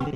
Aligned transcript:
Hej 0.00 0.12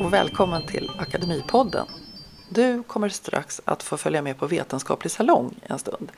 och 0.00 0.12
välkommen 0.12 0.66
till 0.66 0.90
Akademipodden. 0.98 1.86
Du 2.48 2.82
kommer 2.82 3.08
strax 3.08 3.60
att 3.64 3.82
få 3.82 3.96
följa 3.96 4.22
med 4.22 4.38
på 4.38 4.46
Vetenskaplig 4.46 5.10
salong 5.10 5.54
en 5.62 5.78
stund. 5.78 6.12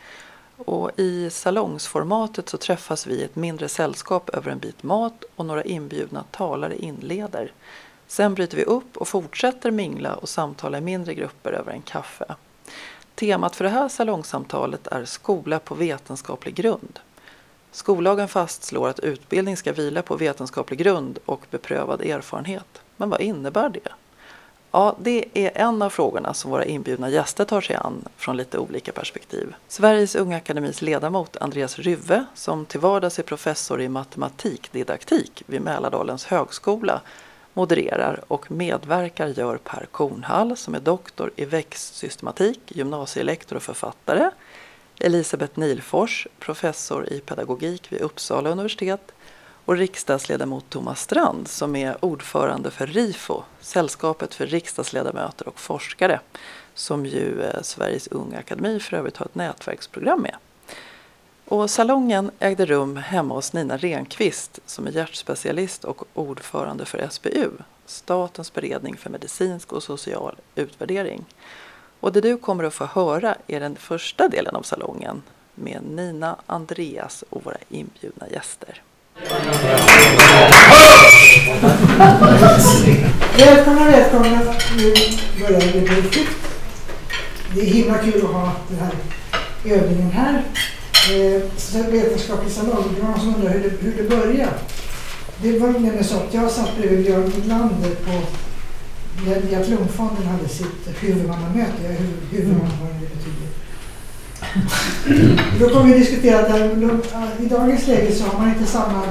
Och 0.57 0.91
I 0.97 1.31
salongsformatet 1.31 2.49
så 2.49 2.57
träffas 2.57 3.07
vi 3.07 3.15
i 3.15 3.25
ett 3.25 3.37
mindre 3.37 3.69
sällskap 3.69 4.31
över 4.31 4.51
en 4.51 4.59
bit 4.59 4.83
mat 4.83 5.25
och 5.37 5.47
några 5.47 5.65
inbjudna 5.65 6.25
talare 6.31 6.77
inleder. 6.77 7.53
Sen 8.07 8.35
bryter 8.35 8.57
vi 8.57 8.65
upp 8.65 8.97
och 8.97 9.09
fortsätter 9.09 9.71
mingla 9.71 10.15
och 10.15 10.29
samtala 10.29 10.79
i 10.79 10.81
mindre 10.81 11.15
grupper 11.15 11.53
över 11.53 11.73
en 11.73 11.83
kaffe. 11.83 12.35
Temat 13.15 13.57
för 13.57 13.65
det 13.65 13.71
här 13.71 13.89
salongsamtalet 13.89 14.87
är 14.87 15.05
skola 15.05 15.59
på 15.59 15.75
vetenskaplig 15.75 16.55
grund. 16.55 16.99
Skollagen 17.73 18.29
fastslår 18.29 18.89
att 18.89 19.01
utbildning 19.01 19.57
ska 19.57 19.73
vila 19.73 20.03
på 20.03 20.17
vetenskaplig 20.17 20.79
grund 20.79 21.19
och 21.25 21.47
beprövad 21.51 22.01
erfarenhet. 22.01 22.83
Men 22.97 23.11
vad 23.11 23.21
innebär 23.21 23.69
det? 23.69 23.93
Ja, 24.73 24.97
det 25.01 25.25
är 25.35 25.51
en 25.55 25.83
av 25.83 25.91
frågorna 25.91 26.35
som 26.35 26.51
våra 26.51 26.65
inbjudna 26.65 27.11
gäster 27.11 27.45
tar 27.45 27.61
sig 27.61 27.77
an 27.77 28.05
från 28.17 28.37
lite 28.37 28.59
olika 28.59 28.93
perspektiv. 28.93 29.55
Sveriges 29.69 30.15
Unga 30.15 30.37
Akademis 30.37 30.83
ledamot 30.83 31.37
Andreas 31.37 31.79
Ryve, 31.79 32.25
som 32.35 32.67
till 32.67 32.81
vardags 32.81 33.19
är 33.19 33.23
professor 33.23 33.81
i 33.83 33.89
matematikdidaktik 33.89 35.43
vid 35.47 35.63
Mälardalens 35.63 36.25
högskola, 36.25 37.01
modererar 37.55 38.25
och 38.29 38.51
medverkar 38.51 39.27
gör 39.27 39.57
Per 39.57 39.87
Kornhall 39.91 40.57
som 40.57 40.75
är 40.75 40.81
doktor 40.81 41.31
i 41.37 41.45
växtsystematik, 41.45 42.61
gymnasielektor 42.67 43.57
och 43.57 43.63
författare. 43.63 44.31
Elisabeth 45.01 45.59
Nilfors, 45.59 46.27
professor 46.39 47.13
i 47.13 47.21
pedagogik 47.21 47.93
vid 47.93 48.01
Uppsala 48.01 48.51
universitet 48.51 49.13
och 49.65 49.77
riksdagsledamot 49.77 50.71
Thomas 50.71 51.01
Strand 51.01 51.49
som 51.49 51.77
är 51.77 52.05
ordförande 52.05 52.71
för 52.71 52.87
RIFO, 52.87 53.43
Sällskapet 53.61 54.35
för 54.35 54.47
riksdagsledamöter 54.47 55.49
och 55.49 55.61
forskare, 55.61 56.21
som 56.75 57.07
ju 57.07 57.43
eh, 57.43 57.63
Sveriges 57.63 58.07
Unga 58.07 58.39
Akademi 58.39 58.81
för 58.81 58.97
övrigt 58.97 59.17
har 59.17 59.27
ett 59.27 59.35
nätverksprogram 59.35 60.23
med. 60.23 60.37
Och 61.51 61.71
salongen 61.71 62.31
ägde 62.39 62.67
rum 62.67 62.97
hemma 62.97 63.35
hos 63.35 63.53
Nina 63.53 63.77
Renqvist 63.77 64.59
som 64.67 64.87
är 64.87 64.91
hjärtspecialist 64.91 65.85
och 65.85 66.05
ordförande 66.15 66.85
för 66.85 67.09
SBU, 67.11 67.51
Statens 67.87 68.53
beredning 68.53 68.97
för 68.97 69.11
medicinsk 69.11 69.73
och 69.73 69.83
social 69.83 70.37
utvärdering. 70.55 71.25
Och 72.01 72.13
det 72.13 72.21
du 72.21 72.37
kommer 72.37 72.65
att 72.65 72.75
få 72.75 72.85
höra 72.85 73.37
är 73.47 73.61
den 73.61 73.77
första 73.77 74.29
delen 74.29 74.57
av 74.57 74.63
salongen 74.63 75.23
med 75.55 75.83
Nina, 75.83 76.37
Andreas 76.47 77.25
och 77.31 77.45
våra 77.45 77.57
inbjudna 77.69 78.29
gäster. 78.29 78.83
Välkomna, 83.39 83.87
välkomna. 83.87 84.41
Nu 84.77 84.95
börjar 85.41 85.61
det 85.61 85.81
bli 85.81 85.81
riktigt. 85.81 86.29
Det 87.55 87.61
är 87.61 87.67
himla 87.67 87.99
kul 87.99 88.25
att 88.25 88.31
ha 88.31 88.53
den 88.69 88.79
här 88.79 88.95
övningen 89.65 90.11
här. 90.11 90.43
Eh, 91.09 91.43
vetenskaplig 91.91 92.53
salong, 92.53 92.85
det 92.95 93.03
var 93.03 93.11
någon 93.11 93.21
som 93.21 93.35
undrade 93.35 93.59
hur 93.59 93.71
det, 93.71 93.77
hur 93.81 94.03
det 94.03 94.09
började. 94.09 94.53
Det 95.43 95.59
var 95.59 95.69
nämligen 95.69 96.05
så 96.05 96.17
att 96.17 96.35
jag 96.35 96.51
satt 96.51 96.77
bredvid 96.79 97.05
Björn 97.05 97.33
Nylander 97.37 97.91
på 97.91 98.23
när 99.27 99.41
Diatlonfonden 99.41 100.27
hade 100.27 100.49
sitt 100.49 100.89
huvudmannamöte. 101.01 101.83
Jag 101.83 101.93
är 101.93 101.99
huvudman 102.31 102.71
vad 102.83 102.91
det 102.91 103.09
betyder. 103.17 103.49
Då 105.61 105.69
kom 105.71 105.91
vi 105.91 105.99
diskutera 105.99 106.39
att 106.39 107.41
i 107.41 107.47
dagens 107.47 107.87
läge 107.87 108.13
så 108.15 108.25
har 108.25 108.39
man 108.39 108.49
inte 108.49 108.67
samma 108.67 109.03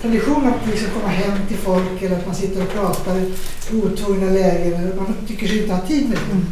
tradition 0.00 0.46
att 0.46 0.70
liksom 0.70 0.88
komma 0.90 1.08
hem 1.08 1.38
till 1.48 1.56
folk 1.56 2.02
eller 2.02 2.16
att 2.16 2.26
man 2.26 2.34
sitter 2.34 2.62
och 2.62 2.72
pratar 2.72 3.16
i 3.16 3.32
otvungna 3.82 4.30
lägen. 4.30 4.96
Man 4.96 5.14
tycker 5.28 5.46
sig 5.46 5.62
inte 5.62 5.74
ha 5.74 5.86
tid 5.86 6.08
med 6.08 6.18
det. 6.18 6.42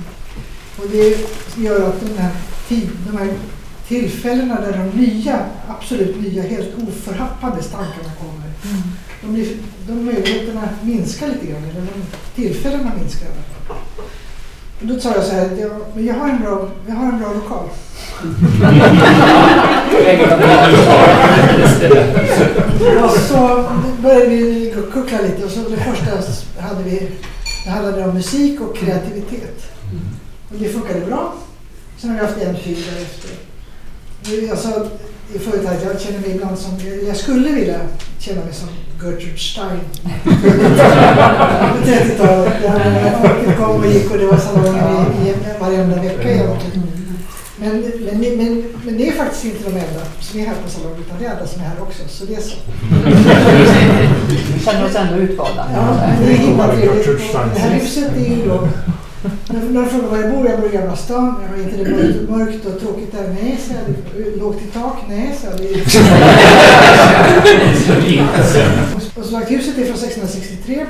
Och 0.83 0.91
det 0.91 1.19
gör 1.62 1.89
att 1.89 2.00
den 2.00 2.19
här 2.19 2.31
tid, 2.69 2.91
de 3.06 3.19
här 3.19 3.28
tillfällena 3.94 4.60
där 4.60 4.72
de 4.72 4.84
nya, 5.00 5.38
absolut 5.69 6.22
nya, 6.22 6.43
helt 6.43 6.75
oförhappade 6.88 7.62
tankarna 7.62 8.10
kommer. 8.19 8.50
Mm. 8.65 8.82
De, 9.22 9.56
de 9.87 10.05
möjligheterna 10.05 10.69
minskar 10.82 11.27
lite 11.27 11.47
grann, 11.47 11.65
eller 11.65 11.81
de 11.81 12.03
tillfällena 12.34 12.93
minskar. 13.00 13.28
Då 14.81 15.00
sa 15.00 15.15
jag 15.15 15.25
så 15.25 15.34
här, 15.34 15.50
jag, 15.60 15.71
men 15.94 16.06
jag 16.06 16.15
har 16.15 16.28
en 16.28 16.41
bra, 16.43 16.69
jag 16.87 16.94
har 16.94 17.12
en 17.12 17.19
bra 17.19 17.33
lokal. 17.33 17.69
och 23.04 23.10
så 23.10 23.69
började 24.03 24.27
vi 24.27 24.75
kuckla 24.93 25.21
lite 25.21 25.44
och 25.44 25.50
så 25.50 25.60
det 25.60 25.77
första 25.77 26.10
hade 26.60 26.83
vi, 26.83 27.10
det 27.65 27.71
handlade 27.71 28.04
om 28.04 28.15
musik 28.15 28.60
och 28.60 28.77
kreativitet. 28.77 29.72
Och 30.50 30.56
det 30.59 30.69
funkade 30.69 31.00
bra. 31.00 31.34
Sen 31.99 32.10
har 32.10 32.16
vi 32.16 32.22
haft 32.27 32.38
en 32.38 32.56
till 32.56 32.84
därefter. 32.84 33.53
Jag 34.27 34.59
sa 34.59 34.71
förut 35.41 35.67
att 35.67 35.85
jag 35.85 36.01
känner 36.01 36.19
mig 36.19 36.31
ibland 36.31 36.59
som, 36.59 36.73
jag 37.07 37.17
skulle 37.17 37.53
vilja 37.53 37.81
känna 38.19 38.45
mig 38.45 38.55
som 38.55 38.69
Gertrude 39.03 39.39
Stein 39.39 39.81
på 40.25 40.31
30-talet. 41.89 42.53
Folket 43.23 43.59
kom 43.59 43.77
och 43.77 43.87
gick 43.87 44.11
och 44.11 44.19
det 44.19 44.27
var 44.27 44.37
salonger 44.37 45.05
i, 45.25 45.29
i 45.29 45.34
varenda 45.61 46.03
vecka 46.03 46.31
egentligen. 46.31 46.83
Men, 47.57 47.93
men, 48.05 48.37
men, 48.37 48.65
men 48.84 48.99
det 48.99 49.09
är 49.09 49.13
faktiskt 49.13 49.45
inte 49.45 49.65
de 49.65 49.71
enda 49.71 50.01
som 50.21 50.41
är 50.41 50.47
här 50.47 50.55
på 50.65 50.71
salongen 50.71 50.99
utan 51.07 51.19
det 51.19 51.27
är 51.27 51.31
andra 51.31 51.47
som 51.47 51.61
är 51.61 51.65
här 51.65 51.83
också. 51.83 52.03
Så 52.09 52.25
det 52.25 52.34
är 52.34 52.41
så. 52.41 52.57
Vi 54.55 54.65
känner 54.65 54.87
oss 54.87 54.97
ändå 54.97 55.17
utvalda. 55.17 55.67
Ja, 55.75 56.11
det 56.21 56.33
är 56.33 56.37
himla 56.37 56.75
trevligt. 56.77 57.33
Det 57.55 57.61
här 57.61 57.71
huset 57.71 58.17
är 58.17 58.37
ju 58.37 58.49
då 58.49 58.69
när 59.49 59.83
de 59.83 59.89
frågar 59.89 60.09
var 60.09 60.19
jag 60.19 60.31
bor, 60.31 60.47
jag 60.47 60.61
bor 60.61 60.69
i 60.69 60.73
Gamla 60.73 60.97
stan. 60.97 61.35
Jag 61.43 61.49
har 61.49 61.57
inte 61.65 61.77
det 61.85 61.91
mörkt, 61.91 62.31
mörkt 62.31 62.67
och 62.67 62.81
tråkigt 62.81 63.12
där? 63.12 63.37
Nej, 63.43 63.59
så 63.67 63.73
jag. 63.75 63.83
Lågt 64.39 64.62
i 64.62 64.67
tak? 64.67 64.97
Nej, 65.09 65.39
så 65.41 65.47
jag. 65.47 65.55
och 69.17 69.25
så 69.25 69.31
sagt, 69.31 69.51
huset 69.51 69.79
är 69.79 69.84
från 69.84 69.95
1663. 69.95 70.87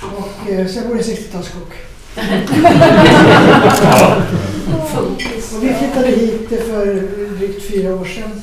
Och, 0.00 0.50
eh, 0.50 0.66
så 0.66 0.78
jag 0.78 0.86
bor 0.86 0.96
i 0.96 0.98
en 0.98 1.04
60-talskok. 1.04 1.72
och 5.56 5.62
vi 5.62 5.74
flyttade 5.74 6.08
hit 6.08 6.48
för 6.48 7.02
drygt 7.38 7.62
fyra 7.62 7.94
år 7.94 8.04
sedan. 8.04 8.42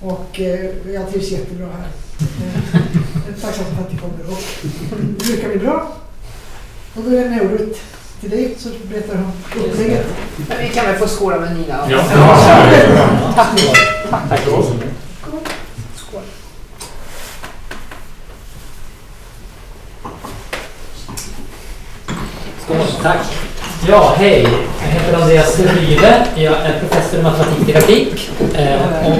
Och 0.00 0.40
eh, 0.40 0.70
jag 0.94 1.10
trivs 1.10 1.30
jättebra 1.30 1.66
här. 1.66 1.88
Jag 3.14 3.22
är 3.36 3.40
tacksam 3.40 3.64
för 3.64 3.82
att 3.82 3.92
ni 3.92 3.98
kommer. 3.98 4.30
Och 4.30 4.42
det 5.18 5.26
brukar 5.26 5.48
bli 5.48 5.58
bra. 5.58 6.01
Och 6.94 7.02
då 7.02 7.10
lämnar 7.10 7.36
jag 7.36 7.46
ordet 7.46 7.80
till 8.20 8.30
dig 8.30 8.54
så 8.58 8.68
berättar 8.90 9.14
hon 9.14 9.62
upplägget. 9.64 10.06
Vi 10.60 10.68
kan 10.68 10.86
väl 10.86 10.96
få 10.96 11.06
skåla 11.06 11.38
med 11.38 11.56
Nina? 11.56 11.86
Ja. 11.90 11.98
Tack. 13.34 13.60
Tack. 14.10 14.28
Tack. 14.28 14.40
Skål. 14.42 16.22
Skål, 22.64 22.76
tack. 23.02 23.18
Ja, 23.88 24.14
hej. 24.18 24.48
Jag 24.80 24.88
heter 24.88 25.22
Andreas 25.22 25.58
Ryve. 25.58 26.26
Jag 26.34 26.52
är 26.52 26.80
professor 26.80 27.20
i 27.20 27.22
matematikdidaktik 27.22 28.30
eh, 28.54 29.06
och 29.06 29.18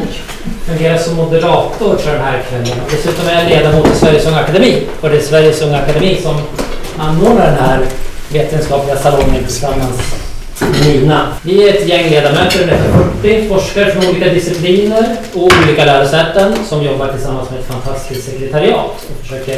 fungerar 0.66 0.98
som 0.98 1.16
moderator 1.16 1.96
för 1.96 2.12
den 2.12 2.24
här 2.24 2.42
kvällen. 2.48 2.78
Dessutom 2.90 3.28
är 3.28 3.42
jag 3.42 3.48
ledamot 3.48 3.86
i 3.86 3.94
Sveriges 3.94 4.26
Unga 4.26 4.38
Akademi 4.40 4.86
och 5.00 5.08
det 5.08 5.16
är 5.16 5.20
Sveriges 5.20 5.62
Unga 5.62 5.78
Akademi 5.78 6.20
som 6.22 6.36
anordnar 7.02 7.46
den 7.46 7.64
här 7.64 7.80
vetenskapliga 8.32 8.96
salongen 8.96 9.44
tillsammans 9.44 9.98
med 10.60 10.86
Nina. 10.86 11.28
Vi 11.42 11.68
är 11.68 11.74
ett 11.74 11.88
gäng 11.88 12.10
ledamöter, 12.10 12.62
ungefär 12.62 12.92
40 13.22 13.48
forskare 13.48 13.90
från 13.90 14.06
olika 14.06 14.28
discipliner 14.28 15.16
och 15.34 15.42
olika 15.42 15.84
lärosäten 15.84 16.54
som 16.68 16.82
jobbar 16.82 17.08
tillsammans 17.08 17.50
med 17.50 17.60
ett 17.60 17.66
fantastiskt 17.66 18.24
sekretariat 18.24 19.06
och 19.10 19.26
försöker 19.26 19.56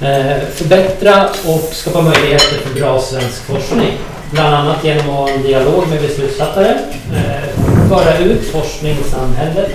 eh, 0.00 0.36
förbättra 0.54 1.28
och 1.46 1.68
skapa 1.72 2.00
möjligheter 2.02 2.56
för 2.64 2.80
bra 2.80 3.00
svensk 3.00 3.44
forskning. 3.46 3.92
Bland 4.30 4.54
annat 4.54 4.84
genom 4.84 5.10
att 5.10 5.16
ha 5.16 5.28
en 5.28 5.42
dialog 5.42 5.88
med 5.88 6.00
beslutsfattare, 6.00 6.78
eh, 7.14 7.88
föra 7.88 8.18
ut 8.18 8.50
forskning 8.52 8.96
i 9.06 9.10
samhället, 9.10 9.70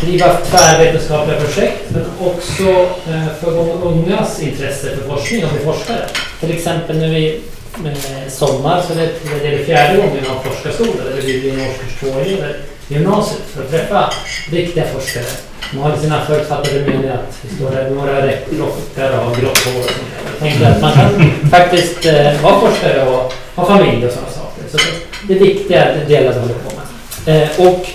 driva 0.00 0.36
tvärvetenskapliga 0.50 1.40
projekt 1.40 1.84
men 1.88 2.04
också 2.20 2.62
eh, 3.10 3.26
för 3.40 3.50
för 3.50 3.86
ungas 3.86 4.40
intresse 4.42 4.96
för 4.96 5.08
forskning 5.08 5.44
och 5.44 5.50
bli 5.52 5.64
forskare. 5.64 6.06
Till 6.40 6.50
exempel 6.50 6.98
nu 6.98 7.18
i 7.18 7.40
eh, 7.84 8.30
sommar 8.30 8.82
så 8.86 8.92
är 8.92 8.96
det, 8.96 9.10
det 9.42 9.48
är 9.48 9.58
det 9.58 9.64
fjärde 9.64 9.96
gången 9.96 10.24
av 10.30 10.42
forskarskola 10.42 11.04
där 11.04 11.22
vi 11.22 11.40
blir 11.40 11.52
årskurs 11.52 12.00
två 12.00 12.20
elever 12.20 12.56
i 12.88 12.94
gymnasiet 12.94 13.42
för 13.54 13.62
att 13.62 13.70
träffa 13.70 14.12
riktiga 14.50 14.84
forskare. 14.84 15.24
De 15.72 15.78
har 15.78 15.96
sina 15.96 16.26
förutfattade 16.26 16.80
meningar 16.80 17.14
att 17.14 17.38
vi 17.42 17.56
står 17.56 17.70
där 17.70 17.90
några 17.90 18.20
rockar 18.66 19.26
och 19.26 19.36
grått 19.36 19.58
hår 19.64 19.80
och 19.80 19.90
sånt 19.90 20.08
Jag 20.30 20.38
tänkte 20.38 20.68
att 20.68 20.80
man 20.80 20.92
kan 20.92 21.50
faktiskt 21.50 22.06
eh, 22.06 22.42
vara 22.42 22.60
forskare 22.60 23.08
och 23.08 23.32
ha 23.54 23.66
familj 23.66 24.06
och 24.06 24.12
sådana 24.12 24.30
saker. 24.30 24.62
Så 24.70 24.76
det, 24.76 25.34
det 25.34 25.40
viktiga 25.40 25.84
delar 26.08 26.32
vi 26.32 26.38
håller 26.38 26.54
på 26.54 26.72
med. 26.76 27.42
Eh, 27.42 27.66
och 27.66 27.86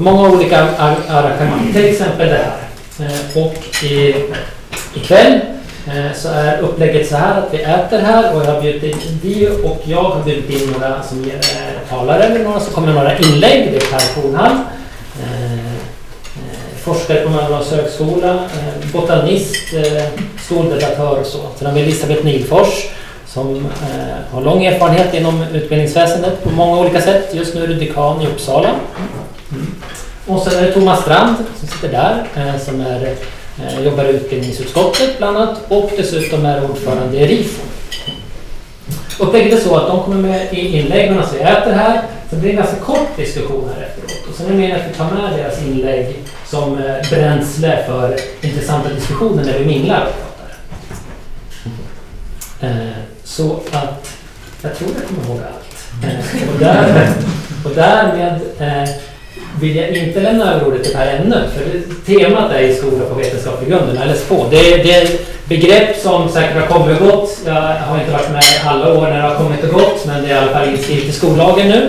många 0.00 0.28
olika 0.28 0.68
arrangemang, 1.08 1.72
till 1.72 1.84
exempel 1.84 2.28
det 2.28 2.34
här. 2.34 2.62
Eh, 3.00 3.42
och 3.44 3.84
i, 3.84 4.14
ikväll 4.94 5.40
eh, 5.86 6.12
så 6.14 6.28
är 6.28 6.58
upplägget 6.58 7.08
så 7.08 7.16
här 7.16 7.38
att 7.38 7.54
vi 7.54 7.62
äter 7.62 7.98
här 7.98 8.34
och 8.36 8.42
jag 8.42 8.52
har 8.52 8.62
bjudit 8.62 8.82
in, 8.82 9.20
vi 9.22 9.48
och 9.64 9.82
jag 9.84 10.02
har 10.02 10.22
bjudit 10.22 10.50
in 10.50 10.72
några 10.72 11.02
som 11.02 11.24
är 11.24 11.34
eh, 11.34 11.88
talare, 11.90 12.24
eller 12.24 12.44
några 12.44 12.60
som 12.60 12.72
kommer 12.72 12.86
med 12.86 12.96
några 12.96 13.18
inlägg. 13.18 13.72
Det 13.72 13.76
är 13.76 13.98
Per 13.98 14.22
Kornhall, 14.22 14.56
forskare 16.82 17.20
på 17.20 17.30
Mölndals 17.30 17.70
högskola, 17.70 18.38
botanist, 18.92 19.56
skoldebattör 20.44 21.20
och 21.20 21.26
så. 21.26 21.38
Sen 21.58 21.66
har 21.66 21.74
vi 21.74 21.80
Elisabeth 21.80 22.24
Nilfors 22.24 22.88
som 23.26 23.66
har 24.30 24.42
lång 24.42 24.64
erfarenhet 24.64 25.14
inom 25.14 25.42
utbildningsväsendet 25.42 26.44
på 26.44 26.50
många 26.50 26.80
olika 26.80 27.00
sätt. 27.00 27.34
Just 27.34 27.54
nu 27.54 27.62
är 27.62 27.66
du 27.66 27.74
dekan 27.74 28.22
i 28.22 28.26
Uppsala. 28.26 28.70
Mm. 29.52 29.66
Och 30.26 30.42
sen 30.42 30.58
är 30.58 30.66
det 30.66 30.72
Thomas 30.72 31.00
Strand 31.00 31.36
som 31.58 31.68
sitter 31.68 31.88
där, 31.88 32.26
eh, 32.36 32.60
som 32.60 32.80
är, 32.80 33.16
eh, 33.58 33.80
jobbar 33.84 34.04
i 34.04 34.08
utbildningsutskottet 34.08 35.18
bland 35.18 35.36
annat 35.36 35.58
och 35.68 35.90
dessutom 35.96 36.46
är 36.46 36.70
ordförande 36.70 37.16
i 37.16 37.26
RIFO. 37.26 37.62
Upplägget 39.18 39.52
är 39.58 39.64
så 39.64 39.76
att 39.76 39.88
de 39.88 40.02
kommer 40.02 40.16
med 40.16 40.54
i 40.54 40.78
inläggen 40.78 41.14
medan 41.14 41.28
vi 41.32 41.40
äter 41.40 41.72
här. 41.72 42.02
Sen 42.30 42.40
blir 42.40 42.52
det 42.52 42.58
en 42.58 42.64
ganska 42.64 42.80
kort 42.80 43.16
diskussion 43.16 43.70
här 43.74 43.82
efteråt. 43.82 44.28
Och 44.28 44.34
sen 44.34 44.46
är 44.46 44.50
det 44.50 44.56
meningen 44.56 44.80
att 44.80 44.90
vi 44.90 44.94
tar 44.94 45.10
med 45.10 45.38
deras 45.38 45.62
inlägg 45.62 46.16
som 46.46 46.78
eh, 46.78 47.10
bränsle 47.10 47.84
för 47.86 48.16
intressanta 48.40 48.88
diskussioner 48.88 49.44
när 49.44 49.58
vi 49.58 49.64
minglar 49.64 50.06
och 50.06 50.12
pratar. 50.12 50.56
Så 53.24 53.60
att 53.72 54.08
jag 54.62 54.76
tror 54.76 54.90
jag 54.98 55.08
kommer 55.08 55.28
ihåg 55.28 55.40
allt. 55.46 55.72
Och, 56.54 56.58
där, 56.58 57.12
och 57.64 57.70
därmed 57.74 58.40
vill 59.60 59.76
jag 59.76 59.88
inte 59.90 60.20
lämna 60.20 60.54
över 60.54 60.66
ordet 60.66 60.84
till 60.84 60.92
Per 60.94 61.06
ännu. 61.06 61.36
För 61.54 61.80
temat 62.06 62.52
är 62.52 62.60
i 62.60 62.74
skola 62.74 63.04
på 63.08 63.14
vetenskaplig 63.14 63.68
grund, 63.70 63.98
eller 64.02 64.14
spå. 64.14 64.34
LSK. 64.44 64.50
Det, 64.50 64.56
är- 64.72 64.84
det 64.84 64.92
är 64.94 65.08
begrepp 65.48 65.96
som 65.96 66.28
säkert 66.28 66.56
har 66.60 66.66
kommit 66.78 67.00
och 67.00 67.06
gått. 67.06 67.38
Jag 67.46 67.52
har 67.62 67.98
inte 68.00 68.12
varit 68.12 68.30
med 68.30 68.42
alla 68.66 68.92
år 68.92 69.02
när 69.02 69.16
det 69.22 69.28
har 69.28 69.34
kommit 69.34 69.64
och 69.64 69.70
gått, 69.74 70.06
men 70.06 70.22
det 70.22 70.28
är 70.30 70.34
i 70.34 70.38
alla 70.38 70.52
fall 70.52 70.68
inskrivet 70.68 71.04
i 71.04 71.12
skollagen 71.12 71.68
nu. 71.68 71.88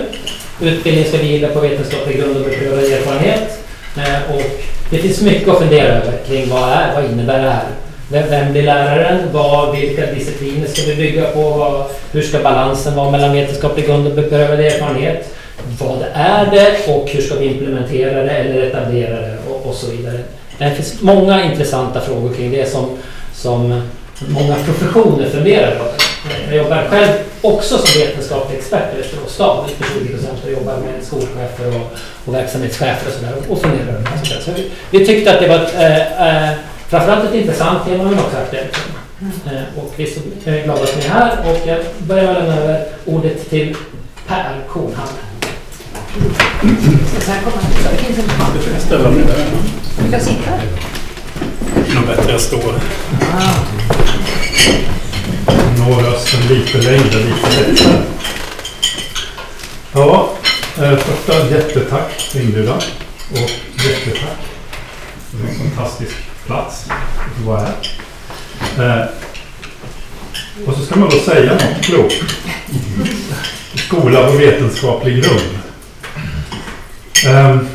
Utbildning 0.62 1.04
ska 1.04 1.16
vila 1.18 1.48
på 1.48 1.60
vetenskaplig 1.60 2.16
grund 2.16 2.36
och 2.36 2.42
beprövad 2.44 2.78
erfarenhet. 2.84 3.58
Eh, 3.96 4.34
och 4.34 4.42
det 4.90 4.98
finns 4.98 5.20
mycket 5.20 5.48
att 5.48 5.58
fundera 5.58 5.88
över 5.88 6.12
kring 6.28 6.48
vad, 6.50 6.62
är, 6.62 6.94
vad 6.94 7.04
innebär 7.04 7.42
det 7.42 7.50
här? 7.50 7.64
Vem, 8.10 8.30
vem 8.30 8.52
blir 8.52 8.62
läraren? 8.62 9.18
Vad, 9.32 9.76
vilka 9.76 10.06
discipliner 10.06 10.66
ska 10.68 10.82
vi 10.90 10.94
bygga 10.96 11.22
på? 11.24 11.40
Vad, 11.40 11.84
hur 12.12 12.22
ska 12.22 12.38
balansen 12.38 12.94
vara 12.94 13.10
mellan 13.10 13.32
vetenskaplig 13.32 13.86
grund 13.86 14.06
och 14.06 14.14
beprövad 14.14 14.60
erfarenhet? 14.60 15.34
Vad 15.78 16.04
är 16.14 16.50
det 16.50 16.92
och 16.92 17.10
hur 17.10 17.20
ska 17.20 17.34
vi 17.34 17.46
implementera 17.46 18.22
det 18.22 18.30
eller 18.30 18.62
etablera 18.62 19.20
det 19.20 19.36
och, 19.48 19.66
och 19.66 19.74
så 19.74 19.90
vidare. 19.90 20.18
Det 20.58 20.70
finns 20.70 21.02
många 21.02 21.44
intressanta 21.44 22.00
frågor 22.00 22.34
kring 22.34 22.50
det 22.50 22.70
som, 22.70 22.98
som 23.34 23.82
många 24.28 24.54
professioner 24.54 25.28
funderar 25.28 25.78
på. 25.78 25.84
Jag 26.48 26.56
jobbar 26.56 26.86
själv 26.90 27.12
också 27.40 27.78
som 27.78 28.00
vetenskaplig 28.00 28.58
expert 28.58 28.94
i 28.94 28.96
Västerås 28.96 29.34
stad, 29.34 29.64
20 29.98 30.08
procent 30.08 30.44
och 30.44 30.52
jobbar 30.52 30.76
med 30.76 31.02
skolchefer 31.02 31.68
och, 31.68 31.98
och 32.24 32.34
verksamhetschefer 32.34 33.08
och 33.08 33.14
sådär 33.14 33.32
och 33.48 33.62
funderar 33.62 33.88
över 33.88 34.02
det. 34.22 34.42
Så 34.44 34.50
vi, 34.56 34.70
vi 34.90 35.06
tyckte 35.06 35.34
att 35.34 35.40
det 35.40 35.48
var 35.48 35.56
ett, 35.56 35.74
eh, 35.74 36.48
eh, 36.48 36.56
framförallt 36.88 37.24
ett 37.24 37.34
intressant 37.34 37.86
tema 37.86 38.04
men 38.04 38.18
också 38.18 38.36
aktuellt 38.36 38.72
tema. 38.72 38.98
Eh, 39.56 39.78
och 39.78 39.92
vi 39.96 40.04
är 40.44 40.64
glada 40.64 40.82
att 40.82 40.96
ni 40.96 41.04
är 41.04 41.08
här 41.08 41.36
och 41.50 41.68
jag 41.68 41.78
börjar 41.98 42.24
med 42.24 42.36
att 42.36 42.42
lämna 42.42 42.60
över 42.60 42.86
ordet 43.04 43.50
till 43.50 43.76
Per 44.26 44.60
Kornhamn 44.68 45.33
ställa 48.80 49.10
mig 49.10 49.24
där. 49.24 49.46
Du 50.04 50.10
kan 50.10 50.20
sitta. 50.20 50.50
Nog 51.94 52.06
bättre 52.06 52.38
står. 52.38 52.74
Ah. 53.32 53.54
Når 55.78 56.02
rösten 56.02 56.40
lite 56.48 56.78
längre, 56.78 57.04
lite 57.04 57.60
lättare. 57.60 58.02
Ja, 59.92 60.30
eh, 60.78 60.96
första 60.96 61.50
jättetack 61.50 62.10
för 62.12 62.40
inbjudan. 62.40 62.80
Och 63.32 63.50
jättetack 63.84 64.38
för 65.30 65.48
en 65.48 65.58
fantastisk 65.58 66.12
plats 66.46 66.86
att 66.90 67.44
vara 67.46 67.60
här. 67.60 69.00
Eh, 69.00 69.06
Och 70.66 70.74
så 70.76 70.84
ska 70.86 70.96
man 70.96 71.10
då 71.10 71.18
säga 71.18 71.52
något 71.52 71.82
klokt. 71.84 72.14
Skola 73.74 74.26
på 74.30 74.36
vetenskaplig 74.36 75.22
grund. 75.24 75.58
Ehm, 77.26 77.68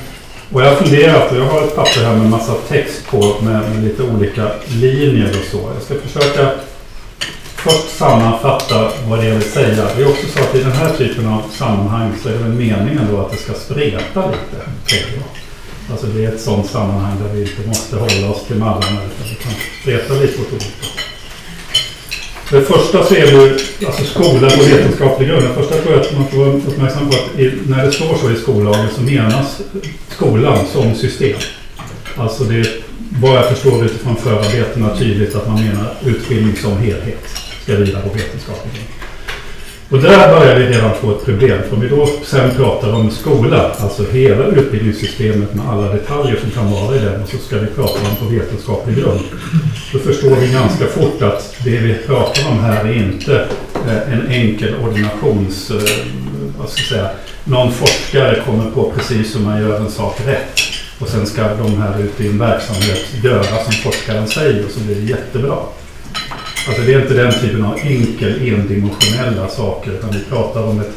och 0.51 0.61
jag 0.61 0.69
har 0.69 0.75
funderat 0.75 1.31
och 1.31 1.37
jag 1.37 1.45
har 1.45 1.61
ett 1.61 1.75
papper 1.75 2.03
här 2.03 2.15
med 2.15 2.29
massa 2.29 2.53
text 2.53 3.07
på 3.07 3.35
med, 3.41 3.61
med 3.71 3.83
lite 3.83 4.03
olika 4.03 4.51
linjer 4.67 5.29
och 5.29 5.45
så. 5.51 5.71
Jag 5.73 5.83
ska 5.83 6.07
försöka 6.07 6.51
först 7.55 7.97
sammanfatta 7.97 8.91
vad 9.07 9.19
det 9.19 9.25
är 9.25 9.29
jag 9.29 9.35
vill 9.35 9.51
säga. 9.51 9.87
Det 9.95 10.01
är 10.01 10.09
också 10.09 10.27
så 10.27 10.39
att 10.39 10.55
i 10.55 10.63
den 10.63 10.71
här 10.71 10.93
typen 10.97 11.27
av 11.27 11.43
sammanhang 11.51 12.11
så 12.23 12.29
är 12.29 12.33
det 12.33 12.39
väl 12.39 12.51
meningen 12.51 13.07
då 13.11 13.19
att 13.19 13.31
det 13.31 13.37
ska 13.37 13.53
spreta 13.53 14.27
lite. 14.27 14.69
jag. 14.87 15.23
Alltså 15.91 16.07
det 16.07 16.25
är 16.25 16.29
ett 16.33 16.41
sådant 16.41 16.69
sammanhang 16.69 17.17
där 17.23 17.33
vi 17.33 17.41
inte 17.41 17.67
måste 17.67 17.95
hålla 17.95 18.29
oss 18.29 18.45
till 18.47 18.55
mallarna 18.55 19.01
utan 19.03 19.27
vi 19.29 19.35
kan 19.35 19.51
spreta 19.81 20.13
lite 20.13 20.41
åt 20.41 20.53
olika 20.53 20.65
håll 20.81 21.08
det 22.51 22.61
första 22.61 23.03
så 23.03 23.15
är 23.15 23.25
ju 23.25 23.59
alltså 23.85 24.03
skola 24.03 24.49
på 24.49 24.63
vetenskaplig 24.63 25.27
grund. 25.29 25.43
Det 25.43 25.53
första 25.53 25.75
tror 25.75 25.93
jag 25.93 26.01
att 26.01 26.13
man 26.13 26.27
får 26.27 26.37
vara 26.37 26.49
uppmärksam 26.49 27.09
på 27.09 27.15
att 27.15 27.39
i, 27.39 27.53
när 27.67 27.85
det 27.85 27.91
står 27.91 28.17
så 28.17 28.31
i 28.31 28.35
skollagen 28.35 28.87
så 28.95 29.01
menas 29.01 29.61
skolan 30.09 30.65
som 30.73 30.95
system. 30.95 31.39
Alltså 32.15 32.43
det 32.43 32.55
är 32.59 32.67
vad 33.21 33.37
jag 33.37 33.49
förstår 33.49 33.85
utifrån 33.85 34.15
förarbetena 34.15 34.97
tydligt 34.97 35.35
att 35.35 35.47
man 35.47 35.65
menar 35.65 35.93
utbildning 36.05 36.55
som 36.55 36.77
helhet 36.77 37.29
ska 37.63 37.75
vila 37.75 38.01
på 38.01 38.09
vetenskaplig 38.09 38.73
grund. 38.73 38.98
Och 39.91 40.01
där 40.01 40.39
börjar 40.39 40.59
vi 40.59 40.65
redan 40.65 40.95
få 40.95 41.11
ett 41.11 41.25
problem. 41.25 41.61
För 41.69 41.75
om 41.75 41.81
vi 41.81 41.89
då 41.89 42.09
sen 42.23 42.51
pratar 42.55 42.93
om 42.93 43.11
skola, 43.11 43.71
alltså 43.79 44.03
hela 44.11 44.45
utbildningssystemet 44.45 45.53
med 45.53 45.69
alla 45.69 45.93
detaljer 45.93 46.39
som 46.39 46.51
kan 46.51 46.71
vara 46.71 46.95
i 46.95 46.99
den 46.99 47.21
och 47.21 47.29
så 47.29 47.37
ska 47.37 47.57
vi 47.57 47.67
prata 47.67 47.99
om 48.09 48.15
på 48.19 48.33
vetenskaplig 48.33 48.95
grund. 48.95 49.21
Då 49.93 49.99
förstår 49.99 50.35
vi 50.35 50.53
ganska 50.53 50.85
fort 50.85 51.21
att 51.21 51.55
det 51.63 51.77
vi 51.77 51.93
pratar 51.93 52.51
om 52.51 52.59
här 52.59 52.85
är 52.85 52.93
inte 52.93 53.47
eh, 53.87 54.13
en 54.13 54.27
enkel 54.27 54.75
ordinations... 54.75 55.71
Eh, 55.71 55.77
vad 56.59 56.69
ska 56.69 56.81
jag 56.81 56.87
säga? 56.89 57.09
Någon 57.43 57.71
forskare 57.71 58.43
kommer 58.45 58.71
på 58.71 58.91
precis 58.97 59.35
hur 59.35 59.39
man 59.39 59.61
gör 59.61 59.79
en 59.79 59.91
sak 59.91 60.21
rätt. 60.25 60.59
Och 60.99 61.07
sen 61.07 61.25
ska 61.25 61.55
de 61.55 61.81
här 61.81 61.99
ute 61.99 62.23
i 62.23 62.27
en 62.27 62.39
verksamhet 62.39 63.05
göra 63.23 63.63
som 63.63 63.73
forskaren 63.73 64.27
säger 64.27 64.65
och 64.65 64.71
så 64.71 64.79
blir 64.79 64.95
det 64.95 65.01
jättebra. 65.01 65.57
Alltså 66.67 66.81
det 66.81 66.93
är 66.93 67.01
inte 67.01 67.13
den 67.13 67.33
typen 67.41 67.63
av 67.65 67.79
enkel 67.83 68.53
endimensionella 68.53 69.47
saker 69.47 69.91
utan 69.91 70.09
vi 70.11 70.19
pratar 70.29 70.63
om 70.63 70.79
ett, 70.79 70.93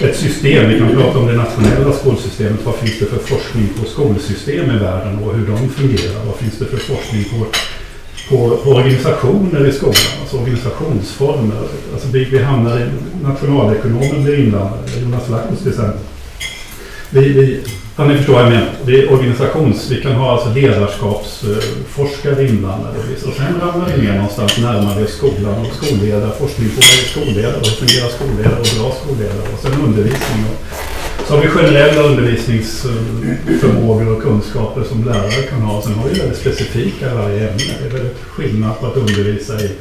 ett 0.00 0.16
system. 0.16 0.68
Vi 0.68 0.78
kan 0.78 0.96
prata 0.96 1.18
om 1.18 1.26
det 1.26 1.32
nationella 1.32 1.92
skolsystemet. 1.92 2.60
Vad 2.64 2.74
finns 2.74 2.98
det 2.98 3.06
för 3.06 3.18
forskning 3.18 3.68
på 3.78 3.84
skolsystem 3.90 4.70
i 4.70 4.78
världen 4.78 5.18
och 5.18 5.34
hur 5.34 5.46
de 5.46 5.68
fungerar? 5.68 6.24
Vad 6.26 6.36
finns 6.36 6.58
det 6.58 6.64
för 6.64 6.76
forskning 6.76 7.24
på, 7.24 7.46
på, 8.28 8.56
på 8.56 8.70
organisationer 8.70 9.66
i 9.66 9.72
skolan? 9.72 9.94
Alltså 10.20 10.36
organisationsformer. 10.36 11.56
Alltså 11.92 12.08
vi, 12.12 12.24
vi 12.24 12.42
hamnar 12.42 12.80
i, 12.80 12.86
nationalekonomen 13.22 14.24
blir 14.24 14.38
inblandad, 14.38 14.78
Jonas 15.02 15.28
Lackos 15.28 15.58
till 15.58 15.68
exempel. 15.68 16.00
Vi, 17.10 17.28
vi, 17.28 17.60
ja, 17.96 18.04
ni 18.04 18.16
förstår 18.16 18.32
vad 18.32 18.42
jag 18.42 18.50
menar. 18.50 18.72
Det 18.86 19.02
är 19.02 19.12
organisations... 19.12 19.90
Vi 19.90 20.02
kan 20.02 20.12
ha 20.12 20.32
alltså 20.32 20.48
ledarskapsforskare 20.54 22.48
inblandade. 22.48 22.98
Och 23.26 23.34
sen 23.36 23.60
ramlar 23.60 23.88
vi 23.96 24.02
ner 24.02 24.14
någonstans 24.14 24.58
närmare 24.58 25.06
skolan 25.06 25.66
och 25.66 25.74
skolledare, 25.74 26.30
forskning 26.38 26.70
på 26.76 26.82
skolledare, 26.82 27.56
och 27.56 27.66
fungerar 27.66 28.08
skolledare 28.08 28.60
och 28.60 28.70
bra 28.78 28.92
skolledare 29.02 29.48
och 29.52 29.60
sen 29.62 29.72
undervisning. 29.84 30.44
Och 30.50 30.58
så 31.30 31.36
har 31.36 31.42
vi 31.42 31.48
generella 31.48 32.02
undervisningsförmågor 32.02 34.16
och 34.16 34.22
kunskaper 34.22 34.84
som 34.84 35.04
lärare 35.04 35.42
kan 35.50 35.62
ha. 35.62 35.82
Sen 35.82 35.94
har 35.94 36.08
vi 36.08 36.18
väldigt 36.18 36.38
specifika 36.38 37.12
i 37.12 37.14
varje 37.14 37.50
ämne. 37.50 37.62
Det 37.80 37.86
är 37.86 37.90
väldigt 37.90 38.18
skillnad 38.18 38.80
på 38.80 38.86
att 38.86 38.96
undervisa 38.96 39.60
i, 39.60 39.76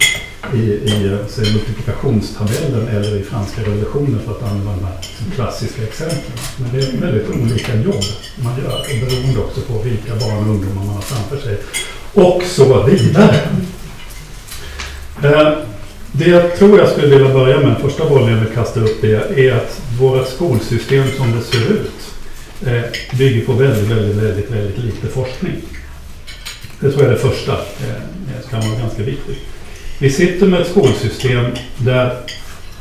i, 0.54 0.60
i 0.60 1.18
say, 1.28 1.54
multiplikationstabellen 1.54 2.88
eller 2.88 3.16
i 3.16 3.24
franska 3.24 3.62
revolutionen 3.62 4.20
för 4.26 4.32
att 4.32 4.44
använda 4.44 4.72
de 4.72 4.78
som 4.78 4.88
liksom 5.02 5.32
klassiska 5.36 5.84
exemplen. 5.84 6.38
Men 6.58 6.72
det 6.74 6.80
är 6.88 6.98
väldigt 7.02 7.30
olika 7.30 7.76
jobb 7.76 8.04
man 8.44 8.54
gör 8.64 8.80
och 8.80 8.86
beroende 9.08 9.40
också 9.40 9.62
på 9.62 9.80
vilka 9.84 10.16
barn 10.16 10.44
och 10.44 10.50
ungdomar 10.50 10.86
man 10.86 10.96
har 10.96 11.02
framför 11.02 11.38
sig. 11.38 11.58
Och 12.14 12.44
så 12.44 12.84
vidare. 12.84 13.40
Eh, 15.24 15.54
det 16.12 16.30
jag 16.30 16.56
tror 16.56 16.80
jag 16.80 16.90
skulle 16.90 17.08
vilja 17.08 17.34
börja 17.34 17.58
med, 17.58 17.68
den 17.68 17.82
första 17.82 18.10
bollen 18.10 18.30
jag 18.34 18.40
vill 18.40 18.54
kasta 18.56 18.80
upp 18.80 19.04
är, 19.04 19.40
är 19.40 19.54
att 19.54 19.82
våra 20.00 20.26
skolsystem 20.26 21.06
som 21.18 21.32
det 21.32 21.42
ser 21.42 21.72
ut 21.72 21.92
eh, 22.66 23.18
bygger 23.18 23.46
på 23.46 23.54
väldigt, 23.54 23.92
väldigt, 23.92 24.16
väldigt, 24.16 24.52
väldigt 24.52 24.78
lite 24.78 25.08
forskning. 25.08 25.56
Det 26.80 26.92
tror 26.92 27.04
jag 27.04 27.12
är 27.12 27.16
det 27.16 27.22
första. 27.22 27.52
Eh, 27.54 28.02
Det 28.44 28.50
kan 28.50 28.70
vara 28.70 28.80
ganska 28.80 29.04
viktigt. 29.04 29.38
Vi 30.00 30.10
sitter 30.10 30.46
med 30.48 30.62
ett 30.62 30.68
skolsystem 30.70 31.46
där 31.78 32.18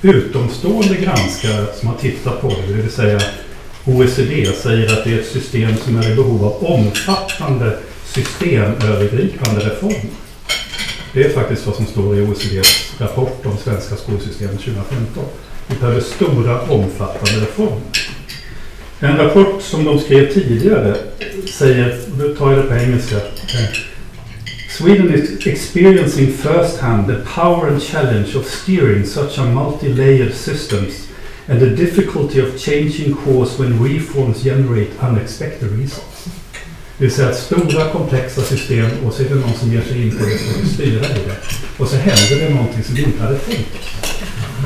utomstående 0.03 0.95
granskare 0.95 1.67
som 1.81 1.89
har 1.89 1.97
tittat 1.97 2.41
på 2.41 2.49
det, 2.49 2.67
det 2.67 2.83
vill 2.83 2.91
säga 2.91 3.21
OECD 3.85 4.53
säger 4.63 4.93
att 4.93 5.05
det 5.05 5.13
är 5.13 5.19
ett 5.19 5.27
system 5.27 5.77
som 5.77 5.97
är 5.97 6.13
i 6.13 6.15
behov 6.15 6.45
av 6.45 6.65
omfattande 6.65 7.77
systemövergripande 8.05 9.61
reformer. 9.61 10.11
Det 11.13 11.25
är 11.25 11.31
faktiskt 11.31 11.67
vad 11.67 11.75
som 11.77 11.87
står 11.87 12.19
i 12.19 12.23
OECDs 12.23 13.01
rapport 13.01 13.47
om 13.47 13.57
svenska 13.57 13.97
skolsystemet 13.97 14.61
2015. 14.61 15.25
Vi 15.67 15.77
behöver 15.77 16.01
stora 16.01 16.61
omfattande 16.61 17.41
reformer. 17.41 17.81
En 19.01 19.17
rapport 19.17 19.63
som 19.63 19.85
de 19.85 20.01
skrev 20.01 20.33
tidigare 20.33 20.97
säger, 21.59 22.01
nu 22.19 22.35
tar 22.35 22.53
jag 22.53 22.65
det 22.65 22.69
på 22.69 22.75
engelska. 22.75 23.17
Eh, 23.17 23.71
Sweden 24.71 25.15
is 25.15 25.47
experiencing 25.47 26.33
first 26.33 26.79
hand 26.79 27.07
the 27.07 27.17
power 27.35 27.69
and 27.69 27.83
challenge 27.83 28.37
of 28.37 28.47
steering 28.47 29.07
such 29.07 29.39
a 29.39 29.45
multi-layered 29.45 30.35
systems 30.35 31.09
and 31.49 31.61
the 31.61 31.71
difficulty 31.71 32.41
of 32.41 32.59
changing 32.59 33.15
course 33.15 33.63
when 33.63 33.83
reforms 33.83 34.43
generate 34.45 34.91
unexpected 35.01 35.71
results. 35.73 36.18
Det 36.99 37.05
vill 37.05 37.15
säga 37.15 37.29
att 37.29 37.39
stora 37.39 37.89
komplexa 37.89 38.43
system 38.43 38.91
och 39.05 39.13
så 39.13 39.23
är 39.23 39.29
det 39.29 39.35
någon 39.35 39.55
som 39.55 39.73
ger 39.73 39.83
sig 39.83 40.03
in 40.03 40.11
på 40.11 40.25
det 40.25 40.35
och 40.35 40.41
ska 40.41 40.75
styra 40.75 41.05
i 41.05 41.21
det. 41.27 41.37
Och 41.79 41.89
så 41.89 41.97
händer 41.97 42.37
det 42.41 42.55
någonting 42.55 42.85
som 42.85 42.95
vi 42.95 43.03
inte 43.03 43.23
hade 43.23 43.39
tänkt. 43.39 43.77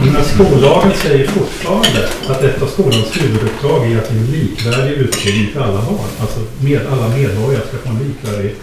Men 0.01 0.25
skollagen 0.25 0.93
säger 1.03 1.27
fortfarande 1.27 2.09
att 2.29 2.43
ett 2.43 2.63
av 2.63 2.67
skolans 2.67 3.17
huvuduppdrag 3.17 3.93
är 3.93 3.99
att 3.99 4.13
ge 4.13 4.19
en 4.19 4.27
likvärdig 4.27 4.93
utbildning 4.93 5.53
till 5.53 5.61
alla 5.63 5.83
barn. 5.83 6.11
Alltså 6.21 6.41
med, 6.61 6.81
alla 6.87 7.09
medborgare 7.09 7.63
ska 7.69 7.79
få 7.79 7.89
en 7.89 7.99
likvärdig 8.09 8.55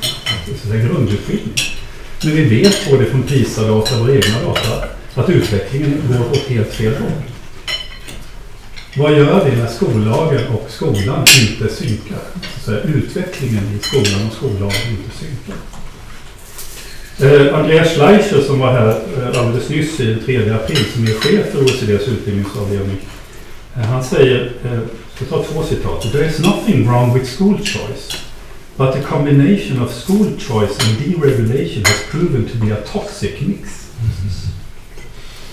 säga, 0.64 0.84
grundutbildning. 0.84 1.56
Men 2.24 2.36
vi 2.36 2.44
vet 2.44 2.90
både 2.92 3.06
från 3.06 3.24
PISA-data 3.24 3.96
och 3.96 4.02
våra 4.02 4.16
egna 4.16 4.42
data 4.46 4.86
att 5.16 5.30
utvecklingen 5.30 6.02
går 6.08 6.32
åt 6.32 6.48
helt 6.48 6.74
fel 6.74 6.94
håll. 6.94 7.12
Vad 8.98 9.18
gör 9.18 9.46
vi 9.46 9.56
när 9.56 9.68
skollagen 9.68 10.48
och 10.48 10.66
skolan 10.70 11.26
inte 11.42 11.76
synkar? 11.76 12.20
Så 12.56 12.72
säga, 12.72 12.82
utvecklingen 12.82 13.64
i 13.64 13.84
skolan 13.84 14.28
och 14.28 14.34
skollagen 14.34 14.90
inte 14.90 15.18
synkar. 15.20 15.56
Eh, 17.22 17.60
Andreas 17.60 17.94
Schleicher 17.94 18.42
som 18.42 18.60
var 18.60 18.72
här 18.72 18.90
eh, 18.90 19.40
alldeles 19.40 19.70
nyss 19.70 20.00
i 20.00 20.06
den 20.06 20.20
3 20.26 20.50
april 20.50 20.86
som 20.94 21.04
är 21.04 21.14
chef 21.14 21.52
för 21.52 21.60
OECDs 21.60 22.08
utbildningsavdelning. 22.08 22.98
Eh, 23.76 23.82
han 23.82 24.04
säger, 24.04 24.52
eh, 24.66 24.74
jag 24.74 24.82
ska 25.16 25.26
ta 25.26 25.44
två 25.44 25.64
citat. 25.64 26.12
There 26.12 26.26
is 26.26 26.40
nothing 26.40 26.88
wrong 26.88 27.14
with 27.14 27.38
school 27.38 27.58
choice. 27.58 28.24
But 28.78 28.94
the 28.94 29.02
combination 29.02 29.82
of 29.84 29.94
school 29.94 30.26
choice 30.40 30.80
and 30.80 30.98
deregulation 30.98 31.86
has 31.86 32.04
proven 32.12 32.46
to 32.46 32.66
be 32.66 32.74
a 32.74 32.78
toxic 32.94 33.32
mix. 33.42 33.88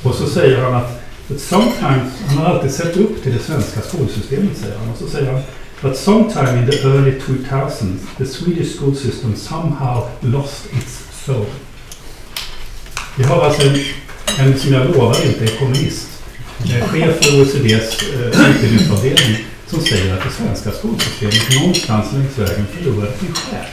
Och 0.02 0.14
så 0.14 0.26
säger 0.26 0.62
han 0.62 0.74
att 0.74 1.05
But 1.28 1.40
sometimes, 1.40 2.12
han 2.28 2.38
har 2.38 2.44
alltid 2.44 2.70
sett 2.70 2.96
upp 2.96 3.22
till 3.22 3.32
det 3.32 3.42
svenska 3.42 3.80
skolsystemet 3.80 4.56
säger 4.56 4.78
han. 4.78 4.88
Och 4.90 4.98
så 4.98 5.08
säger 5.08 5.32
han 5.32 5.42
But 5.80 5.96
sometime 5.96 6.58
in 6.58 6.70
the 6.70 6.78
early 6.88 7.18
2000s 7.20 7.98
the 8.18 8.26
Swedish 8.26 8.78
school 8.78 8.96
system 8.96 9.36
somehow 9.36 10.08
lost 10.20 10.66
its 10.72 11.24
soul. 11.24 11.46
Vi 13.16 13.24
har 13.24 13.44
alltså 13.44 13.68
en, 13.68 13.76
en 14.38 14.58
som 14.58 14.72
jag 14.72 14.86
lovar 14.86 15.26
inte 15.26 15.44
är 15.44 15.58
kommunist, 15.58 16.08
eh, 16.64 16.88
chef 16.88 17.24
för 17.24 17.40
OECDs 17.40 18.02
eh, 18.02 18.50
utbildningsavdelning 18.50 19.44
som 19.66 19.80
säger 19.80 20.14
att 20.14 20.24
det 20.24 20.30
svenska 20.30 20.70
skolsystemet 20.70 21.60
någonstans 21.60 22.12
längs 22.12 22.38
vägen 22.38 22.66
förlorade 22.72 23.12
sin 23.18 23.34
själ. 23.34 23.66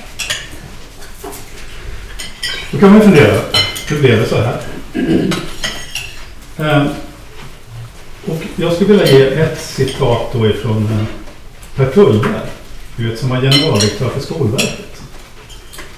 Då 2.71 2.77
kan 2.77 2.91
man 2.91 3.01
fundera, 3.01 3.41
hur 3.87 3.99
blev 3.99 4.19
det 4.19 4.27
så 4.27 4.41
här? 4.41 4.61
Eh, 6.57 6.85
och 8.25 8.43
jag 8.55 8.73
skulle 8.73 8.93
vilja 8.93 9.19
ge 9.19 9.25
ett 9.25 9.61
citat 9.61 10.33
då 10.33 10.47
ifrån 10.47 10.83
eh, 10.85 11.05
Per 11.75 11.91
Tullberg, 11.91 12.49
du 12.95 13.09
vet, 13.09 13.19
som 13.19 13.29
var 13.29 13.41
generaldirektör 13.41 14.09
för 14.09 14.19
Skolverket. 14.19 15.01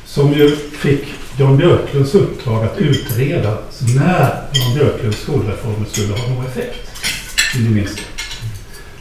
Som 0.06 0.34
ju 0.34 0.56
fick 0.56 1.06
Jan 1.38 1.58
Björklunds 1.58 2.16
uppdrag 2.16 2.64
att 2.64 2.78
utreda 2.78 3.58
när 3.96 4.42
Jan 4.54 4.74
Björklunds 4.76 5.22
skolreformer 5.22 5.86
skulle 5.92 6.14
ha 6.14 6.30
någon 6.30 6.46
effekt. 6.46 6.92
Ni 7.56 7.70
minns 7.70 7.96
det. 7.96 8.02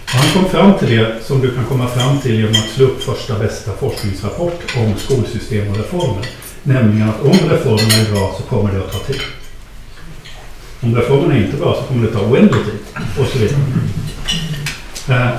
Och 0.04 0.10
han 0.10 0.32
kom 0.32 0.50
fram 0.50 0.78
till 0.78 0.96
det 0.96 1.16
som 1.24 1.40
du 1.40 1.54
kan 1.54 1.64
komma 1.64 1.88
fram 1.88 2.20
till 2.20 2.34
genom 2.34 2.52
att 2.52 2.70
slå 2.74 2.86
upp 2.86 3.02
första 3.02 3.38
bästa 3.38 3.72
forskningsrapport 3.72 4.62
om 4.76 4.94
skolsystem 4.98 5.70
och 5.70 5.76
reformer. 5.76 6.26
Nämligen 6.62 7.08
att 7.08 7.20
om 7.20 7.48
reformerna 7.50 7.94
är 7.94 8.12
bra 8.12 8.34
så 8.36 8.42
kommer 8.42 8.72
det 8.72 8.78
att 8.78 8.92
ta 8.92 8.98
tid. 8.98 9.20
Om 10.84 10.96
reformerna 10.96 11.34
är 11.34 11.44
inte 11.44 11.56
bra 11.56 11.74
så 11.74 11.82
kommer 11.82 12.06
det 12.06 12.12
ta 12.12 12.20
oändlig 12.20 12.64
tid 12.64 12.78
och 13.20 13.26
så 13.26 13.38
vidare. 13.38 13.60
Eh, 15.08 15.36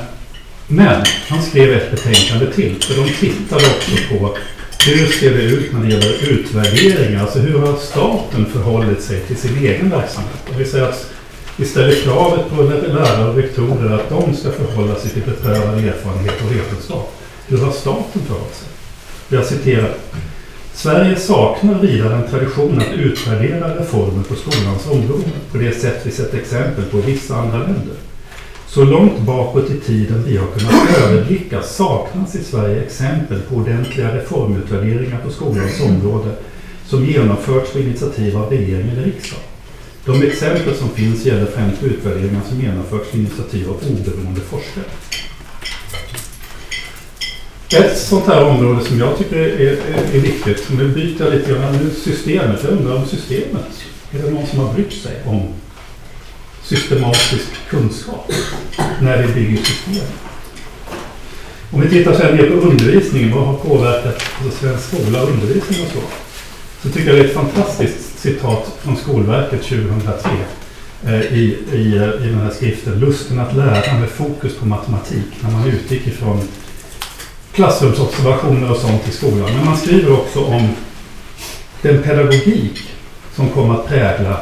Men 0.68 1.04
han 1.30 1.42
skrev 1.44 1.74
ett 1.74 1.92
betänkande 1.92 2.52
till 2.54 2.76
för 2.82 3.04
de 3.04 3.10
tittade 3.10 3.64
också 3.66 3.92
på 4.10 4.38
hur 4.86 5.08
ser 5.08 5.34
det 5.34 5.44
ut 5.44 5.74
när 5.74 5.80
det 5.84 5.88
gäller 5.94 6.30
utvärderingar? 6.30 7.22
Alltså 7.22 7.40
hur 7.40 7.60
har 7.60 7.76
staten 7.78 8.46
förhållit 8.46 9.02
sig 9.02 9.20
till 9.20 9.38
sin 9.38 9.58
egen 9.58 9.90
verksamhet? 9.90 10.40
Och 10.50 10.60
vi 10.62 10.66
säger 10.66 10.90
att 10.90 11.10
vi 11.58 11.66
ställer 11.66 11.96
kravet 11.96 12.50
på 12.50 12.62
lärare 12.62 13.30
och 13.30 13.36
rektorer 13.36 13.96
att 13.96 14.10
de 14.10 14.36
ska 14.36 14.52
förhålla 14.52 14.96
sig 14.96 15.10
till 15.12 15.22
beprövad 15.22 15.84
erfarenhet 15.86 16.42
och 16.46 16.56
vetenskap. 16.56 17.22
Hur 17.48 17.58
har 17.58 17.72
staten 17.72 18.22
förhållit 18.28 18.56
sig? 18.56 18.68
Jag 19.30 19.46
citerar. 19.46 19.94
Sverige 20.76 21.16
saknar 21.16 21.82
vidare 21.82 22.16
en 22.16 22.30
tradition 22.30 22.78
att 22.80 22.94
utvärdera 22.94 23.80
reformer 23.80 24.24
på 24.24 24.36
skolans 24.36 24.88
område 24.88 25.24
på 25.52 25.58
det 25.58 25.72
sätt 25.72 26.02
vi 26.04 26.12
sett 26.12 26.34
exempel 26.34 26.86
på 26.86 26.98
i 26.98 27.02
vissa 27.02 27.36
andra 27.36 27.58
länder. 27.58 27.96
Så 28.68 28.84
långt 28.84 29.20
bakåt 29.20 29.72
i 29.72 29.80
tiden 29.80 30.24
vi 30.28 30.38
har 30.38 30.48
kunnat 30.48 30.98
överblicka 30.98 31.62
saknas 31.62 32.36
i 32.36 32.44
Sverige 32.44 32.82
exempel 32.82 33.42
på 33.42 33.56
ordentliga 33.56 34.16
reformutvärderingar 34.16 35.20
på 35.26 35.30
skolans 35.30 35.82
område 35.82 36.32
som 36.86 37.06
genomförts 37.06 37.72
på 37.72 37.80
initiativ 37.80 38.38
av 38.38 38.50
regering 38.50 38.90
eller 38.90 39.04
riksdag. 39.04 39.40
De 40.06 40.24
exempel 40.24 40.76
som 40.76 40.90
finns 40.90 41.26
gäller 41.26 41.46
främst 41.46 41.84
utvärderingar 41.84 42.42
som 42.50 42.62
genomförts 42.62 43.12
på 43.12 43.18
initiativ 43.18 43.70
av 43.70 43.76
oberoende 43.76 44.42
forskare. 44.42 44.86
Ett 47.70 47.98
sånt 47.98 48.26
här 48.26 48.44
område 48.44 48.86
som 48.86 49.00
jag 49.00 49.18
tycker 49.18 49.36
är, 49.36 49.60
är, 49.60 49.78
är 50.14 50.20
viktigt, 50.20 50.70
nu 50.78 50.88
byter 50.88 51.16
jag 51.20 51.34
lite 51.34 51.52
grann, 51.52 51.74
nu 51.74 51.90
systemet, 52.04 52.60
jag 52.64 52.72
undrar 52.72 52.96
om 52.96 53.06
systemet, 53.06 53.66
är 54.12 54.20
det 54.20 54.32
någon 54.32 54.48
som 54.48 54.60
har 54.60 54.74
brytt 54.74 54.94
sig 54.94 55.14
om 55.26 55.42
systematisk 56.64 57.48
kunskap 57.70 58.32
när 59.02 59.24
vi 59.24 59.34
bygger 59.34 59.58
system? 59.58 60.06
Om 61.72 61.82
vi 61.82 61.90
tittar 61.90 62.14
sen 62.14 62.36
mer 62.36 62.48
på 62.48 62.54
undervisningen, 62.54 63.36
vad 63.36 63.48
har 63.48 63.58
påverkat 63.58 64.24
alltså 64.44 64.60
svensk 64.60 64.88
skola, 64.88 65.24
och 65.24 65.30
undervisning 65.30 65.86
och 65.86 65.92
så? 65.92 66.00
Så 66.82 66.94
tycker 66.94 67.08
jag 67.08 67.16
det 67.16 67.22
är 67.22 67.26
ett 67.26 67.34
fantastiskt 67.34 68.20
citat 68.20 68.78
från 68.84 68.98
Skolverket 68.98 69.64
2003 69.64 70.30
eh, 71.06 71.22
i, 71.22 71.58
i, 71.74 71.98
eh, 71.98 72.26
i 72.26 72.30
den 72.30 72.40
här 72.40 72.52
skriften 72.56 73.00
Lusten 73.00 73.40
att 73.40 73.56
lära 73.56 74.00
med 74.00 74.10
fokus 74.10 74.56
på 74.56 74.66
matematik 74.66 75.26
när 75.40 75.52
man 75.52 75.68
utgick 75.68 76.08
ifrån 76.08 76.42
klassrumsobservationer 77.56 78.72
och 78.72 78.78
sånt 78.78 79.08
i 79.08 79.12
skolan. 79.12 79.54
Men 79.56 79.66
man 79.66 79.78
skriver 79.78 80.14
också 80.14 80.44
om 80.44 80.70
den 81.82 82.04
pedagogik 82.04 82.80
som 83.36 83.50
kom 83.50 83.72
att 83.72 83.88
prägla 83.88 84.40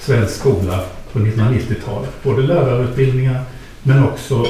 svensk 0.00 0.34
skola 0.34 0.80
på 1.12 1.18
1990-talet. 1.18 2.22
Både 2.22 2.42
lärarutbildningar 2.42 3.42
men 3.82 4.04
också 4.04 4.46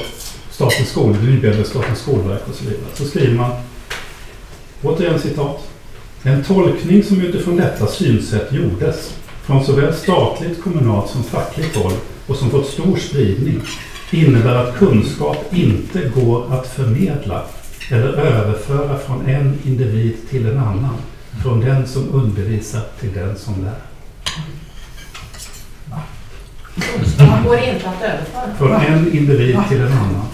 Statens 0.50 0.88
skolor, 0.88 1.16
det 1.20 1.30
nybildade 1.30 1.64
Statens 1.64 1.98
skolverk 1.98 2.48
och 2.48 2.54
så 2.54 2.64
vidare. 2.64 2.84
Så 2.94 3.04
skriver 3.04 3.34
man, 3.34 3.50
återigen 4.82 5.20
citat, 5.20 5.68
en 6.22 6.44
tolkning 6.44 7.02
som 7.02 7.20
utifrån 7.20 7.56
detta 7.56 7.86
synsätt 7.86 8.52
gjordes 8.52 9.14
från 9.42 9.64
såväl 9.64 9.94
statligt, 9.94 10.62
kommunalt 10.62 11.10
som 11.10 11.24
fackligt 11.24 11.76
håll 11.76 11.92
och 12.26 12.36
som 12.36 12.50
fått 12.50 12.66
stor 12.66 12.96
spridning 12.96 13.60
innebär 14.10 14.54
att 14.54 14.78
kunskap 14.78 15.44
inte 15.50 16.10
går 16.14 16.54
att 16.54 16.66
förmedla 16.66 17.42
eller 17.90 18.08
överföra 18.08 18.98
från 18.98 19.26
en 19.26 19.58
individ 19.64 20.16
till 20.30 20.46
en 20.46 20.58
annan. 20.58 20.96
Från 21.42 21.60
den 21.60 21.86
som 21.86 22.14
undervisar 22.14 22.82
till 23.00 23.12
den 23.12 23.36
som 23.36 23.64
lär. 23.64 23.74
Kunskap 26.74 27.44
går 27.44 27.58
inte 27.58 27.88
att 27.88 28.02
överföra. 28.02 28.54
Från 28.58 28.72
en 28.72 29.12
individ 29.12 29.58
till 29.68 29.80
en 29.80 29.92
annan. 29.92 30.26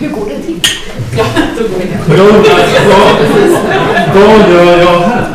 Hur 0.00 0.08
går 0.08 0.28
det 0.28 0.42
till? 0.42 0.60
Ja, 1.16 1.24
då 1.58 1.62
går 1.62 1.78
det. 1.78 2.12
Och 2.12 2.18
jag 2.18 2.28
undrar, 2.36 2.54
vad, 4.14 4.50
gör 4.50 4.78
jag 4.78 5.00
här? 5.00 5.28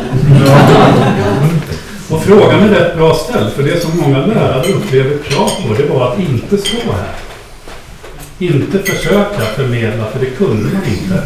Och 2.10 2.22
frågan 2.22 2.60
är 2.62 2.68
rätt 2.68 2.96
bra 2.96 3.14
ställd, 3.14 3.52
för 3.52 3.62
det 3.62 3.80
som 3.80 3.98
många 4.00 4.26
lärare 4.26 4.72
upplevde 4.72 5.18
krav 5.18 5.48
på, 5.48 5.74
det 5.74 5.88
var 5.88 6.12
att 6.12 6.18
inte 6.18 6.58
stå 6.58 6.92
här. 6.92 7.31
Inte 8.42 8.78
försöka 8.78 9.40
förmedla, 9.40 10.06
för 10.06 10.20
det 10.20 10.26
kunde 10.26 10.62
man 10.72 10.84
inte. 10.84 11.22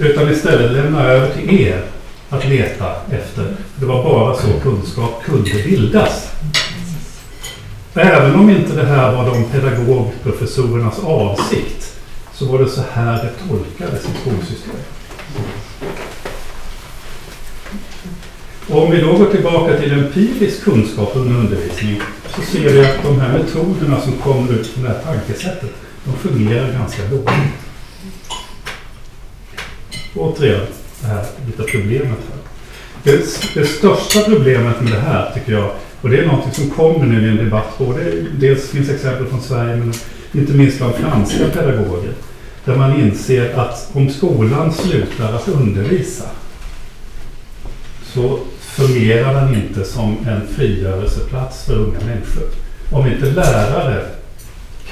Utan 0.00 0.32
istället 0.32 0.72
lämna 0.72 1.04
över 1.04 1.34
till 1.34 1.60
er 1.60 1.82
att 2.30 2.48
leta 2.48 2.90
efter. 3.10 3.54
Det 3.76 3.86
var 3.86 4.04
bara 4.04 4.34
så 4.34 4.60
kunskap 4.62 5.22
kunde 5.24 5.50
bildas. 5.64 6.28
även 7.94 8.34
om 8.34 8.50
inte 8.50 8.74
det 8.74 8.86
här 8.86 9.12
var 9.12 9.30
de 9.30 9.44
pedagogprofessorernas 9.44 10.98
avsikt 11.04 12.00
så 12.34 12.46
var 12.46 12.58
det 12.58 12.68
så 12.68 12.82
här 12.92 13.12
det 13.12 13.48
tolkades 13.48 14.04
i 14.04 14.20
skolsystemet. 14.20 14.86
Och 18.68 18.82
om 18.82 18.90
vi 18.90 19.00
då 19.00 19.12
går 19.12 19.26
tillbaka 19.26 19.80
till 19.80 19.92
empirisk 19.92 20.64
kunskap 20.64 21.10
under 21.14 21.34
undervisning 21.34 22.00
så 22.36 22.42
ser 22.42 22.72
vi 22.72 22.80
att 22.80 23.02
de 23.02 23.20
här 23.20 23.38
metoderna 23.38 24.00
som 24.00 24.12
kommer 24.12 24.52
ut 24.52 24.66
från 24.66 24.84
det 24.84 24.90
här 24.90 25.02
tankesättet, 25.04 25.70
de 26.04 26.28
fungerar 26.28 26.72
ganska 26.72 27.02
dåligt. 27.06 27.52
Återigen, 30.14 30.66
det 31.00 31.06
här 31.06 31.26
lite 31.46 31.62
problemet 31.62 32.18
här. 32.30 32.38
Det, 33.02 33.40
det 33.54 33.66
största 33.66 34.20
problemet 34.20 34.80
med 34.80 34.92
det 34.92 35.00
här 35.00 35.30
tycker 35.34 35.52
jag, 35.52 35.70
och 36.00 36.10
det 36.10 36.18
är 36.18 36.26
något 36.26 36.54
som 36.54 36.70
kommer 36.70 37.06
nu 37.06 37.26
i 37.26 37.30
en 37.30 37.36
debatt, 37.36 37.78
både, 37.78 38.12
dels 38.38 38.70
finns 38.70 38.90
exempel 38.90 39.26
från 39.26 39.42
Sverige 39.42 39.76
men 39.76 39.92
inte 40.32 40.52
minst 40.52 40.78
bland 40.78 40.94
franska 40.94 41.48
pedagoger, 41.52 42.12
där 42.64 42.76
man 42.76 43.00
inser 43.00 43.54
att 43.54 43.90
om 43.92 44.10
skolan 44.10 44.72
slutar 44.72 45.32
att 45.32 45.48
undervisa 45.48 46.24
så 48.04 48.38
fungerar 48.60 49.34
den 49.34 49.54
inte 49.54 49.84
som 49.84 50.16
en 50.28 50.48
frigörelseplats 50.48 51.64
för 51.64 51.74
unga 51.74 52.00
människor. 52.00 52.44
Om 52.92 53.06
inte 53.06 53.26
lärare 53.26 54.04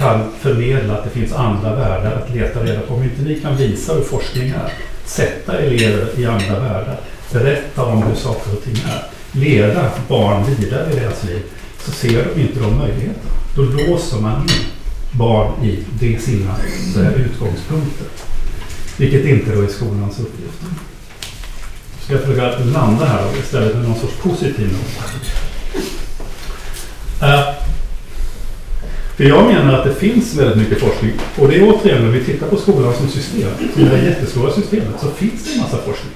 kan 0.00 0.32
förmedla 0.40 0.94
att 0.94 1.04
det 1.04 1.10
finns 1.10 1.32
andra 1.32 1.74
världar 1.74 2.12
att 2.12 2.34
leta 2.34 2.64
reda 2.64 2.80
på, 2.80 2.94
om 2.94 3.02
inte 3.02 3.22
ni 3.22 3.40
kan 3.40 3.56
visa 3.56 3.94
hur 3.94 4.02
forskning 4.02 4.48
är, 4.48 4.72
sätta 5.04 5.58
elever 5.58 6.20
i 6.20 6.26
andra 6.26 6.60
världar, 6.60 7.00
berätta 7.32 7.84
om 7.84 8.02
hur 8.02 8.14
saker 8.14 8.52
och 8.52 8.64
ting 8.64 8.76
är, 8.86 9.04
leda 9.32 9.90
barn 10.08 10.44
vidare 10.44 10.92
i 10.92 10.94
deras 11.00 11.24
liv, 11.24 11.42
så 11.84 11.90
ser 11.90 12.24
de 12.34 12.40
inte 12.40 12.60
de 12.60 12.78
möjligheterna. 12.78 13.30
Då 13.56 13.62
låser 13.62 14.20
man 14.20 14.42
in 14.42 14.64
barn 15.12 15.64
i 15.64 15.84
det 16.00 16.22
sina 16.22 16.54
det 16.94 17.14
utgångspunkter. 17.14 18.06
Vilket 18.96 19.24
inte 19.24 19.54
då 19.54 19.62
är 19.62 19.66
skolans 19.66 20.20
uppgift. 20.20 20.62
Ska 22.04 22.12
jag 22.12 22.22
försöka 22.22 22.58
landa 22.58 23.04
här 23.04 23.38
istället 23.42 23.76
med 23.76 23.88
någon 23.88 24.00
sorts 24.00 24.16
positiv 24.22 24.72
not. 24.72 25.32
Uh, 27.22 27.60
för 29.09 29.09
jag 29.28 29.46
menar 29.46 29.72
att 29.74 29.84
det 29.84 29.94
finns 29.94 30.36
väldigt 30.36 30.56
mycket 30.56 30.80
forskning. 30.80 31.12
Och 31.38 31.48
det 31.48 31.56
är 31.56 31.62
återigen 31.62 32.02
när 32.04 32.10
vi 32.10 32.24
tittar 32.24 32.46
på 32.46 32.56
skolan 32.56 32.94
som 32.94 33.08
system, 33.08 33.48
som 33.74 33.84
det 33.84 33.96
här 33.96 34.04
jättestora 34.04 34.52
systemet, 34.52 35.00
så 35.00 35.10
finns 35.10 35.44
det 35.44 35.52
en 35.54 35.60
massa 35.60 35.76
forskning. 35.76 36.14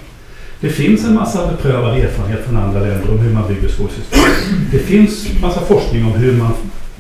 Det 0.61 0.69
finns 0.69 1.05
en 1.05 1.15
massa 1.15 1.47
beprövad 1.47 1.99
erfarenhet 1.99 2.45
från 2.45 2.57
andra 2.57 2.81
länder 2.81 3.11
om 3.11 3.19
hur 3.19 3.33
man 3.33 3.49
bygger 3.49 3.69
skolsystem. 3.69 4.21
Det 4.73 4.79
finns 4.79 5.27
en 5.31 5.41
massa 5.41 5.61
forskning 5.61 6.05
om 6.05 6.13
hur 6.13 6.33
man, 6.33 6.53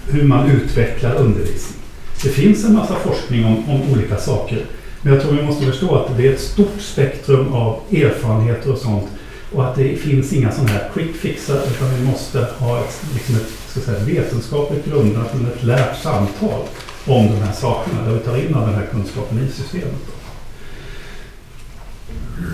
hur 0.09 0.25
man 0.25 0.51
utvecklar 0.51 1.15
undervisning. 1.15 1.81
Det 2.23 2.29
finns 2.29 2.65
en 2.65 2.75
massa 2.75 2.95
forskning 2.95 3.45
om, 3.45 3.71
om 3.71 3.93
olika 3.93 4.17
saker. 4.17 4.59
Men 5.03 5.13
jag 5.13 5.23
tror 5.23 5.33
vi 5.33 5.43
måste 5.43 5.67
förstå 5.67 5.95
att 5.95 6.17
det 6.17 6.29
är 6.29 6.33
ett 6.33 6.41
stort 6.41 6.81
spektrum 6.81 7.53
av 7.53 7.81
erfarenheter 7.93 8.73
och 8.73 8.79
sånt. 8.79 9.05
Och 9.55 9.65
att 9.65 9.77
det 9.77 9.97
finns 9.97 10.33
inga 10.33 10.53
sådana 10.53 10.71
här 10.71 10.91
quick 10.95 11.17
fixar 11.17 11.55
utan 11.55 11.95
vi 11.99 12.05
måste 12.05 12.47
ha 12.59 12.81
ett, 12.81 13.05
liksom 13.15 13.37
ett 13.37 13.53
ska 13.75 13.81
säga, 13.81 14.05
vetenskapligt 14.05 14.87
grundat, 14.87 15.35
men 15.35 15.47
ett 15.47 15.63
lärt 15.63 16.03
samtal 16.03 16.61
om 17.07 17.27
de 17.27 17.37
här 17.37 17.53
sakerna. 17.53 18.03
Där 18.05 18.13
vi 18.13 18.19
tar 18.19 18.37
in 18.37 18.55
all 18.55 18.67
den 18.67 18.75
här 18.75 18.87
kunskapen 18.93 19.39
i 19.39 19.53
systemet. 19.53 20.03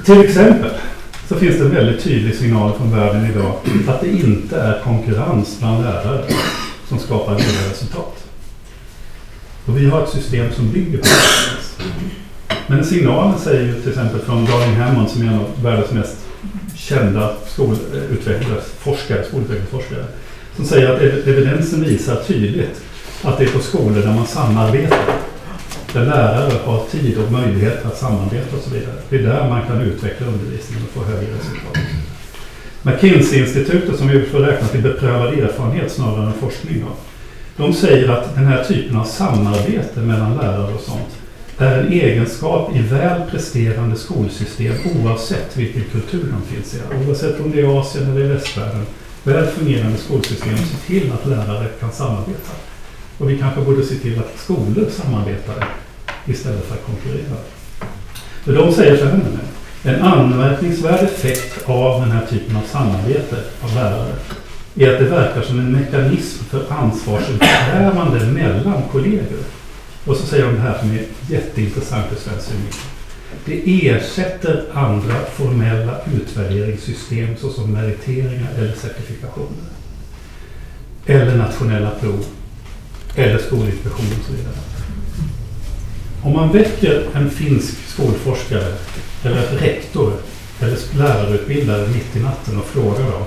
Till 0.05 0.21
exempel 0.21 0.71
så 1.29 1.37
finns 1.37 1.57
det 1.57 1.65
en 1.65 1.75
väldigt 1.75 2.05
tydlig 2.05 2.35
signal 2.35 2.73
från 2.73 2.97
världen 2.97 3.31
idag 3.31 3.55
att 3.89 4.01
det 4.01 4.09
inte 4.09 4.61
är 4.61 4.83
konkurrens 4.85 5.57
bland 5.59 5.85
lärare 5.85 6.25
som 6.89 6.99
skapar 6.99 7.33
goda 7.33 7.71
resultat. 7.71 8.25
Och 9.67 9.79
vi 9.79 9.91
har 9.91 10.03
ett 10.03 10.11
system 10.11 10.53
som 10.53 10.73
bygger 10.73 10.99
på 10.99 11.05
det. 11.05 11.85
Men 12.67 12.85
signalen 12.85 13.39
säger 13.39 13.63
ju 13.63 13.81
till 13.81 13.89
exempel 13.89 14.21
från 14.21 14.45
Darling 14.45 14.77
Hammond 14.77 15.11
som 15.11 15.23
är 15.23 15.27
en 15.27 15.39
av 15.39 15.63
världens 15.63 15.91
mest 15.91 16.17
kända 16.81 17.33
skolutvecklare, 17.47 18.61
forskare, 18.79 19.25
skolutvecklingsforskare, 19.25 20.05
som 20.57 20.65
säger 20.65 20.95
att 20.95 21.01
evidensen 21.03 21.85
visar 21.85 22.17
tydligt 22.17 22.83
att 23.23 23.39
det 23.39 23.45
är 23.45 23.49
på 23.49 23.59
skolor 23.59 24.03
där 24.03 24.15
man 24.15 24.27
samarbetar, 24.27 24.99
där 25.93 26.07
lärare 26.07 26.53
har 26.65 26.85
tid 26.91 27.19
och 27.19 27.33
möjlighet 27.33 27.87
att 27.87 27.99
samarbeta 27.99 28.57
och 28.57 28.63
så 28.63 28.71
vidare. 28.71 28.95
Det 29.09 29.17
är 29.17 29.23
där 29.23 29.49
man 29.49 29.67
kan 29.67 29.81
utveckla 29.81 30.27
undervisningen 30.27 30.85
och 30.85 30.91
få 30.91 31.11
högre 31.11 31.35
resultat. 31.35 31.79
McKinsey-institutet 32.83 33.99
som 33.99 34.09
vi 34.09 34.23
får 34.23 34.39
räkna 34.39 34.69
till 34.69 34.83
beprövad 34.83 35.39
erfarenhet 35.39 35.93
snarare 35.93 36.27
än 36.27 36.33
forskning. 36.33 36.85
Då, 36.87 36.97
de 37.65 37.75
säger 37.75 38.09
att 38.09 38.35
den 38.35 38.47
här 38.47 38.65
typen 38.65 38.97
av 38.97 39.05
samarbete 39.05 40.01
mellan 40.01 40.37
lärare 40.37 40.75
och 40.75 40.81
sånt 40.81 41.20
är 41.65 41.79
en 41.79 41.93
egenskap 41.93 42.77
i 42.77 42.83
väl 42.83 43.31
presterande 43.31 43.97
skolsystem 43.97 44.75
oavsett 44.95 45.57
vilken 45.57 45.85
kultur 45.85 46.25
de 46.33 46.55
finns 46.55 46.75
i. 46.75 46.79
Oavsett 47.07 47.41
om 47.41 47.51
det 47.51 47.61
är 47.61 47.81
Asien 47.81 48.11
eller 48.11 48.35
västvärlden. 48.35 48.87
Väl 49.23 49.47
fungerande 49.47 49.99
skolsystem 49.99 50.57
ser 50.57 50.87
till 50.87 51.13
att 51.13 51.27
lärare 51.27 51.69
kan 51.81 51.93
samarbeta. 51.93 52.53
Och 53.19 53.31
vi 53.31 53.39
kanske 53.39 53.61
borde 53.61 53.83
se 53.83 53.95
till 53.95 54.19
att 54.19 54.39
skolor 54.39 54.87
samarbetar 54.91 55.69
istället 56.27 56.65
för 56.65 56.75
att 56.75 56.87
konkurrera. 56.87 57.37
För 58.45 58.53
de 58.53 58.73
säger 58.73 58.97
så 58.97 59.05
här 59.05 59.17
nu. 59.17 59.39
En 59.91 60.03
anmärkningsvärd 60.03 61.05
effekt 61.05 61.69
av 61.69 62.01
den 62.01 62.11
här 62.11 62.27
typen 62.27 62.57
av 62.57 62.63
samarbete 62.63 63.37
av 63.63 63.75
lärare 63.75 64.13
är 64.77 64.93
att 64.93 64.99
det 64.99 65.05
verkar 65.05 65.43
som 65.43 65.59
en 65.59 65.73
mekanism 65.73 66.45
för 66.45 66.73
ansvarsutkrävande 66.73 68.27
mellan 68.27 68.83
kollegor. 68.93 69.39
Och 70.05 70.17
så 70.17 70.27
säger 70.27 70.45
de 70.47 70.55
det 70.55 70.61
här 70.61 70.79
som 70.79 70.91
är 70.91 71.05
jätteintressant 71.29 72.07
i 72.13 72.21
svensk 72.21 72.47
synvinkel. 72.47 72.81
Det 73.45 73.89
ersätter 73.89 74.65
andra 74.73 75.15
formella 75.33 76.01
utvärderingssystem 76.15 77.37
såsom 77.37 77.73
meriteringar 77.73 78.51
eller 78.59 78.75
certifikationer. 78.75 79.71
Eller 81.07 81.37
nationella 81.37 81.91
prov. 81.91 82.25
Eller 83.17 83.39
skolinspektion 83.39 84.07
och 84.21 84.27
så 84.27 84.33
vidare. 84.33 84.55
Om 86.23 86.33
man 86.33 86.53
väcker 86.53 87.07
en 87.15 87.31
finsk 87.31 87.75
skolforskare 87.89 88.75
eller 89.25 89.43
rektor 89.43 90.13
eller 90.61 90.79
lärarutbildare 90.99 91.89
mitt 91.89 92.17
i 92.17 92.21
natten 92.21 92.59
och 92.59 92.65
frågar 92.65 93.11
dem 93.11 93.25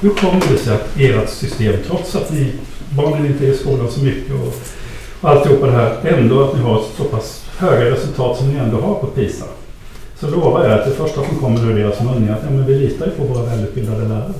hur 0.00 0.10
kommer 0.10 0.42
det 0.52 0.58
sig 0.58 0.74
att 0.74 1.00
ert 1.00 1.30
system, 1.30 1.74
trots 1.86 2.16
att 2.16 2.32
ni, 2.32 2.52
barnen 2.90 3.26
inte 3.26 3.46
är 3.46 3.52
i 3.52 3.56
skolan 3.56 3.90
så 3.90 4.00
mycket 4.00 4.32
och 4.34 4.54
alltihopa 5.24 5.66
det 5.66 5.72
här, 5.72 5.98
ändå 6.04 6.44
att 6.44 6.56
ni 6.56 6.62
har 6.62 6.82
så 6.96 7.04
pass 7.04 7.44
höga 7.58 7.90
resultat 7.90 8.38
som 8.38 8.48
ni 8.48 8.58
ändå 8.58 8.80
har 8.80 8.94
på 8.94 9.06
PISA. 9.06 9.44
Så 10.20 10.30
lovar 10.30 10.64
jag 10.68 10.80
att 10.80 10.84
det 10.84 10.90
första 10.90 11.24
som 11.24 11.38
kommer 11.38 11.70
ur 11.70 11.74
deras 11.78 12.00
mun 12.00 12.28
är 12.28 12.32
att 12.32 12.42
ja, 12.44 12.50
men 12.50 12.66
vi 12.66 12.78
litar 12.78 13.06
ju 13.06 13.12
på 13.12 13.24
våra 13.24 13.42
välutbildade 13.42 14.08
lärare. 14.08 14.32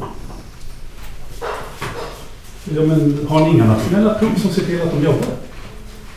Ja, 2.65 2.83
men 2.83 3.27
har 3.29 3.41
ni 3.41 3.51
inga 3.51 3.65
nationella 3.65 4.15
prov 4.15 4.35
som 4.37 4.51
ser 4.51 4.65
till 4.65 4.83
att 4.83 4.91
de 4.91 5.05
jobbar? 5.05 5.29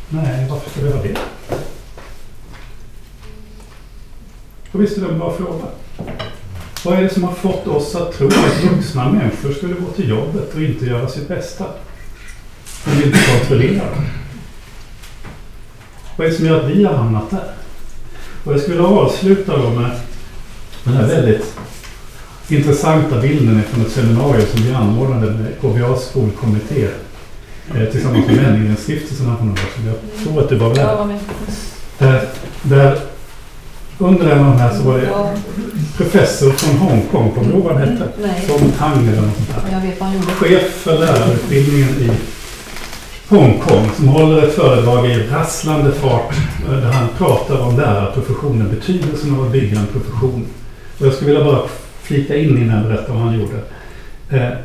Nej, 0.09 0.47
varför 0.49 0.69
ska 0.69 0.81
vi 0.81 0.91
ha 0.91 1.01
det? 1.03 1.17
Och 4.71 4.81
visst 4.81 4.97
är 4.97 5.01
det 5.01 5.07
en 5.07 5.19
bra 5.19 5.33
fråga. 5.33 5.65
Vad 6.85 6.97
är 6.97 7.01
det 7.01 7.09
som 7.09 7.23
har 7.23 7.33
fått 7.33 7.67
oss 7.67 7.95
att 7.95 8.17
tro 8.17 8.27
att 8.27 8.63
vuxna 8.71 9.11
människor 9.11 9.51
skulle 9.51 9.73
gå 9.73 9.91
till 9.91 10.09
jobbet 10.09 10.55
och 10.55 10.61
inte 10.61 10.85
göra 10.85 11.09
sitt 11.09 11.27
bästa? 11.27 11.65
Om 12.85 12.91
vi 12.97 13.03
inte 13.05 13.19
kontrollerar 13.31 13.91
dem. 13.91 14.05
Vad 16.17 16.27
är 16.27 16.31
det 16.31 16.37
som 16.37 16.45
gör 16.45 16.59
att 16.61 16.69
vi 16.69 16.83
har 16.83 16.93
hamnat 16.93 17.29
där? 17.29 17.43
Och 18.43 18.53
jag 18.53 18.61
skulle 18.61 18.81
avsluta 18.83 19.57
då 19.57 19.69
med 19.69 19.91
den 20.83 20.93
här 20.93 21.07
väldigt 21.07 21.53
intressanta 22.47 23.21
bilden 23.21 23.63
från 23.63 23.85
ett 23.85 23.91
seminarium 23.91 24.47
som 24.55 24.63
vi 24.63 24.73
anordnade 24.73 25.31
med 25.31 25.53
KVAs 25.61 26.09
skolkommitté 26.09 26.87
eh, 27.75 27.85
tillsammans 27.91 28.27
med 28.27 28.35
Männingens-stiftelsen 28.35 29.37
för 29.37 29.45
några 29.45 29.61
år 29.61 29.69
sedan. 29.75 29.85
Jag 29.85 30.23
tror 30.23 30.43
att 30.43 30.49
du 30.49 30.55
var 30.55 31.05
med. 31.05 31.19
Där, 31.97 32.27
där 32.61 32.99
under 33.97 34.29
en 34.31 34.39
av 34.39 34.51
de 34.51 34.59
här 34.59 34.77
så 34.77 34.83
var 34.83 34.97
det 34.97 35.37
professor 35.97 36.51
från 36.51 36.77
Hongkong, 36.77 37.31
kommer 37.31 37.47
du 37.47 37.53
ihåg 37.53 37.63
vad 37.63 37.75
han 37.75 37.87
hette? 37.87 38.09
Nej. 38.21 38.43
Som 38.47 38.71
Tang 38.71 39.07
eller 39.07 39.21
något 39.21 39.35
sånt 39.35 39.49
där. 39.71 40.31
Chef 40.35 40.73
för 40.73 40.99
lärarutbildningen 40.99 41.89
i 41.89 42.11
Hongkong 43.29 43.89
som 43.95 44.07
håller 44.07 44.43
ett 44.43 44.55
föredrag 44.55 45.11
i 45.11 45.27
rasslande 45.27 45.91
fart 45.91 46.35
där 46.69 46.91
han 46.91 47.07
pratar 47.17 47.59
om 47.59 47.77
lärarprofessionen, 47.77 48.69
betydelsen 48.69 49.35
av 49.35 49.45
att 49.45 49.51
bygga 49.51 49.79
en 49.79 49.87
profession. 49.87 50.45
Och 50.99 51.05
jag 51.05 51.13
skulle 51.13 51.31
vilja 51.31 51.45
bara 51.45 51.67
flika 52.01 52.35
in 52.35 52.57
innan 52.57 52.77
jag 52.77 52.87
berättar 52.87 53.13
vad 53.13 53.21
han 53.21 53.39
gjorde. 53.39 53.61
Eh, 54.29 54.57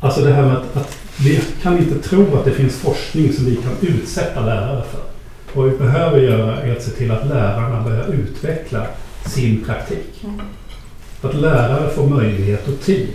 alltså 0.00 0.20
det 0.20 0.32
här 0.32 0.42
med 0.42 0.56
att, 0.56 0.76
att 0.76 0.98
vi 1.20 1.40
kan 1.62 1.78
inte 1.78 2.08
tro 2.08 2.36
att 2.36 2.44
det 2.44 2.50
finns 2.50 2.76
forskning 2.76 3.32
som 3.32 3.44
vi 3.44 3.56
kan 3.56 3.76
utsätta 3.80 4.40
lärare 4.40 4.82
för. 4.90 5.00
Vad 5.52 5.70
vi 5.70 5.78
behöver 5.78 6.18
göra 6.18 6.62
är 6.62 6.76
att 6.76 6.82
se 6.82 6.90
till 6.90 7.10
att 7.10 7.26
lärarna 7.26 7.84
börjar 7.84 8.06
utveckla 8.12 8.86
sin 9.26 9.64
praktik. 9.64 10.24
Att 11.22 11.34
lärare 11.34 11.90
får 11.90 12.06
möjlighet 12.06 12.68
och 12.68 12.80
tid 12.80 13.08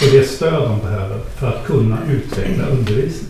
och 0.00 0.12
det 0.12 0.24
stöd 0.24 0.62
de 0.62 0.80
behöver 0.80 1.18
för 1.38 1.48
att 1.48 1.66
kunna 1.66 1.98
utveckla 2.10 2.66
undervisning. 2.66 3.29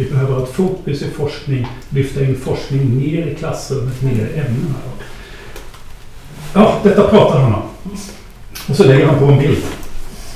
Vi 0.00 0.10
behöver 0.10 0.34
ha 0.34 0.42
ett 0.42 0.52
fokus 0.52 1.02
i 1.02 1.10
forskning, 1.10 1.66
lyfta 1.90 2.24
in 2.24 2.40
forskning 2.40 2.96
mer 2.98 3.26
i 3.26 3.34
klassrummet, 3.34 4.02
mer 4.02 4.26
i 4.26 4.38
ämnena. 4.38 4.74
Ja, 6.54 6.80
detta 6.82 7.08
pratar 7.08 7.40
han 7.40 7.54
om. 7.54 7.62
Och 8.68 8.76
så 8.76 8.84
lägger 8.84 9.06
han 9.06 9.18
på 9.18 9.24
en 9.24 9.38
bild. 9.38 9.62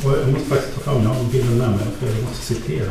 Och 0.05 0.11
jag 0.11 0.33
måste 0.33 0.49
faktiskt 0.49 0.75
ta 0.75 0.81
fram 0.81 1.03
har 1.07 1.31
bilden 1.33 1.59
mig, 1.71 1.87
för 2.01 2.07
jag 2.07 2.23
måste 2.23 2.47
citera. 2.47 2.91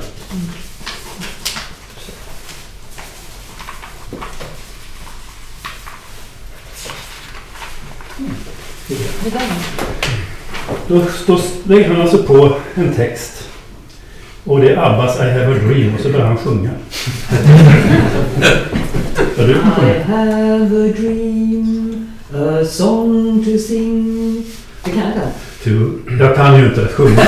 Då, 10.88 11.05
då 11.27 11.39
lägger 11.63 11.89
han 11.89 12.01
alltså 12.01 12.23
på 12.23 12.55
en 12.75 12.93
text. 12.93 13.42
Och 14.45 14.62
det 14.62 14.69
är 14.69 14.77
Abbas 14.77 15.19
I 15.19 15.23
have 15.23 15.56
a 15.56 15.58
dream 15.67 15.95
och 15.95 15.99
så 15.99 16.10
börjar 16.10 16.25
han 16.25 16.38
sjunga. 16.38 16.69
Ska 19.34 19.43
du 19.43 19.53
I 19.53 20.03
have 20.08 20.89
a 20.89 20.93
dream, 20.97 22.08
a 22.34 22.65
song 22.65 23.43
to 23.45 23.58
sing. 23.58 24.45
Det 24.84 24.91
kan 24.91 24.99
jag 24.99 25.10
inte. 25.10 26.23
Jag 26.23 26.36
kan 26.36 26.60
ju 26.60 26.65
inte 26.65 26.88
sjunga. 26.88 27.21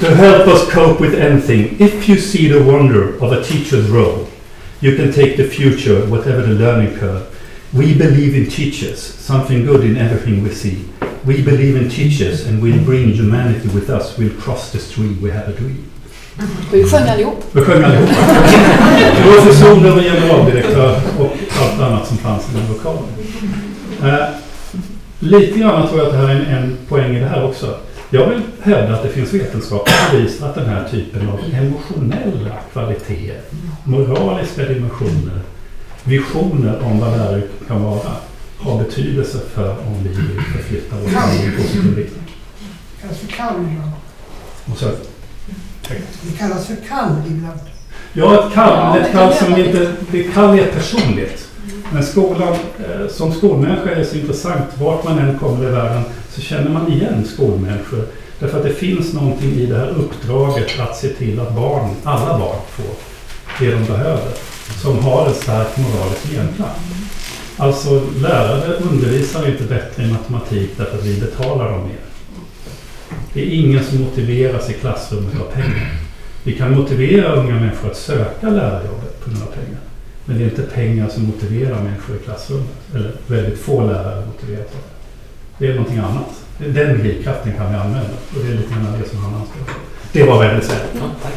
To 0.00 0.06
help 0.06 0.46
us 0.48 0.70
cope 0.72 1.04
with 1.04 1.22
anything, 1.22 1.76
if 1.78 2.08
you 2.08 2.18
see 2.18 2.48
the 2.48 2.60
wonder 2.60 3.16
of 3.20 3.32
a 3.32 3.42
teacher's 3.42 3.88
role, 3.88 4.26
you 4.80 4.96
can 4.96 5.12
take 5.12 5.36
the 5.36 5.44
future, 5.44 6.06
whatever 6.06 6.42
the 6.42 6.52
learning 6.52 6.98
curve. 6.98 7.22
We 7.70 7.94
believe 7.94 8.36
in 8.36 8.50
teachers, 8.50 8.98
something 9.00 9.64
good 9.66 9.84
in 9.84 9.96
everything 9.96 10.42
we 10.44 10.50
see. 10.50 10.84
We 11.26 11.42
believe 11.42 11.82
in 11.82 11.90
teachers 11.90 12.46
and 12.46 12.62
we'll 12.62 12.84
bring 12.84 13.12
humanity 13.12 13.68
with 13.68 13.90
us. 13.90 14.18
We'll 14.18 14.40
cross 14.40 14.72
the 14.72 14.78
stream, 14.78 15.18
we 15.22 15.30
have 15.30 15.48
a 15.48 15.52
dream. 15.58 15.84
Vi 16.72 16.84
sjöng 16.84 17.08
allihop. 17.08 17.44
Vi 17.52 17.60
sjöng 17.60 17.84
allihopa. 17.84 18.12
Professor 19.22 19.86
över 19.86 20.02
generaldirektör 20.02 21.00
och 21.18 21.36
allt 21.60 21.80
annat 21.80 22.06
som 22.08 22.16
fanns 22.16 22.42
i 22.42 22.56
den 22.56 22.68
lokalen. 22.68 23.04
Eh, 24.02 24.28
lite 25.18 25.58
grann 25.58 25.88
tror 25.88 25.98
jag 26.00 26.06
att 26.06 26.12
det 26.12 26.18
här 26.18 26.28
är 26.28 26.40
en, 26.40 26.46
en 26.46 26.76
poäng 26.88 27.16
i 27.16 27.20
det 27.20 27.26
här 27.26 27.44
också. 27.44 27.76
Jag 28.10 28.28
vill 28.28 28.40
hävda 28.62 28.94
att 28.94 29.02
det 29.02 29.08
finns 29.08 29.34
vetenskapliga 29.34 29.96
bevis 30.12 30.42
att 30.42 30.54
den 30.54 30.66
här 30.66 30.88
typen 30.88 31.28
av 31.28 31.40
emotionella 31.54 32.54
kvaliteter, 32.72 33.40
moraliska 33.84 34.62
dimensioner, 34.62 35.40
visioner 36.04 36.82
om 36.84 37.00
vad 37.00 37.10
lärare 37.10 37.42
kan 37.68 37.82
vara, 37.82 38.10
har 38.64 38.78
betydelse 38.84 39.38
för 39.54 39.70
om 39.70 40.02
vi 40.02 40.08
vill 40.08 40.40
förflytta 40.56 40.96
oss 40.96 41.42
i 41.42 41.46
en 41.46 41.56
positiv 41.56 41.96
riktning. 41.96 42.22
Det 42.96 43.02
kallas 43.02 43.18
för 43.18 43.26
kall 43.26 43.54
ibland. 43.54 43.90
Och 44.72 44.78
så, 44.78 44.90
Det 46.22 46.38
kallas 46.38 46.66
för 46.66 46.76
kall 46.88 47.22
ibland. 47.26 47.60
Ja, 48.12 48.46
ett 48.46 48.54
kall, 48.54 48.98
ett 48.98 49.12
kall 49.12 49.34
som 49.34 49.56
inte... 49.56 49.92
Det 50.10 50.22
kall 50.22 50.58
är 50.58 50.66
personligt. 50.66 51.48
Men 51.92 52.04
skolan, 52.04 52.52
eh, 52.78 53.08
som 53.10 53.32
skolmänniska 53.32 53.90
är 53.90 53.96
det 53.96 54.04
så 54.04 54.16
intressant. 54.16 54.64
Vart 54.78 55.04
man 55.04 55.18
än 55.18 55.38
kommer 55.38 55.68
i 55.68 55.70
världen 55.70 56.02
så 56.30 56.40
känner 56.40 56.70
man 56.70 56.92
igen 56.92 57.24
skolmänniskor. 57.34 58.06
Därför 58.38 58.58
att 58.58 58.64
det 58.64 58.74
finns 58.74 59.12
någonting 59.12 59.52
i 59.52 59.66
det 59.66 59.76
här 59.76 59.88
uppdraget 59.88 60.80
att 60.80 60.96
se 60.96 61.08
till 61.08 61.40
att 61.40 61.54
barn, 61.54 61.90
alla 62.04 62.38
barn 62.38 62.58
får 62.68 62.94
det 63.58 63.70
de 63.70 63.84
behöver. 63.84 64.32
Som 64.82 64.98
har 64.98 65.26
en 65.26 65.34
stark 65.34 65.76
moralisk 65.76 66.30
genklang. 66.30 67.03
Alltså 67.56 68.02
lärare 68.20 68.74
undervisar 68.74 69.48
inte 69.48 69.64
bättre 69.64 70.02
i 70.02 70.12
matematik 70.12 70.70
därför 70.76 70.98
att 70.98 71.04
vi 71.04 71.20
betalar 71.20 71.70
dem 71.70 71.82
mer. 71.82 71.96
Det 73.32 73.40
är 73.40 73.50
ingen 73.50 73.84
som 73.84 74.00
motiveras 74.00 74.70
i 74.70 74.72
klassrummet 74.72 75.40
av 75.40 75.52
pengar. 75.52 75.92
Vi 76.42 76.52
kan 76.52 76.74
motivera 76.74 77.32
unga 77.32 77.54
människor 77.54 77.90
att 77.90 77.96
söka 77.96 78.50
lärarjobbet 78.50 79.24
på 79.24 79.30
grund 79.30 79.42
av 79.42 79.46
pengar. 79.46 79.80
Men 80.24 80.38
det 80.38 80.44
är 80.44 80.48
inte 80.48 80.62
pengar 80.62 81.08
som 81.08 81.22
motiverar 81.26 81.82
människor 81.82 82.16
i 82.16 82.18
klassrummet. 82.18 82.76
Eller 82.94 83.12
väldigt 83.26 83.58
få 83.58 83.86
lärare 83.86 84.26
motiveras 84.26 84.66
av 84.66 84.80
det. 84.80 85.66
Det 85.66 85.72
är 85.72 85.74
någonting 85.74 85.98
annat. 85.98 86.44
Den 86.58 86.98
drivkraften 86.98 87.52
kan 87.52 87.70
vi 87.70 87.76
använda. 87.76 88.10
Och 88.36 88.44
det 88.44 88.52
är 88.52 88.56
lite 88.56 88.74
grann 88.74 88.98
det 89.02 89.08
som 89.08 89.18
han 89.18 89.32
för. 89.32 89.74
Det 90.12 90.24
var 90.24 90.36
vad 90.36 90.46
jag 90.46 90.50
ville 90.50 90.64
säga. 90.64 90.80
Ja, 90.94 91.10
tack. 91.22 91.34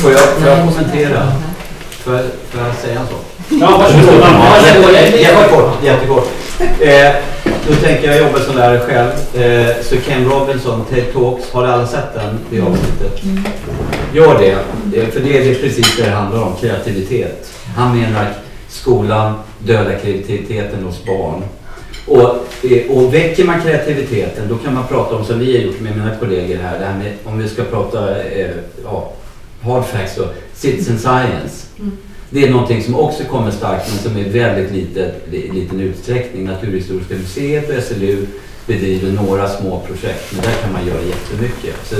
Får 0.00 0.12
jag, 0.12 0.20
får 0.20 0.48
jag 0.48 0.58
kommentera? 0.58 1.32
Får 1.90 2.14
jag, 2.14 2.22
får 2.50 2.60
jag 2.60 2.74
säga 2.76 3.00
en 3.00 3.06
sak? 3.06 3.24
Ja, 3.48 3.78
varsågod. 3.78 4.94
Jättekort. 5.20 5.84
jättekort. 5.84 6.28
Eh, 6.80 7.12
då 7.68 7.74
tänker 7.74 8.08
jag 8.12 8.18
jobba 8.18 8.38
som 8.38 8.56
lärare 8.56 8.78
själv. 8.80 9.10
Eh, 9.44 9.76
så 9.82 9.96
Ken 9.96 10.24
Robinson, 10.24 10.84
TED 10.90 11.12
Talks, 11.12 11.50
har 11.52 11.64
alla 11.64 11.86
sett 11.86 12.14
den, 12.14 12.38
det 12.50 12.60
avsnittet? 12.60 13.20
Gör 14.12 14.38
det. 14.38 14.50
Eh, 15.00 15.08
För 15.08 15.20
det 15.20 15.38
är 15.38 15.44
det 15.44 15.54
precis 15.54 15.96
det 15.96 16.04
det 16.04 16.10
handlar 16.10 16.42
om, 16.42 16.56
kreativitet. 16.60 17.50
Han 17.76 18.00
menar 18.00 18.20
att 18.22 18.38
skolan 18.68 19.34
dödar 19.58 19.98
kreativiteten 20.02 20.84
hos 20.84 21.04
barn. 21.04 21.42
Och, 22.06 22.20
eh, 22.70 22.90
och 22.90 23.14
väcker 23.14 23.44
man 23.44 23.62
kreativiteten 23.62 24.48
då 24.48 24.56
kan 24.56 24.74
man 24.74 24.86
prata 24.86 25.16
om, 25.16 25.24
som 25.24 25.38
vi 25.38 25.56
har 25.56 25.62
gjort 25.64 25.80
med 25.80 25.96
mina 25.96 26.16
kollegor 26.16 26.56
här, 26.56 26.78
det 26.78 26.84
här 26.84 26.98
med, 26.98 27.12
om 27.24 27.38
vi 27.38 27.48
ska 27.48 27.62
prata 27.64 28.22
eh, 28.24 28.50
ja, 28.84 29.12
hard 29.62 29.84
facts 29.84 30.16
då, 30.16 30.24
citizen 30.54 30.98
science. 30.98 31.66
Det 32.30 32.44
är 32.44 32.50
någonting 32.50 32.82
som 32.82 32.94
också 32.94 33.24
kommer 33.24 33.50
starkt 33.50 33.88
men 33.92 33.98
som 34.12 34.20
är 34.24 34.28
väldigt 34.28 34.72
litet, 34.72 35.14
li- 35.30 35.50
liten 35.54 35.80
utsträckning. 35.80 36.44
Naturhistoriska 36.44 37.14
museet 37.14 37.76
och 37.78 37.82
SLU 37.84 38.26
bedriver 38.66 39.12
några 39.12 39.48
små 39.48 39.80
projekt 39.86 40.32
men 40.32 40.40
där 40.44 40.52
kan 40.62 40.72
man 40.72 40.86
göra 40.86 41.00
jättemycket. 41.02 41.74
Så, 41.84 41.96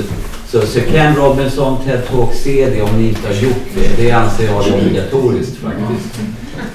så, 0.49 0.67
så 0.67 0.81
Ken 0.81 1.17
Robinson, 1.17 1.85
TED 1.85 2.01
Talk, 2.11 2.35
se 2.35 2.71
det 2.71 2.83
om 2.83 2.97
ni 3.03 3.09
inte 3.09 3.27
har 3.29 3.35
gjort 3.35 3.67
det. 3.75 4.03
Det 4.03 4.11
anser 4.13 4.45
jag 4.47 4.69
är 4.69 4.75
obligatoriskt 4.87 5.57
faktiskt. 5.57 6.21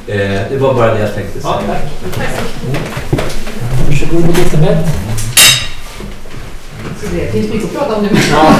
Eh, 0.08 0.42
det 0.50 0.58
var 0.60 0.74
bara 0.74 0.94
det 0.94 1.00
jag 1.00 1.14
tänkte 1.16 1.40
Ja, 1.44 1.62
säga. 1.62 1.80
tack. 2.16 2.28
Varsågod 3.88 4.24
Elisabeth. 4.24 4.90
Det 7.14 7.32
finns 7.32 7.50
mycket 7.54 7.66
att 7.66 7.74
prata 7.74 7.96
om 7.96 8.04
nu. 8.04 8.10
Ja. 8.32 8.54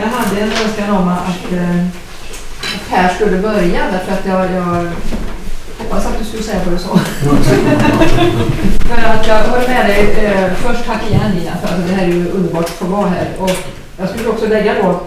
Jag 0.00 0.06
hade 0.10 0.40
en 0.40 0.48
önskan 0.48 0.96
om 0.96 1.08
att, 1.08 1.52
eh, 1.52 1.84
att 2.74 2.90
Per 2.90 3.14
skulle 3.14 3.38
börja 3.38 3.80
därför 3.92 4.12
att 4.12 4.26
jag, 4.26 4.52
jag 4.56 4.90
hoppas 5.78 6.06
att 6.06 6.18
du 6.18 6.24
skulle 6.24 6.42
säga 6.42 6.58
vad 6.64 6.74
du 6.74 6.78
sa. 6.78 6.98
för 8.88 9.02
att 9.10 9.26
jag 9.26 9.38
håller 9.42 9.68
med 9.68 9.86
dig. 9.86 10.24
Eh, 10.24 10.50
först 10.54 10.84
tack 10.86 11.10
igen 11.10 11.30
Nina 11.34 11.52
för 11.62 11.68
att 11.74 11.88
det 11.88 11.94
här 11.94 12.02
är 12.04 12.08
ju 12.08 12.30
underbart 12.30 12.64
att 12.64 12.70
få 12.70 12.84
vara 12.84 13.08
här. 13.08 13.28
Och 13.38 13.50
jag 13.98 14.08
skulle 14.08 14.28
också 14.28 14.46
lägga 14.46 14.74
då 14.82 15.00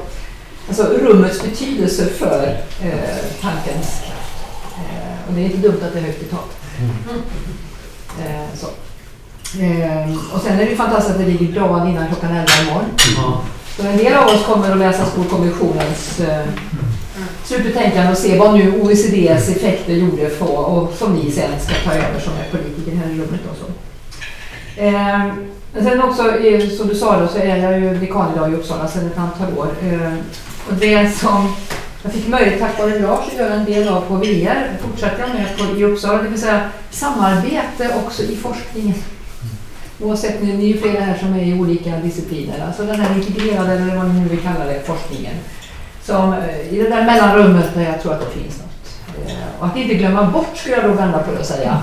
alltså, 0.68 0.84
rummets 0.84 1.44
betydelse 1.44 2.06
för 2.06 2.58
eh, 2.84 3.42
tankens 3.42 4.02
och 5.28 5.34
det 5.34 5.42
är 5.42 5.46
inte 5.46 5.58
dumt 5.58 5.80
att 5.84 5.94
det 5.94 6.00
är 6.00 6.04
högt 6.04 6.24
i 6.24 6.26
tak. 6.26 6.50
Eh, 8.20 8.56
så. 8.56 8.68
Eh, 9.62 10.36
och 10.36 10.42
sen 10.42 10.60
är 10.60 10.64
det 10.66 10.70
ju 10.70 10.76
fantastiskt 10.76 11.16
att 11.16 11.26
det 11.26 11.32
ligger 11.32 11.60
dagen 11.60 11.88
innan 11.88 12.08
klockan 12.08 12.32
11 12.32 12.46
imorgon. 12.62 12.90
Ja. 13.18 13.42
Så 13.78 13.88
en 13.88 13.98
del 13.98 14.14
av 14.14 14.26
oss 14.28 14.46
kommer 14.46 14.72
att 14.72 14.78
läsa 14.78 15.06
Skolkommissionens 15.06 16.20
eh, 16.20 16.46
slutbetänkande 17.44 18.12
och 18.12 18.18
se 18.18 18.38
vad 18.38 18.54
nu 18.54 18.82
OECDs 18.82 19.50
effekter 19.50 19.94
gjorde 19.94 20.30
för, 20.30 20.58
och 20.58 20.94
som 20.94 21.16
ni 21.16 21.32
sen 21.32 21.60
ska 21.60 21.74
ta 21.90 21.96
över 21.96 22.20
som 22.20 22.34
är 22.34 22.52
politiker 22.52 22.98
här 22.98 23.10
i 23.10 23.14
rummet. 23.14 23.42
Och 23.52 23.58
så. 23.58 23.66
Eh, 24.82 25.34
men 25.74 25.84
sen 25.84 26.02
också, 26.02 26.38
eh, 26.38 26.70
som 26.70 26.88
du 26.88 26.96
sa 26.96 27.20
då, 27.20 27.28
så 27.28 27.38
är 27.38 27.58
jag 27.58 27.80
ju 27.80 28.00
dekan 28.00 28.34
idag 28.36 28.52
i 28.52 28.56
Uppsala 28.56 28.88
sedan 28.88 29.08
ett 29.08 29.18
antal 29.18 29.58
år. 29.58 29.68
Eh, 29.84 30.14
och 30.70 30.74
det 30.74 31.18
som 31.18 31.56
jag 32.04 32.12
fick 32.14 32.28
möjlighet 32.28 32.60
tack 32.62 32.80
vare 32.80 33.00
Lars 33.00 33.28
att 33.28 33.34
göra 33.34 33.54
en 33.54 33.66
del 33.66 33.88
av 33.88 34.02
på 34.02 34.16
VR 34.16 34.78
fortsatte 34.82 35.22
jag 35.22 35.30
med 35.30 35.58
på, 35.58 35.80
i 35.80 35.84
Uppsala, 35.84 36.22
det 36.24 36.30
vill 36.30 36.42
säga 36.42 36.70
samarbete 36.92 37.90
också 38.06 38.24
i 38.24 38.36
forskningen. 38.36 38.96
Oavsett, 40.02 40.42
ni, 40.42 40.54
ni 40.54 40.64
är 40.64 40.68
ju 40.68 40.82
flera 40.82 41.02
här 41.04 41.18
som 41.18 41.34
är 41.34 41.44
i 41.44 41.54
olika 41.60 41.98
discipliner, 41.98 42.66
alltså 42.68 42.84
den 42.84 43.00
här 43.00 43.16
integrerade, 43.16 43.74
eller 43.74 43.96
vad 43.96 44.14
ni 44.14 44.20
nu 44.20 44.28
vill 44.28 44.40
kalla 44.40 44.66
det, 44.66 44.82
forskningen. 44.86 45.34
Som, 46.04 46.34
eh, 46.34 46.74
I 46.74 46.78
det 46.84 46.90
där 46.90 47.06
mellanrummet 47.06 47.74
där 47.76 47.84
jag 47.84 48.02
tror 48.02 48.14
att 48.14 48.20
det 48.20 48.40
finns 48.42 48.58
något. 48.58 49.28
Eh, 49.30 49.60
Och 49.60 49.68
att 49.68 49.78
inte 49.78 49.94
glömma 49.94 50.24
bort, 50.24 50.58
skulle 50.58 50.76
jag 50.76 50.86
då 50.86 50.92
vända 50.92 51.20
på 51.20 51.32
det 51.32 51.40
och 51.40 51.46
säga, 51.46 51.82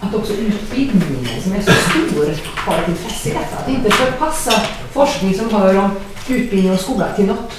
att 0.00 0.14
också 0.14 0.32
utbildningen 0.32 1.42
som 1.42 1.52
är 1.52 1.60
så 1.60 1.72
stor 1.72 2.34
har 2.56 2.74
ett 2.78 2.88
intresse 2.88 3.28
i 3.28 3.32
detta. 3.32 3.56
Att 3.56 3.68
inte 3.68 3.90
förpassa 3.90 4.52
forskning 4.92 5.34
som 5.34 5.50
hör 5.50 5.78
om 5.78 5.90
utbildning 6.28 6.72
och 6.72 6.80
skola 6.80 7.06
till 7.16 7.26
något 7.26 7.52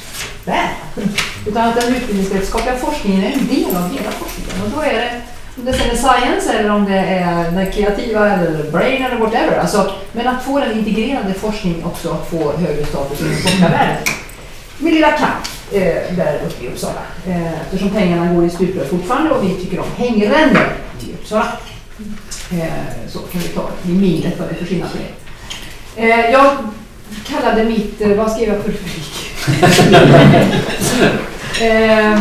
där. 0.46 0.70
Utan 1.48 1.70
att 1.70 1.82
den 1.82 1.96
utbildningsvetenskapliga 1.96 2.76
forskningen 2.78 3.24
är 3.24 3.32
en 3.32 3.48
del 3.48 3.76
av 3.76 3.90
hela 3.94 4.12
forskningen. 4.12 4.62
Och 4.66 4.70
då 4.76 4.82
är 4.82 4.94
det, 4.94 5.22
om 5.58 5.66
det 5.66 5.74
sen 5.74 5.90
är 5.92 5.96
science 5.96 6.54
eller 6.54 6.72
om 6.72 6.86
det 6.86 6.98
är 6.98 7.52
den 7.52 7.72
kreativa 7.72 8.30
eller 8.32 8.72
brain 8.72 9.04
eller 9.06 9.18
whatever. 9.18 9.58
Alltså, 9.58 9.92
men 10.12 10.28
att 10.28 10.44
få 10.44 10.60
den 10.60 10.78
integrerade 10.80 11.34
forskningen 11.34 11.86
också 11.86 12.12
att 12.12 12.30
få 12.30 12.52
högre 12.58 12.86
status 12.86 13.22
i 13.22 13.42
forskarvärlden. 13.42 13.98
Min 14.78 14.94
lilla 14.94 15.12
kamp. 15.12 15.48
eh, 15.72 16.16
där 16.16 16.40
uppe 16.48 16.66
i 16.66 16.68
Uppsala. 16.68 17.02
Eh, 17.28 17.62
eftersom 17.62 17.90
pengarna 17.90 18.34
går 18.34 18.46
i 18.46 18.50
stuprör 18.50 18.86
fortfarande 18.86 19.32
och 19.32 19.44
vi 19.44 19.56
tycker 19.56 19.80
om 19.80 19.86
hängrännor 19.98 20.68
i 21.08 21.14
Uppsala. 21.14 21.48
Eh, 22.52 22.68
så 23.08 23.20
kan 23.20 23.42
vi 23.42 23.48
ta 23.48 23.70
det 23.84 23.92
i 23.92 23.94
minnet 23.94 24.40
vad 24.40 24.48
det 24.48 24.54
är 24.56 24.58
för 24.60 24.66
skillnad 24.66 24.90
på 24.92 24.98
det. 24.98 25.12
Eh, 26.12 26.32
jag 26.32 26.58
kallade 27.28 27.64
mitt, 27.64 28.02
eh, 28.02 28.10
vad 28.10 28.32
skrev 28.32 28.50
jag 28.54 28.64
för 28.64 28.72
rubrik? 28.72 29.14
eh, 31.62 32.20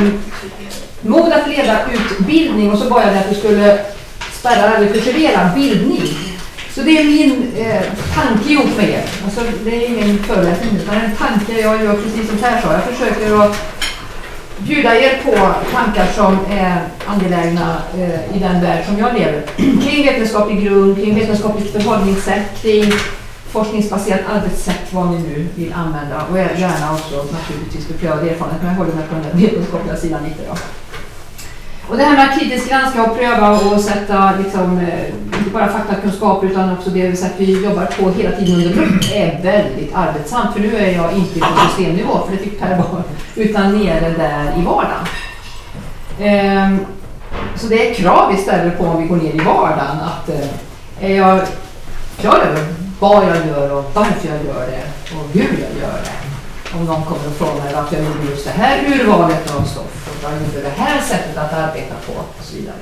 mod 1.00 1.32
att 1.32 1.48
leda 1.48 1.78
utbildning 1.92 2.72
och 2.72 2.78
så 2.78 2.90
bad 2.90 3.02
jag 3.02 3.08
dig 3.08 3.18
att 3.18 3.30
du 3.30 3.34
skulle 3.34 3.78
spärra 4.32 4.76
eller 4.76 4.92
kurserera 4.92 5.50
bildning. 5.54 6.08
Så 6.74 6.82
det 6.82 6.98
är 6.98 7.04
min 7.04 7.52
eh, 7.56 7.82
tanke 8.14 8.52
ihop 8.52 8.76
med 8.76 8.88
er. 8.88 9.04
Alltså, 9.24 9.40
det 9.64 9.70
är 9.70 9.88
ingen 9.88 10.18
föreläsning 10.18 10.76
utan 10.76 10.94
en 10.94 11.16
tanke 11.16 11.60
jag 11.60 11.84
gör 11.84 11.94
precis 11.94 12.28
som 12.28 12.38
Per 12.38 12.60
sa. 12.60 12.72
Jag 12.72 12.84
försöker 12.84 13.42
att 13.42 13.56
bjuda 14.58 14.96
er 14.96 15.20
på 15.24 15.54
tankar 15.72 16.06
som 16.14 16.38
är 16.50 16.80
angelägna 17.06 17.82
eh, 17.98 18.36
i 18.36 18.38
den 18.38 18.60
värld 18.62 18.84
som 18.86 18.98
jag 18.98 19.14
lever. 19.14 19.42
kring 19.56 20.06
vetenskaplig 20.06 20.64
grund, 20.64 20.96
kring 20.96 21.14
vetenskapligt 21.14 21.72
förhållningssätt, 21.72 22.62
kring 22.62 22.92
forskningsbaserat 23.56 24.20
arbetssätt, 24.34 24.92
vad 24.92 25.10
ni 25.10 25.18
nu 25.18 25.46
vill 25.54 25.72
använda. 25.72 26.16
Och 26.30 26.38
gärna 26.38 26.92
också 26.94 27.16
naturligtvis 27.32 27.88
beprövad 27.88 28.18
erfarenhet, 28.18 28.62
men 28.62 28.70
jag 28.70 28.78
håller 28.78 28.92
mig 28.92 29.04
på 29.08 29.14
den 29.14 29.40
vetenskapliga 29.40 29.96
sidan 29.96 30.24
lite. 30.24 30.42
Då. 30.48 30.56
Och 31.88 31.96
det 31.96 32.04
här 32.04 32.16
med 32.16 32.28
att 32.28 32.38
kritiskt 32.40 32.68
granska 32.68 33.02
och 33.04 33.18
pröva 33.18 33.50
och 33.50 33.80
sätta 33.80 34.32
liksom, 34.42 34.78
eh, 34.78 35.38
inte 35.38 35.50
bara 35.52 35.68
faktakunskaper 35.68 36.46
utan 36.46 36.72
också 36.72 36.90
det 36.90 37.16
sätt 37.16 37.32
vi 37.36 37.64
jobbar 37.64 37.86
på 37.86 38.10
hela 38.10 38.36
tiden 38.36 38.54
under 38.54 38.72
grupp 38.72 39.12
är 39.14 39.42
väldigt 39.42 39.94
arbetsamt. 39.94 40.52
För 40.52 40.60
nu 40.60 40.76
är 40.76 40.90
jag 40.90 41.12
inte 41.12 41.40
på 41.40 41.46
systemnivå, 41.66 42.20
för 42.26 42.36
det 42.36 42.42
fick 42.42 42.60
Per 42.60 42.76
vara, 42.76 43.02
utan 43.34 43.78
nere 43.78 44.10
där 44.10 44.60
i 44.60 44.64
vardagen. 44.64 45.06
Ehm, 46.20 46.78
så 47.56 47.66
det 47.66 47.90
är 47.90 47.94
krav 47.94 48.32
vi 48.36 48.42
ställer 48.42 48.70
på 48.70 48.84
om 48.84 49.02
vi 49.02 49.08
går 49.08 49.16
ner 49.16 49.34
i 49.34 49.38
vardagen. 49.38 49.96
Att, 50.00 50.28
eh, 50.28 51.10
är 51.10 51.16
jag 51.16 51.40
klar 52.20 52.38
över 52.38 52.75
vad 52.98 53.24
jag 53.28 53.46
gör 53.46 53.72
och 53.72 53.85
varför 53.94 54.28
jag 54.28 54.44
gör 54.44 54.66
det 54.66 54.85
och 55.16 55.28
hur 55.32 55.52
jag 55.62 55.82
gör 55.82 56.00
det? 56.04 56.16
Om 56.76 56.85
någon 56.85 57.04
kommer 57.04 57.26
och 57.26 57.37
frågar 57.38 57.74
varför 57.74 57.96
jag 57.96 58.04
gjorde 58.04 58.30
just 58.30 58.44
det 58.44 58.50
här 58.50 58.85
urvalet 58.87 59.54
av 59.56 59.62
stoff 59.62 60.09
och 60.09 60.22
vad 60.22 60.32
jag 60.32 60.40
gjorde 60.40 60.62
det 60.62 60.82
här 60.82 61.00
sättet 61.00 61.37
att 61.37 61.52
arbeta 61.52 61.94
på 62.06 62.12
och 62.12 62.44
så 62.44 62.56
vidare. 62.56 62.76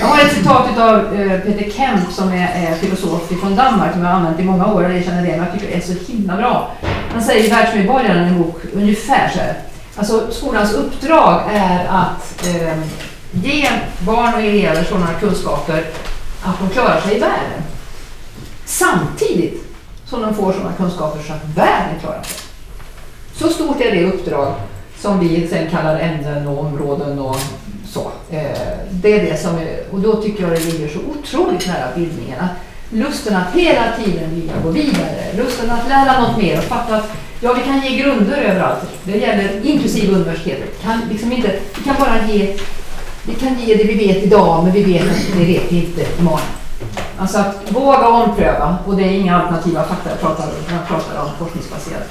Jag 0.00 0.06
har 0.06 0.24
ett 0.24 0.32
citat 0.32 0.78
av 0.78 1.14
eh, 1.14 1.40
Peter 1.40 1.70
Kemp 1.70 2.12
som 2.12 2.28
är, 2.28 2.48
är 2.54 2.74
filosof 2.74 3.28
från 3.40 3.56
Danmark 3.56 3.92
som 3.92 4.02
jag 4.02 4.08
har 4.08 4.16
använt 4.16 4.40
i 4.40 4.44
många 4.44 4.66
år 4.66 4.84
och 4.84 4.92
jag 4.92 5.04
känner 5.04 5.22
det, 5.22 5.30
men 5.30 5.38
jag 5.38 5.52
tycker 5.52 5.66
det 5.66 5.76
är 5.76 5.80
så 5.80 6.12
himla 6.12 6.36
bra. 6.36 6.70
Han 7.12 7.22
säger 7.22 7.44
i 7.44 7.48
Världsmedborgaren, 7.48 8.24
en 8.24 8.42
bok, 8.42 8.60
ungefär 8.74 9.30
så 9.34 9.38
här. 9.38 9.54
Alltså 9.96 10.30
skolans 10.30 10.72
uppdrag 10.72 11.42
är 11.52 11.86
att 11.90 12.46
eh, 12.46 12.78
ge 13.32 13.68
barn 13.98 14.34
och 14.34 14.40
elever 14.40 14.84
sådana 14.84 15.06
kunskaper 15.20 15.84
att 16.44 16.58
de 16.58 16.68
klarar 16.70 17.00
sig 17.00 17.16
i 17.16 17.20
världen. 17.20 17.62
Samtidigt 18.68 19.64
som 20.06 20.22
de 20.22 20.34
får 20.34 20.52
sådana 20.52 20.72
kunskaper 20.72 21.22
så 21.22 21.32
att 21.32 21.56
världen 21.56 22.00
klarar 22.00 22.22
sig. 22.22 22.36
Så 23.34 23.48
stort 23.48 23.80
är 23.80 23.94
det 23.94 24.04
uppdrag 24.04 24.54
som 24.98 25.20
vi 25.20 25.48
sen 25.48 25.70
kallar 25.70 26.00
ämnen 26.00 26.46
och 26.46 26.64
områden 26.64 27.18
och 27.18 27.36
så. 27.86 28.10
Eh, 28.30 28.78
det 28.90 29.12
är 29.12 29.30
det 29.30 29.40
som 29.42 29.58
är, 29.58 29.80
och 29.90 30.00
då 30.00 30.22
tycker 30.22 30.42
jag 30.42 30.52
det 30.52 30.64
ligger 30.64 30.88
så 30.88 30.98
otroligt 30.98 31.66
nära 31.66 31.94
bildningen. 31.94 32.40
Att 32.40 32.50
lusten 32.90 33.36
att 33.36 33.54
hela 33.54 33.84
tiden 33.96 34.34
vilja 34.34 34.52
gå 34.64 34.70
vidare, 34.70 35.32
lusten 35.36 35.70
att 35.70 35.88
lära 35.88 36.20
något 36.20 36.38
mer 36.38 36.58
och 36.58 36.64
fatta 36.64 36.96
att 36.96 37.10
ja, 37.40 37.52
vi 37.52 37.62
kan 37.62 37.80
ge 37.80 37.98
grunder 38.02 38.36
överallt. 38.36 38.80
Det 39.04 39.18
gäller 39.18 39.66
inklusive 39.66 40.14
universitetet. 40.14 40.82
Kan 40.82 41.00
liksom 41.10 41.32
inte, 41.32 41.60
vi 41.78 41.84
kan 41.84 41.96
bara 41.98 42.26
ge, 42.26 42.56
vi 43.26 43.34
kan 43.34 43.58
ge 43.60 43.74
det 43.74 43.84
vi 43.84 44.06
vet 44.06 44.22
idag, 44.22 44.64
men 44.64 44.72
vi 44.72 44.82
vet 44.82 45.02
att 45.02 45.38
det 45.38 45.44
vet 45.44 45.72
vi 45.72 45.76
inte 45.76 46.06
imorgon. 46.18 46.57
Alltså 47.18 47.38
att 47.38 47.72
våga 47.72 48.08
ompröva 48.08 48.78
och 48.86 48.96
det 48.96 49.02
är 49.02 49.10
inga 49.10 49.36
alternativa 49.36 49.84
fakta 49.84 50.10
jag 50.10 50.20
pratar 50.20 50.44
om, 50.44 50.50
jag 50.70 50.88
pratar 50.88 51.22
om 51.22 51.30
forskningsbaserat. 51.38 52.08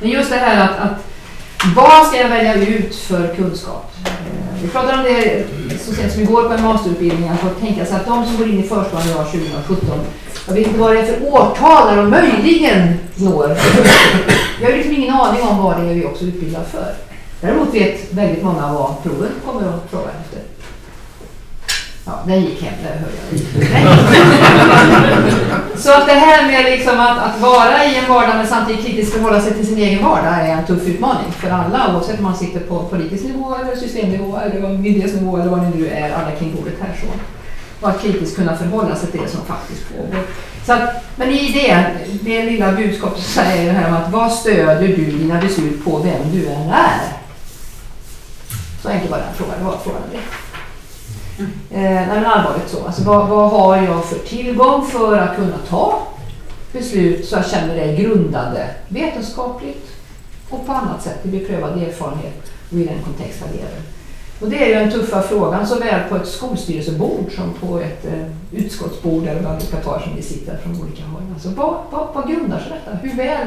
Men 0.00 0.10
just 0.10 0.30
det 0.30 0.36
här 0.36 0.64
att, 0.64 0.78
att 0.78 0.98
vad 1.76 2.06
ska 2.06 2.16
jag 2.16 2.28
välja 2.28 2.54
ut 2.54 2.94
för 2.94 3.34
kunskap? 3.34 3.92
Eh, 4.04 4.62
vi 4.62 4.68
pratade 4.68 4.98
om 4.98 5.04
det 5.04 5.44
så 5.80 5.94
sent 5.94 6.12
som 6.12 6.22
igår 6.22 6.42
på 6.42 6.54
en 6.54 6.62
masterutbildning, 6.62 7.28
att 7.28 7.60
tänka 7.60 7.86
sig 7.86 7.96
att 7.96 8.06
de 8.06 8.26
som 8.26 8.36
går 8.36 8.48
in 8.48 8.64
i 8.64 8.68
förskolan 8.68 9.08
idag 9.08 9.26
2017, 9.26 10.00
jag 10.46 10.54
vet 10.54 10.66
inte 10.66 10.80
vad 10.80 10.92
det 10.92 11.00
är 11.00 11.04
för 11.04 11.32
årtal 11.32 11.96
de 11.96 12.10
möjligen 12.10 12.98
når. 13.14 13.56
Jag 14.60 14.70
har 14.70 14.76
liksom 14.76 14.94
ingen 14.94 15.14
aning 15.14 15.42
om 15.42 15.62
vad 15.62 15.80
det 15.80 15.90
är 15.90 15.94
vi 15.94 16.04
också 16.04 16.24
utbildar 16.24 16.64
för. 16.64 16.94
Däremot 17.40 17.74
vet 17.74 18.12
väldigt 18.12 18.44
många 18.44 18.72
vad 18.72 19.02
proven 19.02 19.32
kommer 19.46 19.68
att 19.68 19.90
fråga 19.90 20.10
efter. 20.24 20.53
Ja, 22.06 22.22
den 22.26 22.40
gick 22.40 22.62
hem, 22.62 22.74
det 22.82 22.88
hör 22.88 23.08
jag. 23.30 23.40
Så 25.78 25.92
att 25.92 26.06
det 26.06 26.12
här 26.12 26.46
med 26.46 26.64
liksom 26.64 27.00
att, 27.00 27.18
att 27.18 27.40
vara 27.40 27.84
i 27.84 27.96
en 27.96 28.08
vardag 28.08 28.36
men 28.36 28.46
samtidigt 28.46 28.86
kritiskt 28.86 29.12
förhålla 29.12 29.40
sig 29.40 29.54
till 29.54 29.66
sin 29.66 29.78
egen 29.78 30.04
vardag 30.04 30.34
är 30.34 30.56
en 30.56 30.66
tuff 30.66 30.86
utmaning 30.88 31.32
för 31.32 31.50
alla 31.50 31.94
oavsett 31.94 32.18
om 32.18 32.24
man 32.24 32.36
sitter 32.36 32.60
på 32.60 32.82
politisk 32.84 33.24
nivå 33.24 33.56
eller 33.56 33.76
systemnivå 33.76 34.38
eller 34.38 34.68
myndighetsnivå 34.68 35.36
eller 35.36 35.50
vad 35.50 35.60
det 35.60 35.70
nu 35.76 35.88
är, 35.88 36.14
alla 36.14 36.30
kring 36.30 36.56
bordet 36.56 36.74
här 36.80 36.94
så. 37.00 37.06
Och 37.80 37.90
att 37.90 38.02
kritiskt 38.02 38.36
kunna 38.36 38.56
förhålla 38.56 38.96
sig 38.96 39.10
till 39.10 39.20
det 39.20 39.28
som 39.28 39.40
faktiskt 39.40 39.82
pågår. 39.88 40.22
Så 40.66 40.72
att, 40.72 41.04
men 41.16 41.30
i 41.30 41.52
det, 41.52 41.86
det 42.22 42.42
lilla 42.42 42.72
budskapet 42.72 43.22
så 43.22 43.30
säger 43.30 43.72
det 43.72 43.78
här 43.78 43.88
om 43.88 43.94
att 43.94 44.12
vad 44.12 44.32
stöder 44.32 44.88
du 44.88 45.04
dina 45.04 45.40
beslut 45.40 45.84
på 45.84 45.98
vem 45.98 46.32
du 46.32 46.46
än 46.46 46.70
är? 46.70 47.00
Så 48.82 48.88
enkelt 48.88 49.10
var 49.10 49.18
den 49.18 49.34
frågan, 49.34 49.54
det 49.58 49.64
var 49.64 49.78
frågan 49.84 50.02
det. 50.12 50.43
Mm. 51.38 51.50
Eh, 51.70 52.08
nej 52.08 52.20
men 52.20 52.26
allvarligt 52.26 52.68
så. 52.68 52.86
Alltså, 52.86 53.02
vad, 53.02 53.28
vad, 53.28 53.50
har 53.50 53.76
jag 53.76 54.04
för 54.04 54.18
tillgång 54.18 54.86
för 54.86 55.18
att 55.18 55.36
kunna 55.36 55.58
ta 55.68 56.02
beslut 56.72 57.28
så 57.28 57.36
jag 57.36 57.46
känner 57.46 57.74
det 57.74 57.96
grundade 57.96 58.70
vetenskapligt 58.88 59.90
och 60.50 60.66
på 60.66 60.72
annat 60.72 61.02
sätt 61.02 61.26
i 61.26 61.28
beprövad 61.28 61.82
erfarenhet 61.82 62.52
och 62.70 62.78
i 62.78 62.84
den 62.84 63.02
kontext 63.02 63.42
jag 63.46 63.56
lever. 63.56 63.80
Och 64.40 64.50
det 64.50 64.64
är 64.64 64.68
ju 64.68 64.74
den 64.74 64.90
tuffa 64.90 65.22
frågan 65.22 65.66
såväl 65.66 66.08
på 66.08 66.16
ett 66.16 66.28
skolstyrelsebord 66.28 67.32
som 67.36 67.52
på 67.68 67.78
ett 67.78 68.06
eh, 68.06 68.26
utskottsbord 68.52 69.26
eller 69.26 69.42
vad 69.42 69.60
vi 69.60 69.66
ska 69.66 69.76
ta 69.76 70.00
som 70.00 70.16
vi 70.16 70.22
sitter 70.22 70.56
från 70.56 70.80
olika 70.82 71.02
håll. 71.04 71.22
Alltså, 71.34 71.48
vad, 71.48 71.74
vad, 71.90 72.08
vad 72.14 72.28
grundar 72.28 72.58
sig 72.58 72.72
detta? 72.72 72.96
Hur 72.96 73.16
väl 73.16 73.46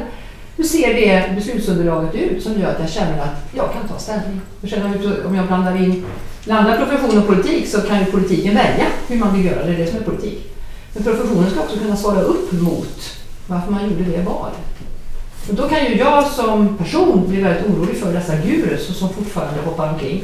hur 0.58 0.64
ser 0.64 0.94
det 0.94 1.36
beslutsunderlaget 1.36 2.16
ut 2.16 2.44
som 2.44 2.62
gör 2.62 2.72
att 2.72 2.80
jag 2.80 2.90
känner 2.90 3.20
att 3.22 3.36
jag 3.52 3.74
kan 3.74 3.88
ta 3.88 4.00
ställning? 4.00 4.42
Jag 4.62 4.70
känner 4.70 5.26
om 5.26 5.36
jag 5.36 5.48
blandar 5.48 5.76
in 5.84 6.06
blandar 6.46 6.78
profession 6.78 7.18
och 7.18 7.28
politik 7.28 7.68
så 7.68 7.82
kan 7.82 8.00
ju 8.00 8.06
politiken 8.06 8.56
välja 8.56 8.86
hur 9.08 9.18
man 9.18 9.36
vill 9.36 9.46
göra 9.46 9.66
det. 9.66 9.72
Det 9.72 9.74
är 9.74 9.86
det 9.86 9.92
som 9.92 10.00
är 10.00 10.04
politik. 10.04 10.54
Men 10.94 11.04
professionen 11.04 11.50
ska 11.50 11.60
också 11.60 11.78
kunna 11.78 11.96
svara 11.96 12.22
upp 12.22 12.52
mot 12.52 13.18
varför 13.48 13.72
man 13.72 13.84
gjorde 13.84 14.04
det 14.04 14.22
valet. 14.22 14.58
Och 15.50 15.56
då 15.56 15.70
kan 15.70 15.86
ju 15.86 15.98
jag 15.98 16.28
som 16.28 16.78
person 16.78 17.30
bli 17.30 17.42
väldigt 17.42 17.66
orolig 17.66 17.98
för 17.98 18.14
dessa 18.14 18.36
gurus 18.36 18.98
som 18.98 19.10
fortfarande 19.10 19.62
hoppar 19.62 19.94
omkring. 19.94 20.24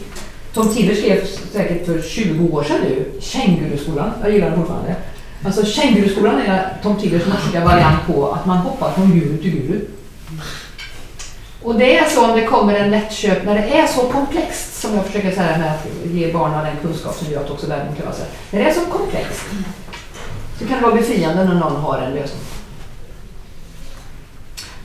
Tom 0.53 0.73
Tiller 0.73 0.95
skrev 0.95 1.25
säkert 1.51 1.85
för 1.85 2.01
20 2.01 2.53
år 2.53 2.63
sedan 2.63 2.77
nu, 2.83 3.05
Känguruskolan, 3.19 4.11
jag 4.21 4.33
gillar 4.33 4.49
den 4.49 4.59
fortfarande. 4.59 4.95
Alltså 5.45 5.65
Känguruskolan 5.65 6.41
är 6.41 6.77
Tom 6.83 6.99
Tillers 6.99 7.27
norska 7.27 7.65
variant 7.65 8.07
på 8.07 8.31
att 8.31 8.45
man 8.45 8.57
hoppar 8.57 8.91
från 8.91 9.11
guru 9.11 9.37
till 9.37 9.51
guru. 9.51 9.79
Och 11.63 11.75
det 11.75 11.97
är 11.97 12.09
så 12.09 12.25
om 12.25 12.35
det 12.35 12.45
kommer 12.45 12.73
en 12.73 12.91
lättköp, 12.91 13.45
när 13.45 13.55
det 13.55 13.77
är 13.77 13.87
så 13.87 14.01
komplext 14.01 14.81
som 14.81 14.95
jag 14.95 15.05
försöker 15.05 15.31
säga 15.31 15.57
med 15.57 15.71
att 15.71 16.11
ge 16.13 16.33
barnen 16.33 16.65
den 16.65 16.75
kunskap 16.81 17.15
som 17.15 17.31
gör 17.31 17.41
att 17.41 17.51
också 17.51 17.67
världen 17.67 17.95
klarar 17.95 18.11
sig. 18.11 18.25
När 18.51 18.59
det 18.59 18.69
är 18.69 18.73
så 18.73 18.85
komplext 18.85 19.45
så 20.59 20.65
kan 20.67 20.77
det 20.77 20.83
vara 20.83 20.95
befriande 20.95 21.43
när 21.43 21.55
någon 21.55 21.75
har 21.75 21.97
en 21.97 22.13
lösning. 22.13 22.41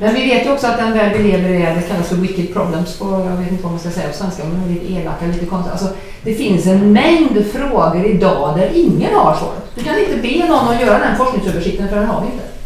Men 0.01 0.15
vi 0.15 0.21
vet 0.21 0.47
ju 0.47 0.53
också 0.53 0.67
att 0.67 0.79
den 0.79 0.93
värld 0.93 1.13
vi 1.17 1.23
lever 1.23 1.49
i 1.49 1.59
det 1.59 1.83
kallas 1.89 2.09
för 2.09 2.17
wicked 2.17 2.55
problems 2.55 2.99
på, 2.99 3.05
jag 3.05 3.37
vet 3.37 3.51
inte 3.51 3.63
vad 3.63 3.73
man 3.73 3.81
ska 3.81 3.91
säga 3.91 4.09
på 4.09 4.15
svenska, 4.15 4.45
men 4.45 4.75
lite 4.75 4.93
elaka, 4.93 5.27
lite 5.27 5.47
konstigt. 5.47 5.73
Alltså, 5.73 5.89
det 6.23 6.35
finns 6.35 6.67
en 6.67 6.93
mängd 6.93 7.47
frågor 7.53 8.05
idag 8.05 8.59
där 8.59 8.71
ingen 8.75 9.15
har 9.15 9.37
svaret. 9.37 9.63
Du 9.75 9.85
kan 9.85 9.99
inte 9.99 10.17
be 10.17 10.49
någon 10.49 10.69
att 10.69 10.81
göra 10.81 10.99
den 10.99 11.17
forskningsöversikten 11.17 11.89
för 11.89 11.97
den 11.97 12.07
har 12.07 12.21
vi 12.21 12.27
inte. 12.27 12.58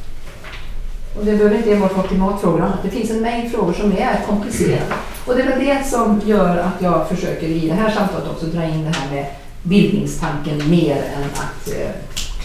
Och 1.19 1.25
det 1.25 1.33
behöver 1.33 1.57
inte 1.57 1.73
enbart 1.73 1.97
vara 1.97 2.07
klimatfrågor 2.07 2.73
Det 2.83 2.91
finns 2.91 3.11
en 3.11 3.23
mängd 3.23 3.51
frågor 3.51 3.73
som 3.73 3.93
är 3.93 4.21
komplicerade. 4.27 4.95
Och 5.27 5.35
det 5.35 5.43
är 5.43 5.47
väl 5.47 5.65
det 5.65 5.87
som 5.87 6.21
gör 6.25 6.57
att 6.59 6.83
jag 6.83 7.09
försöker 7.09 7.47
i 7.47 7.69
det 7.69 7.75
här 7.75 7.91
samtalet 7.91 8.29
också 8.31 8.47
dra 8.47 8.65
in 8.65 8.85
det 8.85 8.97
här 8.97 9.11
med 9.11 9.27
bildningstanken 9.63 10.71
mer 10.71 10.97
än 10.97 11.25
att 11.25 11.69
eh, 11.69 11.91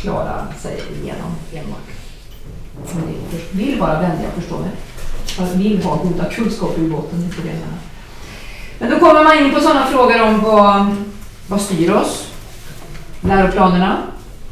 klara 0.02 0.48
sig 0.60 0.82
igenom 1.02 1.32
enbart. 1.54 1.88
Som 2.86 3.02
vill 3.52 3.80
vara 3.80 4.02
vänliga, 4.02 4.30
förstå 4.36 4.58
mig. 4.58 4.70
Jag 5.40 5.46
vill 5.46 5.84
ha 5.84 5.96
goda 5.96 6.26
kunskaper 6.26 6.82
i 6.82 6.88
båten, 6.88 7.24
inte 7.24 7.42
det 7.42 7.56
Men 8.80 8.90
då 8.90 9.00
kommer 9.00 9.24
man 9.24 9.38
in 9.38 9.54
på 9.54 9.60
sådana 9.60 9.86
frågor 9.86 10.22
om 10.22 10.42
vad, 10.42 10.96
vad 11.48 11.62
styr 11.62 11.92
oss? 11.92 12.32
Läroplanerna, 13.22 13.98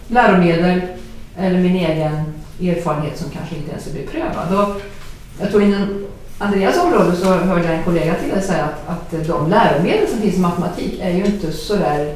läromedel 0.07 0.81
eller 1.37 1.59
min 1.59 1.75
egen 1.75 2.33
erfarenhet 2.61 3.17
som 3.17 3.29
kanske 3.29 3.55
inte 3.55 3.71
ens 3.71 3.87
är 3.87 3.93
beprövad. 3.93 4.53
Och 4.53 4.81
jag 5.39 5.51
tog 5.51 5.61
in 5.61 5.73
en 5.73 6.05
Andreas 6.37 6.77
område 6.77 7.15
så 7.15 7.33
hörde 7.33 7.63
jag 7.63 7.75
en 7.75 7.83
kollega 7.83 8.13
till 8.13 8.29
dig 8.29 8.41
säga 8.41 8.63
att, 8.63 8.89
att 8.89 9.27
de 9.27 9.49
läromedel 9.49 10.07
som 10.07 10.19
finns 10.19 10.35
i 10.35 10.39
matematik 10.39 10.99
är 11.01 11.09
ju 11.09 11.25
inte 11.25 11.51
sådär 11.51 12.15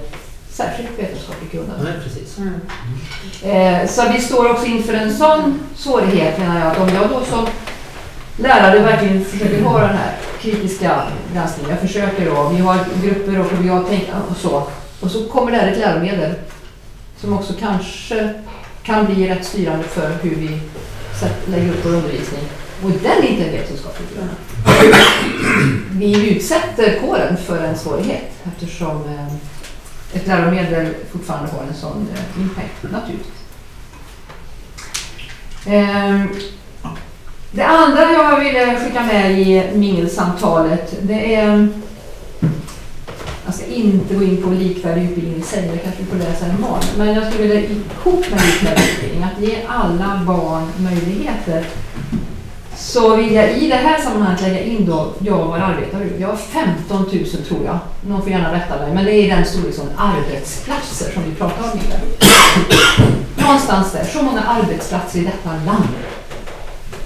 särskilt 0.51 0.99
vetenskapligt 0.99 1.51
grundade. 1.51 1.83
Nej, 1.83 1.93
precis. 2.03 2.37
Eh, 3.43 3.87
så 3.87 4.11
vi 4.13 4.21
står 4.21 4.51
också 4.51 4.65
inför 4.65 4.93
en 4.93 5.13
sån 5.13 5.59
svårighet 5.75 6.39
menar 6.39 6.59
jag. 6.59 6.67
Att 6.67 6.79
om 6.79 6.89
jag 6.89 7.09
då 7.09 7.25
som 7.25 7.47
lärare 8.37 8.79
verkligen 8.79 9.25
försöker 9.25 9.61
ha 9.61 9.79
den 9.79 9.97
här 9.97 10.15
kritiska 10.41 11.03
granskningen. 11.33 11.71
Jag 11.71 11.79
försöker 11.79 12.25
då. 12.25 12.49
Vi 12.49 12.61
har 12.61 12.77
grupper 13.03 13.39
och 13.39 13.45
vi 13.61 13.69
har 13.69 13.83
tänkt 13.83 14.09
och 14.29 14.37
så. 14.37 14.67
Och 14.99 15.11
så 15.11 15.27
kommer 15.27 15.51
det 15.51 15.57
här 15.57 15.71
ett 15.71 15.77
läromedel 15.77 16.33
som 17.17 17.33
också 17.33 17.53
kanske 17.59 18.33
kan 18.83 19.05
bli 19.05 19.29
rätt 19.29 19.45
styrande 19.45 19.83
för 19.83 20.11
hur 20.21 20.35
vi 20.35 20.59
lägger 21.51 21.69
upp 21.69 21.85
vår 21.85 21.91
undervisning. 21.91 22.43
Och 22.83 22.89
den 22.89 23.23
är 23.23 23.27
inte 23.27 23.49
vetenskapligt 23.49 24.15
grund. 24.15 24.29
Vi 25.91 26.35
utsätter 26.35 26.99
kåren 26.99 27.37
för 27.37 27.63
en 27.63 27.77
svårighet 27.77 28.31
eftersom 28.43 29.03
eh, 29.05 29.35
ett 30.13 30.27
läromedel 30.27 30.93
fortfarande 31.11 31.51
har 31.51 31.63
en 31.63 31.73
sån 31.73 32.07
eh, 32.13 32.41
impact 32.41 32.83
naturligtvis. 32.91 33.33
Ehm, 35.65 36.27
det 37.51 37.63
andra 37.63 38.11
jag 38.11 38.39
ville 38.39 38.79
skicka 38.79 39.03
med 39.03 39.39
i 39.39 39.71
mingelsamtalet 39.75 40.97
det 41.01 41.35
är 41.35 41.69
man 43.49 43.57
ska 43.57 43.65
inte 43.65 44.15
gå 44.15 44.23
in 44.23 44.43
på 44.43 44.49
likvärdig 44.49 45.03
utbildning 45.03 45.39
i 45.39 45.41
sig, 45.41 45.69
det 45.73 45.77
kanske 45.77 46.03
vi 46.03 46.09
får 46.09 46.17
läsa 46.17 46.45
imorgon. 46.47 46.79
Men 46.97 47.13
jag 47.13 47.27
skulle 47.27 47.47
vilja 47.47 47.69
ihop 47.69 48.29
med 48.31 48.41
likvärdig 48.41 48.83
utbildning, 48.91 49.23
att 49.23 49.41
ge 49.41 49.57
alla 49.67 50.21
barn 50.27 50.67
möjligheter. 50.77 51.65
Så 52.77 53.15
vill 53.15 53.33
jag 53.33 53.57
i 53.57 53.67
det 53.67 53.75
här 53.75 54.01
sammanhanget 54.01 54.41
lägga 54.41 54.59
in 54.63 54.85
då, 54.85 55.13
jag 55.19 55.45
var 55.45 55.57
arbetar 55.57 56.05
Jag 56.19 56.27
har 56.27 56.35
15 56.35 57.01
000 57.01 57.09
tror 57.47 57.65
jag, 57.65 57.79
någon 58.07 58.21
får 58.21 58.31
gärna 58.31 58.53
rätta 58.53 58.77
mig, 58.77 58.93
men 58.93 59.05
det 59.05 59.11
är 59.11 59.23
i 59.25 59.29
den 59.29 59.45
storleksordningen 59.45 59.99
arbetsplatser 59.99 61.11
som 61.11 61.23
vi 61.23 61.35
pratar 61.35 61.63
om 61.63 61.79
nu. 61.79 61.83
Någonstans 63.43 63.91
där, 63.91 64.03
så 64.03 64.23
många 64.23 64.41
arbetsplatser 64.41 65.19
i 65.19 65.23
detta 65.23 65.49
land. 65.65 65.87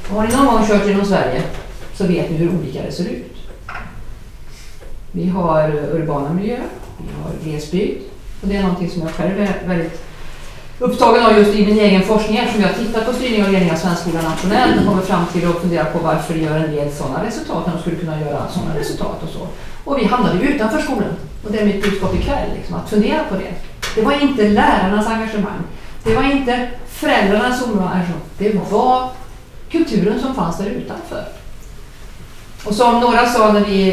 Och 0.10 0.15
har 0.15 0.27
ni 0.27 0.36
någon 0.36 0.45
gång 0.45 0.67
kört 0.67 0.88
genom 0.88 1.06
Sverige 1.06 1.41
så 1.93 2.08
vet 2.08 2.29
ni 2.32 2.38
hur 2.38 2.49
olika 2.60 2.82
det 2.82 2.91
ser 2.91 3.06
ut. 3.06 3.33
Vi 5.15 5.30
har 5.30 5.71
urbana 5.93 6.34
miljöer, 6.34 6.63
vi 6.97 7.23
har 7.23 7.32
glesbygd 7.43 8.02
och 8.41 8.47
det 8.47 8.56
är 8.56 8.62
någonting 8.62 8.89
som 8.89 9.02
jag 9.02 9.12
själv 9.12 9.41
är 9.41 9.67
väldigt 9.67 10.04
upptagen 10.80 11.26
av 11.26 11.38
just 11.38 11.56
i 11.56 11.65
min 11.65 11.80
egen 11.80 12.02
forskning 12.02 12.38
eftersom 12.38 12.62
jag 12.62 12.76
tittar 12.76 13.04
på 13.04 13.13
styrning 13.13 13.45
och 13.45 13.52
ledning 13.52 13.71
av 13.71 13.76
svenskskolan 13.76 14.23
nationellt 14.23 14.80
och 14.80 14.88
kommer 14.88 15.02
fram 15.02 15.26
till 15.34 15.47
att 15.49 15.62
fundera 15.62 15.86
på 15.86 15.99
varför 15.99 16.34
gör 16.34 16.58
en 16.58 16.71
del 16.71 16.91
sådana 16.91 17.26
resultat 17.26 17.65
när 17.65 17.73
de 17.73 17.82
skulle 17.82 17.95
kunna 17.95 18.21
göra 18.21 18.47
sådana 18.49 18.80
resultat 18.80 19.23
och 19.23 19.30
så. 19.30 19.47
Och 19.84 19.97
vi 19.97 20.06
hamnade 20.06 20.39
ju 20.39 20.49
utanför 20.49 20.80
skolan 20.80 21.13
och 21.45 21.52
det 21.52 21.60
är 21.60 21.65
mitt 21.65 21.84
budskap 21.84 22.15
ikväll, 22.15 22.49
liksom, 22.58 22.76
att 22.76 22.89
fundera 22.89 23.23
på 23.23 23.36
det. 23.36 23.54
Det 23.95 24.02
var 24.02 24.21
inte 24.21 24.49
lärarnas 24.49 25.08
engagemang, 25.08 25.63
det 26.04 26.15
var 26.15 26.23
inte 26.23 26.67
föräldrarnas 26.88 27.62
engagemang, 27.63 27.99
alltså. 27.99 28.13
det 28.38 28.71
var 28.71 29.10
kulturen 29.71 30.19
som 30.19 30.36
fanns 30.36 30.58
där 30.58 30.65
utanför. 30.65 31.42
Och 32.65 32.76
som 32.76 32.99
några 32.99 33.26
sa 33.26 33.54
när 33.54 33.65
vi, 33.65 33.91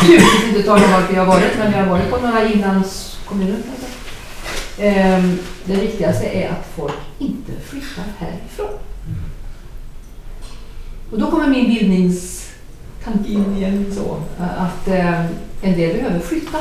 naturligtvis 0.00 0.48
inte 0.48 0.62
tala 0.62 0.84
om 0.84 0.92
varför 0.92 1.12
vi 1.12 1.18
har 1.18 1.26
varit, 1.26 1.58
men 1.58 1.72
vi 1.72 1.78
har 1.78 1.86
varit 1.86 2.10
på 2.10 2.16
några 2.16 2.48
inlandskommuner. 2.48 3.58
Ehm, 4.78 5.38
det 5.64 5.76
viktigaste 5.76 6.26
är 6.26 6.50
att 6.50 6.72
folk 6.76 6.94
inte 7.18 7.52
flyttar 7.64 8.04
härifrån. 8.18 8.78
Och 11.10 11.18
då 11.18 11.30
kommer 11.30 11.48
min 11.48 11.66
bildningstanke 11.66 13.28
in 13.28 13.56
igen 13.56 13.94
så 13.94 14.16
att 14.38 14.88
eh, 14.88 15.24
en 15.62 15.76
del 15.76 15.96
behöver 15.96 16.20
flytta 16.20 16.58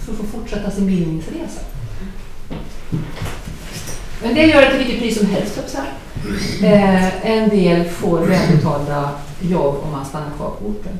för 0.00 0.12
att 0.12 0.18
få 0.18 0.38
fortsätta 0.38 0.70
sin 0.70 0.86
bildningsresa. 0.86 1.60
En 4.24 4.34
del 4.34 4.50
gör 4.50 4.60
det 4.60 4.68
till 4.68 4.78
vilket 4.78 4.98
pris 4.98 5.18
som 5.18 5.26
helst. 5.26 5.58
Eh, 6.62 7.30
en 7.30 7.48
del 7.48 7.84
får 7.88 8.18
välbetalda 8.18 9.10
jobb 9.40 9.76
om 9.84 9.92
man 9.92 10.04
stannar 10.04 10.30
kvar 10.36 10.50
på 10.50 10.66
orten. 10.66 10.98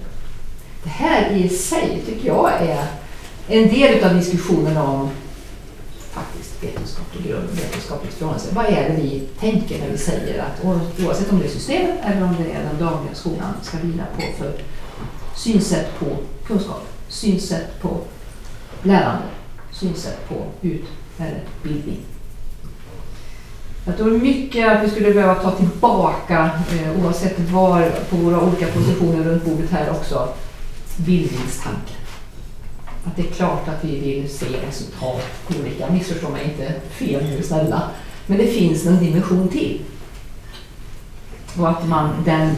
Det 0.82 0.88
här 0.88 1.30
i 1.30 1.48
sig 1.48 2.02
tycker 2.06 2.26
jag 2.26 2.52
är 2.60 2.86
en 3.48 3.68
del 3.68 4.04
av 4.04 4.14
diskussionen 4.14 4.76
om 4.76 5.10
faktiskt 6.12 6.62
vetenskaplig 6.62 7.26
grund, 7.26 7.48
vetenskapligt 7.50 8.14
förhållande. 8.14 8.46
Vad 8.52 8.64
är 8.64 8.88
det 8.88 9.02
vi 9.02 9.28
tänker 9.40 9.78
när 9.78 9.88
vi 9.88 9.98
säger 9.98 10.42
att 10.42 10.64
oavsett 11.04 11.32
om 11.32 11.38
det 11.38 11.44
är 11.44 11.50
systemet 11.50 11.98
eller 12.04 12.22
om 12.22 12.36
det 12.38 12.52
är 12.52 12.64
den 12.64 12.78
dagliga 12.86 13.14
skolan 13.14 13.54
ska 13.62 13.78
vila 13.78 14.04
på 14.16 14.22
för 14.38 14.52
synsätt 15.36 15.98
på 15.98 16.06
kunskap, 16.46 16.88
synsätt 17.08 17.80
på 17.80 17.98
lärande, 18.82 19.24
synsätt 19.72 20.28
på 20.28 20.34
ut 20.60 20.84
eller 21.18 21.40
bildning. 21.62 22.00
Jag 23.84 23.96
tror 23.96 24.18
mycket 24.18 24.68
att 24.68 24.84
vi 24.84 24.90
skulle 24.90 25.14
behöva 25.14 25.34
ta 25.34 25.50
tillbaka, 25.50 26.50
eh, 26.72 27.04
oavsett 27.04 27.50
var 27.50 27.90
på 28.10 28.16
våra 28.16 28.40
olika 28.40 28.66
positioner 28.66 29.24
runt 29.24 29.44
bordet 29.44 29.70
här 29.70 29.90
också, 29.90 30.28
bildningstanken. 30.96 31.96
Att 33.04 33.16
det 33.16 33.22
är 33.22 33.32
klart 33.32 33.68
att 33.68 33.84
vi 33.84 34.00
vill 34.00 34.28
se 34.30 34.46
resultat 34.68 35.22
på 35.46 35.54
olika, 35.60 35.90
missförstå 35.90 36.28
mig 36.28 36.44
inte 36.44 36.74
fel 36.90 37.24
nu 37.24 37.42
snälla, 37.42 37.82
men 38.26 38.38
det 38.38 38.46
finns 38.46 38.86
en 38.86 39.04
dimension 39.04 39.48
till. 39.48 39.80
Och 41.58 41.68
att 41.68 41.88
man, 41.88 42.22
den, 42.24 42.56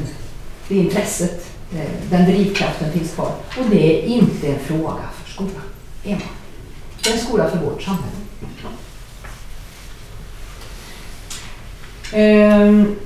det 0.69 0.75
intresset, 0.75 1.47
eh, 1.75 2.11
den 2.11 2.25
drivkraften 2.25 2.93
finns 2.93 3.15
kvar. 3.15 3.33
Och 3.59 3.71
det 3.71 3.99
är 3.99 4.07
inte 4.07 4.49
en 4.49 4.59
fråga 4.59 5.03
för 5.23 5.33
skolan 5.33 5.63
enbart. 6.05 6.29
Det 7.03 7.11
är 7.11 7.15
en 7.15 7.21
skola 7.21 7.51
för 7.51 7.59
vårt 7.59 7.83
samhälle. 7.83 8.25
Ehm, 12.15 12.97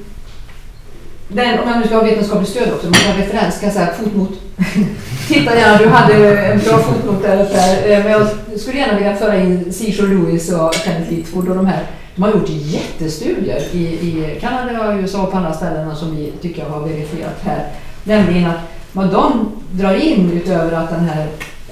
den, 1.28 1.58
om 1.58 1.68
jag 1.68 1.80
nu 1.80 1.86
ska 1.86 1.96
ha 1.96 2.04
vetenskapligt 2.04 2.50
stöd 2.50 2.72
också, 2.72 2.86
man 2.86 2.94
kan 2.94 3.16
referens, 3.16 3.60
kan 3.60 3.68
jag 3.68 3.72
säga 3.72 3.94
fotnot. 3.94 4.30
Titta 5.28 5.56
gärna, 5.56 5.78
du 5.78 5.88
hade 5.88 6.38
en 6.38 6.58
bra 6.58 6.78
fotnot 6.78 7.22
där 7.22 7.44
uppe. 7.44 7.60
Ehm, 7.60 8.02
men 8.02 8.12
jag 8.12 8.28
skulle 8.60 8.78
gärna 8.78 8.94
vilja 8.98 9.16
föra 9.16 9.40
in 9.40 9.72
Seashore 9.72 10.08
Lewis 10.08 10.52
och 10.52 10.74
Kenneth 10.74 11.12
Litford 11.12 11.48
och 11.48 11.56
de 11.56 11.66
här. 11.66 11.86
De 12.14 12.22
har 12.22 12.30
gjort 12.30 12.48
jättestudier 12.48 13.62
i, 13.72 13.78
i 13.78 14.38
Kanada, 14.40 14.94
USA 14.94 15.22
och 15.22 15.30
på 15.30 15.36
andra 15.36 15.52
ställen 15.52 15.96
som 15.96 16.16
vi 16.16 16.32
tycker 16.42 16.64
har 16.64 16.80
verifierat 16.80 17.40
här. 17.42 17.66
Nämligen 18.04 18.50
att 18.50 18.60
vad 18.92 19.12
de 19.12 19.52
drar 19.70 19.94
in 19.94 20.32
utöver 20.32 20.72
att 20.72 20.90
den 20.90 21.04
här, 21.04 21.26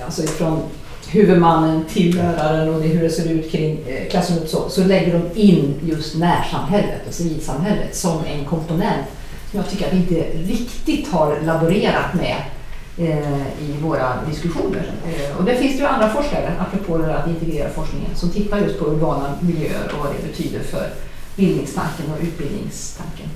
alltså 0.05 0.23
ifrån 0.23 0.63
huvudmannen 1.17 1.85
till 1.85 2.17
läraren 2.17 2.75
och 2.75 2.81
det, 2.81 2.89
hur 2.89 3.03
det 3.03 3.11
ser 3.11 3.31
ut 3.31 3.53
kring 3.53 3.79
eh, 3.87 4.09
klassrummet 4.11 4.51
så, 4.51 4.69
så 4.69 4.85
lägger 4.85 5.13
de 5.13 5.41
in 5.41 5.75
just 5.83 6.17
närsamhället 6.17 7.09
och 7.09 7.15
civilsamhället 7.15 7.97
som 7.97 8.25
en 8.25 8.45
komponent 8.45 9.07
som 9.51 9.61
jag 9.61 9.71
tycker 9.71 9.87
att 9.87 9.93
vi 9.93 9.97
inte 9.97 10.53
riktigt 10.53 11.09
har 11.09 11.41
laborerat 11.41 12.15
med 12.15 12.37
eh, 12.99 13.41
i 13.41 13.73
våra 13.83 14.13
diskussioner. 14.31 14.93
Eh, 15.07 15.37
och 15.37 15.45
det 15.45 15.57
finns 15.57 15.73
det 15.73 15.79
ju 15.79 15.87
andra 15.87 16.11
forskare, 16.11 16.53
apropå 16.59 16.99
det 16.99 17.07
där 17.07 17.15
att 17.15 17.29
integrera 17.29 17.71
forskningen, 17.71 18.17
som 18.17 18.31
tittar 18.31 18.59
just 18.59 18.79
på 18.79 18.85
urbana 18.85 19.35
miljöer 19.41 19.93
och 19.93 20.05
vad 20.05 20.15
det 20.15 20.29
betyder 20.29 20.61
för 20.61 20.91
bildningstanken 21.37 22.07
och 22.13 22.23
utbildningstanken. 22.23 23.27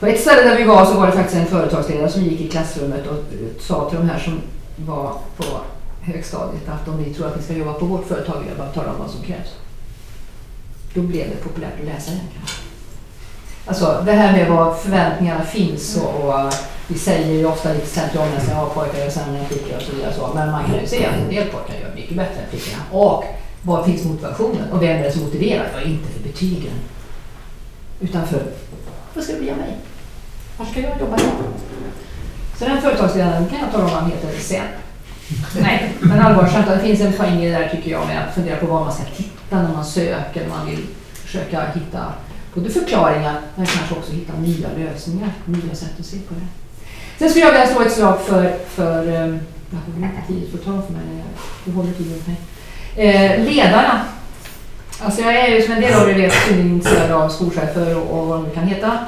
På 0.00 0.06
ett 0.06 0.20
ställe 0.20 0.42
där 0.42 0.56
vi 0.56 0.64
var 0.64 0.84
så 0.84 0.94
var 0.94 1.06
det 1.06 1.12
faktiskt 1.12 1.36
en 1.36 1.46
företagsledare 1.46 2.08
som 2.08 2.22
gick 2.22 2.40
i 2.40 2.48
klassrummet 2.48 3.06
och 3.06 3.24
sa 3.60 3.90
till 3.90 3.98
de 3.98 4.08
här 4.08 4.18
som 4.18 4.40
var 4.76 5.12
på 5.36 5.44
högstadiet 6.06 6.68
att 6.68 6.88
om 6.88 7.02
ni 7.02 7.14
tror 7.14 7.26
att 7.26 7.36
ni 7.36 7.42
ska 7.42 7.52
jobba 7.52 7.72
på 7.72 7.86
vårt 7.86 8.06
företag 8.06 8.38
vill 8.38 8.48
jag 8.48 8.58
bara 8.58 8.72
tala 8.72 8.92
om 8.92 8.98
vad 8.98 9.10
som 9.10 9.22
krävs. 9.22 9.54
Då 10.94 11.00
blev 11.00 11.30
det 11.30 11.36
populärt 11.36 11.80
att 11.80 11.86
läsa 11.86 12.10
egentligen. 12.10 12.46
Alltså 13.66 14.02
det 14.06 14.12
här 14.12 14.32
med 14.32 14.50
vad 14.50 14.78
förväntningarna 14.78 15.44
finns 15.44 15.96
och, 15.96 16.28
och 16.28 16.54
vi 16.88 16.98
säger 16.98 17.32
ju 17.32 17.46
ofta 17.46 17.72
lite 17.72 17.86
slentrianmässigt 17.86 18.52
att 18.52 18.74
pojkar 18.74 18.98
gör 18.98 19.10
sämre 19.10 19.38
än 19.38 19.46
flickor 19.46 19.76
och 19.76 19.82
så 19.82 19.96
vidare. 19.96 20.14
Så. 20.14 20.30
Men 20.34 20.50
man 20.50 20.64
kan 20.64 20.80
ju 20.80 20.86
se 20.86 21.06
att 21.06 21.14
en 21.14 21.28
del 21.28 21.48
pojkar 21.48 21.74
gör 21.80 21.94
mycket 21.94 22.16
bättre 22.16 22.40
än 22.40 22.50
flickorna. 22.50 22.82
Och 22.90 23.24
var 23.62 23.84
finns 23.84 24.04
motivationen? 24.04 24.72
Och 24.72 24.82
vem 24.82 24.96
är 24.96 25.02
det 25.02 25.12
som 25.12 25.22
motiverar? 25.22 25.70
Ja, 25.74 25.80
inte 25.80 26.08
för 26.08 26.22
betygen. 26.22 26.72
Utan 28.00 28.26
för, 28.26 28.42
vad 29.14 29.24
ska 29.24 29.32
det 29.32 29.38
bli 29.38 29.50
av 29.50 29.56
mig? 29.56 29.76
Var 30.56 30.66
ska 30.66 30.80
jag 30.80 31.00
jobba 31.00 31.16
idag? 31.16 31.32
Så 32.58 32.64
den 32.64 32.82
företagsledaren 32.82 33.48
kan 33.48 33.58
jag 33.58 33.72
tala 33.72 33.84
om 33.84 33.90
vad 33.90 34.00
han 34.02 34.10
heter 34.10 34.38
sen. 34.40 34.66
Nej, 35.60 35.92
men 36.00 36.20
allvarsamt, 36.20 36.66
det 36.66 36.78
finns 36.78 37.00
en 37.00 37.12
poäng 37.12 37.42
i 37.42 37.50
det 37.50 37.58
där 37.58 37.68
tycker 37.68 37.90
jag 37.90 38.06
med 38.06 38.28
att 38.28 38.34
fundera 38.34 38.56
på 38.56 38.66
var 38.66 38.80
man 38.80 38.92
ska 38.92 39.04
titta 39.04 39.62
när 39.62 39.72
man 39.72 39.84
söker, 39.84 40.40
när 40.40 40.56
man 40.56 40.66
vill 40.66 40.86
försöka 41.12 41.66
hitta 41.74 42.12
både 42.54 42.70
förklaringar 42.70 43.40
men 43.54 43.66
kanske 43.66 43.94
också 43.94 44.12
hitta 44.12 44.32
nya 44.32 44.68
lösningar, 44.78 45.30
nya 45.44 45.74
sätt 45.74 46.00
att 46.00 46.06
se 46.06 46.16
på 46.16 46.34
det. 46.34 46.46
Sen 47.18 47.30
skulle 47.30 47.44
jag 47.44 47.52
vilja 47.52 47.66
slå 47.66 47.80
ett 47.82 47.92
slag 47.92 48.20
för, 48.20 48.58
för 48.68 49.08
ehm, 49.08 49.40
jag 49.70 49.78
har 49.78 50.00
väl 50.00 50.04
inte 50.04 50.26
tid 50.26 50.48
för 50.50 50.58
att 50.58 50.86
för 50.86 50.92
mig, 50.92 51.02
eh, 51.66 51.74
håller 51.74 51.92
tiden 51.92 52.22
mig. 52.26 52.36
Eh, 52.96 53.44
ledarna. 53.44 54.00
Alltså 55.00 55.20
jag 55.20 55.34
är 55.34 55.48
ju 55.48 55.62
som 55.62 55.72
en 55.72 55.80
del 55.80 55.94
av 55.94 56.10
er 56.10 56.14
vet 56.14 56.32
synnerligen 56.32 56.74
intresserad 56.74 57.10
av 57.10 57.28
skolchefer 57.28 57.96
och, 57.96 58.20
och 58.20 58.26
vad 58.26 58.44
de 58.44 58.50
kan 58.50 58.68
heta 58.68 58.98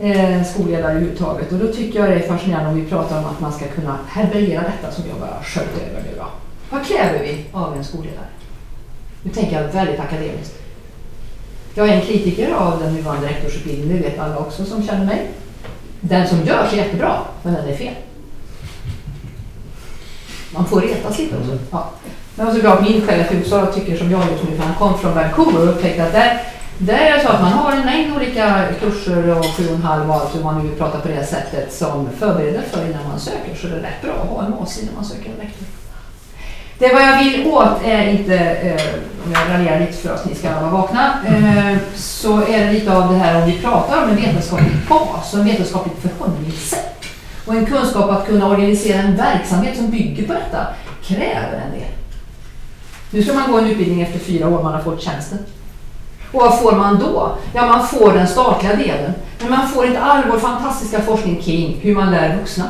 eh, 0.00 0.44
skolledare 0.44 0.92
överhuvudtaget. 0.92 1.52
Och 1.52 1.58
då 1.58 1.72
tycker 1.72 1.98
jag 1.98 2.08
det 2.08 2.14
är 2.14 2.28
fascinerande 2.28 2.70
om 2.70 2.84
vi 2.84 2.90
pratar 2.90 3.18
om 3.18 3.24
att 3.24 3.40
man 3.40 3.52
ska 3.52 3.64
kunna 3.66 3.98
härbärgera 4.08 4.62
detta 4.62 4.94
som 4.94 5.04
jag 5.08 5.20
bara 5.20 5.42
sköt 5.42 5.82
över 5.88 6.02
nu 6.02 6.16
då. 6.16 6.26
Vad 6.70 6.86
kräver 6.86 7.18
vi 7.18 7.44
av 7.52 7.76
en 7.76 7.84
skolledare? 7.84 8.26
Nu 9.22 9.30
tänker 9.30 9.62
jag 9.62 9.68
väldigt 9.68 10.00
akademiskt. 10.00 10.54
Jag 11.74 11.88
är 11.88 11.92
en 11.92 12.00
kritiker 12.00 12.52
av 12.52 12.80
den 12.80 12.94
nuvarande 12.94 13.28
rektorsutbildningen, 13.28 13.96
det 13.96 14.08
vet 14.08 14.18
alla 14.18 14.38
också 14.38 14.64
som 14.64 14.82
känner 14.82 15.06
mig. 15.06 15.30
Den 16.00 16.28
som 16.28 16.38
görs 16.44 16.72
är 16.72 16.76
jättebra, 16.76 17.18
men 17.42 17.54
den 17.54 17.68
är 17.68 17.76
fel. 17.76 17.94
Man 20.50 20.66
får 20.66 20.80
retas 20.80 21.18
lite 21.18 21.36
också. 21.36 21.58
Ja. 21.70 21.90
Men 22.34 22.46
det 22.46 22.52
var 22.52 22.58
så 22.58 22.62
bra 22.62 22.72
att 22.72 22.82
min 22.82 23.06
chef 23.06 23.32
i 23.32 23.36
Uppsala 23.36 23.66
tycker 23.66 23.96
som 23.96 24.10
jag 24.10 24.20
just 24.32 24.44
nu, 24.44 24.56
för 24.56 24.64
han 24.64 24.74
kom 24.74 24.98
från 24.98 25.14
Vancouver 25.14 25.62
och 25.62 25.68
upptäckte 25.68 26.04
att 26.04 26.12
där, 26.12 26.40
där 26.80 26.98
är 26.98 27.16
det 27.16 27.22
så 27.22 27.28
att 27.28 27.42
man 27.42 27.52
har 27.52 27.72
en 27.72 27.84
mängd 27.84 28.16
olika 28.16 28.64
kurser 28.80 29.38
och 29.38 29.44
sju 29.44 29.68
och 29.68 29.74
en 29.74 29.82
halv 29.82 30.10
och 30.10 30.16
allt 30.16 30.36
hur 30.36 30.42
man 30.42 30.58
nu 30.58 30.68
vill 30.68 30.78
prata 30.78 31.00
på 31.00 31.08
det 31.08 31.24
sättet 31.24 31.72
som 31.72 32.08
förbereder 32.18 32.62
för 32.70 32.86
innan 32.86 33.08
man 33.08 33.20
söker. 33.20 33.54
Så 33.54 33.66
det 33.66 33.76
är 33.76 33.80
rätt 33.80 34.02
bra 34.02 34.12
att 34.12 34.28
ha 34.28 34.44
en 34.44 34.54
AC 34.62 34.80
när 34.82 34.94
man 34.94 35.04
söker 35.04 35.30
en 35.30 35.46
rektor. 35.46 35.66
Det 36.78 36.94
vad 36.94 37.02
jag 37.02 37.24
vill 37.24 37.46
åt 37.46 37.84
är 37.84 38.08
inte, 38.08 38.38
eh, 38.38 38.94
om 39.24 39.32
jag 39.32 39.54
raljerar 39.54 39.80
lite 39.80 39.92
för 39.92 40.14
att 40.14 40.24
ni 40.24 40.34
ska 40.34 40.60
vara 40.60 40.70
vakna, 40.70 41.14
eh, 41.26 41.78
så 41.94 42.42
är 42.42 42.66
det 42.66 42.72
lite 42.72 42.96
av 42.96 43.12
det 43.12 43.18
här 43.18 43.42
om 43.42 43.50
vi 43.50 43.58
pratar 43.58 44.02
om 44.02 44.08
en 44.10 44.16
vetenskaplig 44.16 44.72
bas 44.88 45.32
och 45.34 45.38
en 45.38 45.44
vetenskapligt 45.44 45.98
förhållningssätt. 46.02 47.04
Och 47.46 47.54
en 47.54 47.66
kunskap 47.66 48.10
att 48.10 48.26
kunna 48.26 48.48
organisera 48.48 48.98
en 48.98 49.16
verksamhet 49.16 49.76
som 49.76 49.90
bygger 49.90 50.26
på 50.26 50.32
detta 50.32 50.66
kräver 51.02 51.62
en 51.66 51.78
del. 51.78 51.88
Nu 53.10 53.22
ska 53.22 53.34
man 53.34 53.52
gå 53.52 53.58
en 53.58 53.66
utbildning 53.66 54.02
efter 54.02 54.18
fyra 54.18 54.48
år 54.48 54.62
man 54.62 54.72
har 54.72 54.82
fått 54.82 55.02
tjänsten. 55.02 55.38
Och 56.32 56.40
vad 56.40 56.58
får 56.58 56.72
man 56.72 56.98
då? 56.98 57.32
Ja, 57.54 57.66
man 57.66 57.86
får 57.86 58.12
den 58.12 58.28
statliga 58.28 58.76
delen. 58.76 59.12
Men 59.40 59.50
man 59.50 59.68
får 59.68 59.86
inte 59.86 60.00
all 60.00 60.22
vår 60.30 60.38
fantastiska 60.38 61.00
forskning 61.00 61.42
kring 61.42 61.78
hur 61.82 61.94
man 61.94 62.10
lär 62.10 62.36
vuxna. 62.36 62.64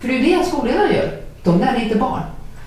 För 0.00 0.08
det 0.08 0.14
är 0.14 0.18
ju 0.18 0.36
det 0.36 0.44
skolledare 0.44 0.96
gör. 0.96 1.12
De 1.42 1.60
lär 1.60 1.82
inte 1.82 1.96
barn. 1.96 2.22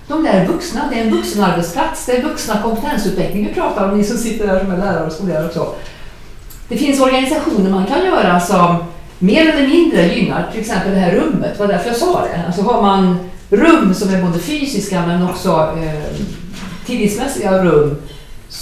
De 0.08 0.22
lär 0.22 0.46
vuxna. 0.46 0.80
Det 0.90 1.00
är 1.00 1.04
en 1.04 1.10
vuxenarbetsplats. 1.10 2.06
Det 2.06 2.12
är 2.12 2.22
vuxna 2.22 2.62
kompetensutveckling 2.62 3.46
vi 3.46 3.54
pratar 3.54 3.88
om, 3.88 3.98
ni 3.98 4.04
som 4.04 4.16
sitter 4.16 4.46
där 4.46 4.60
som 4.60 4.72
är 4.72 4.76
lärare 4.76 5.06
och 5.06 5.12
skolledare 5.12 5.46
också. 5.46 5.74
Det 6.68 6.76
finns 6.76 7.00
organisationer 7.00 7.70
man 7.70 7.86
kan 7.86 8.04
göra 8.04 8.40
som 8.40 8.76
mer 9.18 9.48
eller 9.48 9.68
mindre 9.68 10.14
gynnar 10.14 10.48
till 10.52 10.60
exempel 10.60 10.92
det 10.92 10.98
här 10.98 11.12
rummet. 11.12 11.52
Det 11.52 11.60
var 11.60 11.72
därför 11.72 11.88
jag 11.88 11.96
sa 11.96 12.20
det. 12.20 12.42
Alltså 12.46 12.62
har 12.62 12.82
man 12.82 13.18
rum 13.50 13.94
som 13.94 14.14
är 14.14 14.22
både 14.22 14.38
fysiska 14.38 15.06
men 15.06 15.22
också 15.22 15.76
eh, 15.82 16.24
tidsmässiga 16.86 17.64
rum 17.64 17.96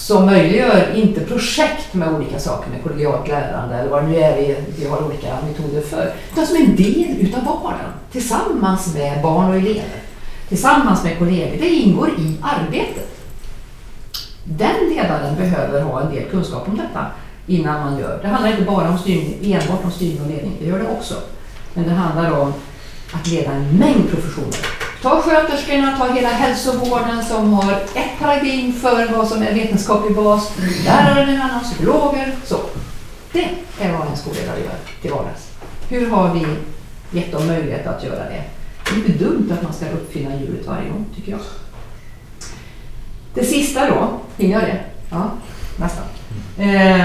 som 0.06 0.26
möjliggör 0.26 0.94
inte 0.94 1.20
projekt 1.20 1.94
med 1.94 2.14
olika 2.14 2.38
saker 2.38 2.70
med 2.70 2.82
kollegialt 2.82 3.28
lärande 3.28 3.74
eller 3.74 3.90
vad 3.90 4.02
det 4.02 4.08
nu 4.08 4.16
är 4.16 4.36
vi, 4.36 4.56
vi 4.78 4.86
har 4.86 5.04
olika 5.04 5.36
metoder 5.46 5.80
för. 5.80 6.12
Utan 6.32 6.46
som 6.46 6.56
en 6.56 6.76
del 6.76 7.16
utav 7.20 7.44
vardagen 7.44 7.92
tillsammans 8.12 8.94
med 8.94 9.22
barn 9.22 9.50
och 9.50 9.56
elever. 9.56 10.02
Tillsammans 10.48 11.04
med 11.04 11.18
kollegor. 11.18 11.56
Det 11.60 11.68
ingår 11.68 12.08
i 12.08 12.36
arbetet. 12.42 13.18
Den 14.44 14.88
ledaren 14.88 15.36
behöver 15.36 15.82
ha 15.82 16.00
en 16.00 16.14
del 16.14 16.24
kunskap 16.24 16.68
om 16.68 16.76
detta 16.76 17.06
innan 17.46 17.80
man 17.80 17.98
gör. 17.98 18.18
Det 18.22 18.28
handlar 18.28 18.50
inte 18.50 18.64
bara 18.64 18.90
om 18.90 18.98
styrning, 18.98 19.38
enbart 19.42 19.84
om 19.84 19.90
styrning 19.90 20.22
och 20.22 20.30
ledning, 20.30 20.56
det 20.60 20.66
gör 20.66 20.78
det 20.78 20.88
också. 20.88 21.14
Men 21.74 21.84
det 21.84 21.94
handlar 21.94 22.40
om 22.40 22.52
att 23.12 23.26
leda 23.26 23.52
en 23.52 23.78
mängd 23.78 24.10
professioner. 24.10 24.75
Ta 25.02 25.22
sköterskorna, 25.22 25.98
ta 25.98 26.12
hela 26.12 26.28
hälsovården 26.28 27.24
som 27.24 27.52
har 27.52 27.72
ett 27.72 28.18
paradigm 28.18 28.72
för 28.72 29.16
vad 29.16 29.28
som 29.28 29.42
är 29.42 29.54
vetenskaplig 29.54 30.16
bas, 30.16 30.52
lärare 30.84 31.30
en 31.30 31.42
annan, 31.42 31.64
psykologer, 31.64 32.34
så. 32.44 32.56
Det 33.32 33.48
är 33.80 33.92
vad 33.92 34.08
en 34.08 34.16
skolledare 34.16 34.60
gör 34.60 34.74
till 35.02 35.10
vardags. 35.10 35.50
Hur 35.88 36.10
har 36.10 36.34
vi 36.34 36.46
gett 37.18 37.32
dem 37.32 37.46
möjlighet 37.46 37.86
att 37.86 38.04
göra 38.04 38.24
det? 38.24 38.42
Det 38.84 38.90
är 38.90 38.96
inte 38.96 39.24
dumt 39.24 39.52
att 39.52 39.62
man 39.62 39.72
ska 39.72 39.86
uppfinna 39.90 40.36
hjulet 40.36 40.66
varje 40.66 40.88
gång, 40.88 41.04
tycker 41.16 41.32
jag. 41.32 41.40
Det 43.34 43.44
sista 43.44 43.90
då, 43.90 44.20
hinner 44.36 44.54
jag 44.54 44.62
det? 44.62 44.80
Ja, 45.10 45.30
nästan. 45.76 46.04
Eh, 46.58 47.04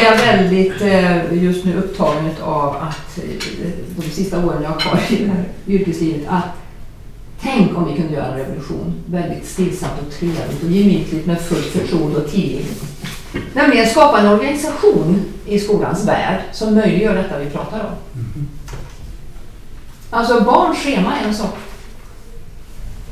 är 0.00 0.04
jag 0.04 0.16
väldigt 0.16 0.80
eh, 0.80 1.42
just 1.44 1.64
nu 1.64 1.78
upptagen 1.78 2.30
av 2.42 2.76
att 2.76 3.18
eh, 3.18 3.68
de 3.96 4.02
sista 4.02 4.46
åren 4.46 4.62
jag 4.62 4.70
har 4.70 4.80
kvar 4.80 5.00
i 5.08 5.16
det 5.16 5.30
här 5.30 5.44
yrkeslivet 5.66 6.28
att 6.28 6.44
tänk 7.42 7.76
om 7.76 7.88
vi 7.88 7.96
kunde 7.96 8.14
göra 8.14 8.26
en 8.26 8.38
revolution 8.38 8.94
väldigt 9.06 9.46
stillsamt 9.46 10.00
och 10.06 10.12
trevligt 10.12 10.62
och 10.64 10.70
gemytligt 10.70 11.26
med 11.26 11.40
fullt 11.40 11.66
förtroende 11.66 12.18
och 12.18 12.30
tillit. 12.30 12.82
Nämligen 13.54 13.86
skapa 13.86 14.20
en 14.20 14.26
organisation 14.26 15.24
i 15.46 15.58
skolans 15.58 16.08
värld 16.08 16.40
som 16.52 16.74
möjliggör 16.74 17.14
detta 17.14 17.38
vi 17.38 17.50
pratar 17.50 17.80
om. 17.80 18.22
Alltså 20.10 20.44
barns 20.44 20.78
schema 20.78 21.18
är 21.18 21.28
en 21.28 21.34
sak. 21.34 21.56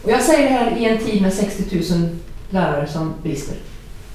Och 0.02 0.10
jag 0.10 0.22
säger 0.22 0.42
det 0.42 0.56
här 0.56 0.76
i 0.76 0.84
en 0.84 0.98
tid 0.98 1.22
med 1.22 1.32
60 1.32 1.94
000 1.94 2.08
lärare 2.50 2.86
som 2.86 3.14
brister. 3.22 3.56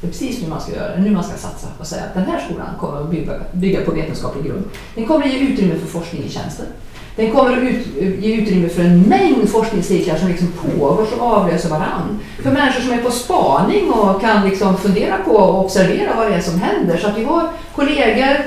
Det 0.03 0.07
är 0.07 0.11
precis 0.11 0.41
nu 0.41 0.49
man 0.49 0.61
ska 0.61 0.75
göra 0.75 0.95
det, 0.95 1.01
nu 1.01 1.11
man 1.11 1.23
ska 1.23 1.37
satsa 1.37 1.67
och 1.79 1.87
säga 1.87 2.03
att 2.03 2.13
den 2.13 2.23
här 2.23 2.45
skolan 2.45 2.67
kommer 2.79 3.01
att 3.01 3.09
bygga, 3.09 3.33
bygga 3.51 3.81
på 3.81 3.91
vetenskaplig 3.91 4.45
grund. 4.45 4.63
Den 4.95 5.05
kommer 5.05 5.25
att 5.25 5.33
ge 5.33 5.39
utrymme 5.39 5.75
för 5.75 5.87
forskning 5.87 6.23
i 6.23 6.29
tjänsten. 6.29 6.65
Den 7.15 7.31
kommer 7.31 7.57
att 7.57 7.63
ut, 7.63 7.87
ge 8.19 8.35
utrymme 8.35 8.69
för 8.69 8.83
en 8.83 9.01
mängd 9.01 9.49
forskningscirklar 9.49 10.15
som 10.15 10.27
liksom 10.27 10.47
pågår, 10.47 11.05
som 11.05 11.19
avlöser 11.19 11.69
varann. 11.69 12.19
För 12.41 12.51
människor 12.51 12.81
som 12.81 12.91
är 12.91 12.97
på 12.97 13.11
spaning 13.11 13.91
och 13.91 14.21
kan 14.21 14.49
liksom 14.49 14.77
fundera 14.77 15.17
på 15.17 15.31
och 15.31 15.65
observera 15.65 16.15
vad 16.15 16.31
det 16.31 16.35
är 16.35 16.41
som 16.41 16.59
händer. 16.59 16.97
Så 16.97 17.07
att 17.07 17.17
vi 17.17 17.23
har 17.23 17.49
kollegor, 17.75 18.37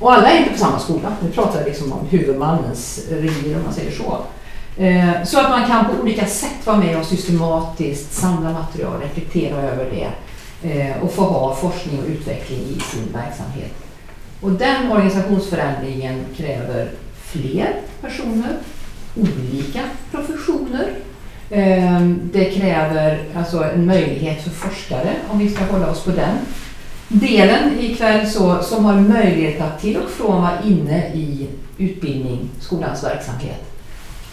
och 0.00 0.12
alla 0.12 0.30
är 0.30 0.38
inte 0.38 0.50
på 0.50 0.58
samma 0.58 0.78
skola. 0.78 1.16
Nu 1.22 1.30
pratar 1.30 1.58
jag 1.58 1.68
liksom 1.68 1.92
om 1.92 2.06
huvudmannens 2.10 3.00
revir 3.10 3.56
om 3.56 3.62
man 3.64 3.74
säger 3.74 3.90
så. 3.90 4.18
Eh, 4.82 5.24
så 5.24 5.40
att 5.40 5.50
man 5.50 5.66
kan 5.66 5.84
på 5.84 6.02
olika 6.02 6.26
sätt 6.26 6.66
vara 6.66 6.76
med 6.76 6.98
och 6.98 7.06
systematiskt 7.06 8.14
samla 8.14 8.52
material, 8.52 9.00
reflektera 9.00 9.56
över 9.56 9.84
det 9.90 10.08
Eh, 10.64 11.02
och 11.02 11.12
få 11.12 11.22
ha 11.22 11.54
forskning 11.54 11.98
och 11.98 12.08
utveckling 12.08 12.60
i 12.60 12.80
sin 12.80 13.12
verksamhet. 13.12 13.72
Och 14.40 14.52
den 14.52 14.92
organisationsförändringen 14.92 16.24
kräver 16.36 16.90
fler 17.22 17.74
personer, 18.00 18.56
olika 19.16 19.80
professioner. 20.10 20.90
Ehm, 21.50 22.30
det 22.32 22.44
kräver 22.44 23.24
alltså 23.36 23.64
en 23.64 23.86
möjlighet 23.86 24.42
för 24.42 24.50
forskare, 24.50 25.14
om 25.30 25.38
vi 25.38 25.50
ska 25.50 25.64
hålla 25.64 25.90
oss 25.90 26.04
på 26.04 26.10
den 26.10 26.36
delen 27.08 27.78
ikväll 27.80 28.30
så, 28.30 28.62
som 28.62 28.84
har 28.84 28.94
möjlighet 28.94 29.60
att 29.60 29.80
till 29.80 29.96
och 29.96 30.10
från 30.10 30.42
vara 30.42 30.62
inne 30.64 31.06
i 31.14 31.48
utbildning, 31.78 32.50
skolans 32.60 33.04
verksamhet 33.04 33.64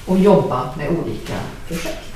och 0.06 0.20
jobba 0.20 0.70
med 0.78 0.90
olika 0.90 1.34
projekt. 1.68 2.09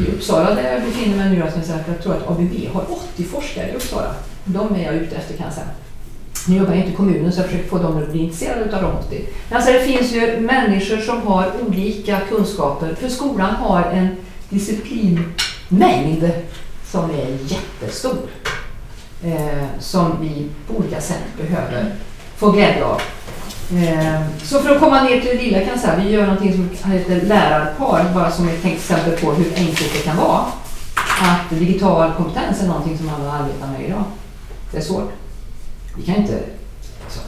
I 0.00 0.10
Uppsala 0.12 0.54
där 0.54 0.72
jag 0.72 0.82
befinner 0.82 1.16
mig 1.16 1.30
nu, 1.30 1.38
jag, 1.38 1.52
säga 1.52 1.84
jag 1.86 2.02
tror 2.02 2.14
att 2.14 2.28
ABB 2.28 2.68
har 2.72 2.84
80 3.14 3.24
forskare 3.24 3.70
i 3.70 3.74
Uppsala. 3.74 4.14
De 4.44 4.74
är 4.74 4.84
jag 4.84 4.94
ute 4.94 5.16
efter 5.16 5.36
kan 5.36 5.46
jag 5.46 5.54
säga. 5.54 5.66
Nu 6.48 6.56
jobbar 6.56 6.70
jag 6.70 6.78
inte 6.78 6.92
i 6.92 6.96
kommunen 6.96 7.32
så 7.32 7.40
jag 7.40 7.46
försöker 7.46 7.68
få 7.68 7.78
dem 7.78 7.96
att 7.96 8.12
bli 8.12 8.22
intresserade 8.22 8.76
av 8.76 8.82
de 8.82 8.96
80. 9.06 9.24
Men 9.48 9.56
alltså 9.56 9.72
det 9.72 9.80
finns 9.80 10.12
ju 10.12 10.40
människor 10.40 10.96
som 10.96 11.26
har 11.26 11.52
olika 11.68 12.20
kunskaper, 12.20 12.94
för 12.94 13.08
skolan 13.08 13.54
har 13.54 13.82
en 13.82 14.08
disciplinmängd 14.48 16.30
som 16.84 17.10
är 17.10 17.38
jättestor. 17.46 18.16
Eh, 19.24 19.64
som 19.78 20.12
vi 20.20 20.48
på 20.66 20.78
olika 20.78 21.00
sätt 21.00 21.22
behöver 21.38 21.94
få 22.36 22.50
glädje 22.50 22.84
av. 22.84 23.00
Eh, 23.72 24.20
så 24.42 24.58
för 24.58 24.74
att 24.74 24.80
komma 24.80 25.02
ner 25.02 25.20
till 25.20 25.36
det 25.36 25.42
lilla 25.42 25.58
kan 25.58 25.68
jag 25.68 25.80
säga, 25.80 25.96
vi 25.96 26.10
gör 26.10 26.26
någonting 26.26 26.70
som 26.82 26.90
heter 26.90 27.20
lärarpar, 27.20 28.14
bara 28.14 28.30
som 28.30 28.48
ett 28.48 28.64
exempel 28.64 29.16
på 29.16 29.32
hur 29.32 29.52
enkelt 29.56 29.92
det 29.92 30.02
kan 30.04 30.16
vara. 30.16 30.44
Att 31.22 31.50
digital 31.50 32.12
kompetens 32.12 32.62
är 32.62 32.66
någonting 32.66 32.98
som 32.98 33.08
alla 33.08 33.32
arbetar 33.32 33.66
med 33.66 33.88
idag. 33.88 34.04
Det 34.72 34.78
är 34.78 34.82
svårt. 34.82 35.12
Vi 35.96 36.02
kan 36.02 36.16
inte... 36.16 36.40
Alltså, 37.04 37.20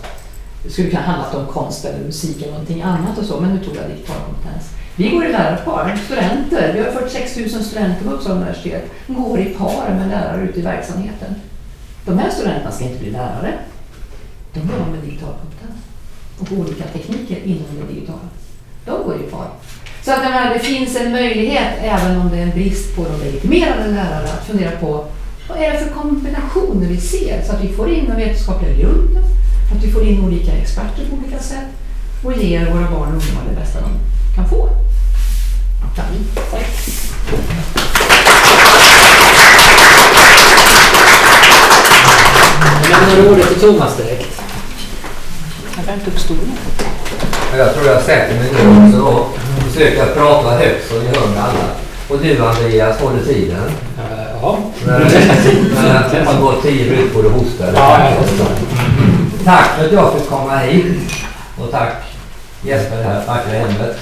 det 0.64 0.70
skulle 0.70 0.90
kunna 0.90 1.02
handla 1.02 1.40
om 1.40 1.46
konst 1.46 1.84
eller 1.84 2.04
musik 2.04 2.42
eller 2.42 2.52
någonting 2.52 2.82
annat 2.82 3.18
och 3.18 3.24
så, 3.24 3.40
men 3.40 3.54
nu 3.54 3.64
tog 3.64 3.76
jag 3.76 3.90
digital 3.90 4.16
kompetens. 4.26 4.70
Vi 4.96 5.08
går 5.08 5.26
i 5.26 5.32
lärarpar, 5.32 6.00
studenter. 6.04 6.72
Vi 6.72 6.80
har 6.80 6.90
46 6.90 7.36
000 7.36 7.48
studenter 7.48 8.04
på 8.04 8.10
Uppsala 8.10 8.34
universitet. 8.34 8.90
går 9.06 9.40
i 9.40 9.44
par 9.44 9.94
med 9.94 10.08
lärare 10.08 10.42
ute 10.42 10.58
i 10.58 10.62
verksamheten. 10.62 11.34
De 12.04 12.18
här 12.18 12.30
studenterna 12.30 12.70
ska 12.72 12.84
inte 12.84 12.98
bli 12.98 13.10
lärare. 13.10 13.54
De 14.52 14.60
jobbar 14.60 14.90
med 14.90 15.00
digital 15.00 15.34
kompetens 15.40 15.57
och 16.40 16.52
olika 16.52 16.84
tekniker 16.84 17.42
inom 17.44 17.66
det 17.80 17.94
digitala. 17.94 18.28
De 18.84 19.02
går 19.04 19.16
i 19.16 19.30
par. 19.30 19.48
Så 20.04 20.12
att 20.12 20.22
menar, 20.22 20.54
det 20.54 20.60
finns 20.60 20.96
en 20.96 21.12
möjlighet, 21.12 21.72
även 21.82 22.20
om 22.20 22.30
det 22.30 22.38
är 22.38 22.42
en 22.42 22.50
brist 22.50 22.96
på 22.96 23.04
de 23.04 23.24
legitimerade 23.24 23.90
lärare, 23.90 24.24
att 24.24 24.46
fundera 24.46 24.70
på 24.70 25.04
vad 25.48 25.58
är 25.58 25.72
det 25.72 25.78
för 25.78 25.90
kombinationer 25.90 26.86
vi 26.86 27.00
ser 27.00 27.42
så 27.42 27.52
att 27.52 27.64
vi 27.64 27.68
får 27.68 27.90
in 27.90 28.06
den 28.06 28.16
vetenskapliga 28.16 28.72
grunden, 28.72 29.22
att 29.76 29.84
vi 29.84 29.92
får 29.92 30.02
in 30.02 30.24
olika 30.24 30.52
experter 30.52 31.06
på 31.10 31.16
olika 31.16 31.38
sätt 31.42 31.68
och 32.24 32.32
ger 32.32 32.70
våra 32.70 32.90
barn 32.90 33.08
och 33.08 33.14
ungdomar 33.14 33.42
det 33.50 33.60
bästa 33.60 33.80
de 33.80 33.90
kan 34.34 34.48
få. 34.48 34.68
Tack. 35.96 36.64
Jag 42.90 43.00
lämnar 43.08 43.32
ordet 43.32 43.48
till 43.48 43.60
Thomas 43.60 43.96
direkt. 43.96 44.27
Tack 45.86 45.94
inte 45.98 46.10
upp 46.10 46.18
stolen. 46.18 46.52
Jag 47.56 47.74
tror 47.74 47.86
jag 47.86 48.02
sätter 48.02 48.34
mig 48.34 48.50
nu 48.52 48.86
också 48.86 49.00
och 49.02 49.38
försöker 49.70 50.06
prata 50.06 50.50
högt 50.50 50.88
så 50.88 50.94
ni 50.94 51.06
hör 51.06 51.28
mig 51.28 51.38
alla. 51.38 51.68
Och 52.08 52.18
du 52.18 52.44
Andreas, 52.46 53.00
håller 53.00 53.22
tiden? 53.24 53.64
Eh, 53.98 54.24
Ja. 54.42 54.58
När 54.86 54.98
det 56.10 56.24
har 56.24 56.40
gått 56.40 56.62
tio 56.62 56.90
minuter 56.90 57.14
får 57.14 57.22
du 57.22 57.28
hosta. 57.28 57.66
eller? 57.66 57.78
Ja, 57.78 58.10
ja. 58.38 58.44
Tack 59.44 59.66
för 59.76 59.84
att 59.84 59.92
jag 59.92 60.12
fick 60.12 60.28
komma 60.28 60.58
hit. 60.58 60.86
Och 61.58 61.70
tack 61.70 61.92
Jesper 62.62 62.96
det 62.96 63.02
här 63.02 63.26
vackra 63.26 63.52
hemmet. 63.58 63.96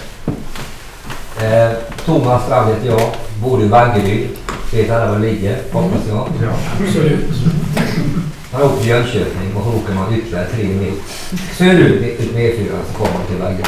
Eh, 1.42 1.76
Thomas 2.04 2.44
Strand 2.44 2.68
heter 2.68 2.86
jag. 2.88 3.10
Bor 3.42 3.62
i 3.62 3.68
Vaggeryd. 3.68 4.28
Vet 4.72 4.90
alla 4.90 5.06
var 5.06 5.18
det 5.18 5.26
ligger, 5.26 5.56
hoppas 5.72 6.00
jag. 6.08 6.28
Absolut. 6.86 7.24
Man 8.52 8.62
åker 8.62 8.76
till 8.80 8.88
Jönköping 8.88 9.56
och 9.56 9.62
så 9.64 9.68
åker 9.78 9.94
man 9.94 10.14
ytterligare 10.14 10.46
tre 10.46 10.64
mil 10.64 10.92
söderut 11.58 12.20
ut 12.20 12.34
med 12.34 12.42
E4 12.42 12.68
så 12.92 12.98
kommer 12.98 13.14
man 13.18 13.26
till 13.26 13.36
Vaggeryd. 13.36 13.66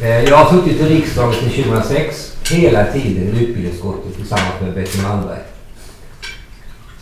Eh, 0.00 0.24
jag 0.24 0.36
har 0.36 0.50
suttit 0.56 0.80
i 0.80 0.84
riksdagen 0.84 1.32
sedan 1.34 1.50
2006 1.64 2.36
hela 2.50 2.84
tiden 2.84 3.22
i 3.36 3.42
utbildningsutskottet 3.42 4.16
tillsammans 4.16 4.60
med 4.60 4.74
Betty 4.74 5.02
Malmberg. 5.02 5.38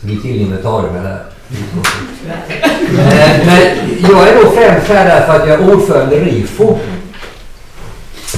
Så 0.01 0.07
vi 0.07 0.21
tillhör 0.21 0.91
med 0.91 1.03
det 1.03 1.09
här. 1.09 1.25
Eh, 2.89 3.45
Men 3.45 3.61
jag 4.11 4.27
är 4.29 4.43
då 4.43 4.49
främst 4.51 4.87
här 4.87 5.05
därför 5.05 5.39
att 5.39 5.47
jag 5.49 5.61
är 5.61 5.73
ordförande 5.73 6.15
i 6.15 6.19
RIFO. 6.19 6.77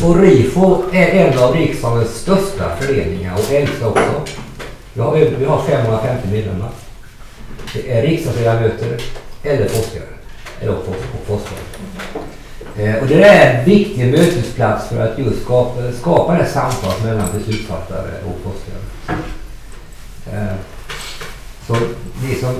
Och 0.03 0.19
RIFO 0.21 0.83
är 0.93 1.07
en 1.07 1.39
av 1.39 1.55
riksdagens 1.55 2.09
största 2.09 2.75
föreningar 2.79 3.33
och 3.33 3.51
äldsta 3.53 3.87
också. 3.87 4.21
Vi 4.93 5.01
har, 5.01 5.15
vi 5.39 5.45
har 5.45 5.61
550 5.67 6.27
medlemmar. 6.31 6.69
Det 7.73 7.91
är 7.91 8.01
riksdagsledamöter 8.01 8.97
eller 9.43 9.67
forskare. 9.67 10.03
Eller 10.59 10.73
och 10.73 10.87
och 10.87 11.27
forskare. 11.27 11.59
Eh, 12.77 12.95
och 12.95 13.07
det 13.07 13.23
är 13.23 13.59
en 13.59 13.65
viktig 13.65 14.07
mötesplats 14.07 14.89
för 14.89 15.01
att 15.01 15.19
just 15.19 15.43
skapa, 15.43 15.91
skapa 15.91 16.37
det 16.37 16.45
samtalet 16.45 17.03
mellan 17.03 17.27
beslutsfattare 17.33 18.11
och 18.25 18.39
forskare. 18.43 18.79
Eh, 20.33 20.55
så 21.67 21.75
ni 22.23 22.35
som 22.35 22.55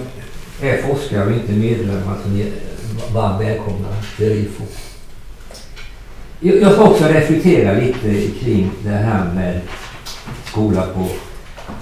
är 0.61 0.81
forskare 0.81 1.25
och 1.25 1.31
inte 1.31 1.51
medlemmar 1.51 2.17
som 2.23 2.41
är 2.41 2.47
varmt 3.13 3.41
välkomna 3.41 3.87
till 4.17 4.29
RIFO. 4.29 4.63
Jag 6.39 6.73
ska 6.73 6.83
också 6.83 7.05
reflektera 7.05 7.73
lite 7.73 8.39
kring 8.39 8.71
det 8.83 8.89
här 8.89 9.33
med 9.33 9.61
skola 10.45 10.87
på 10.93 11.07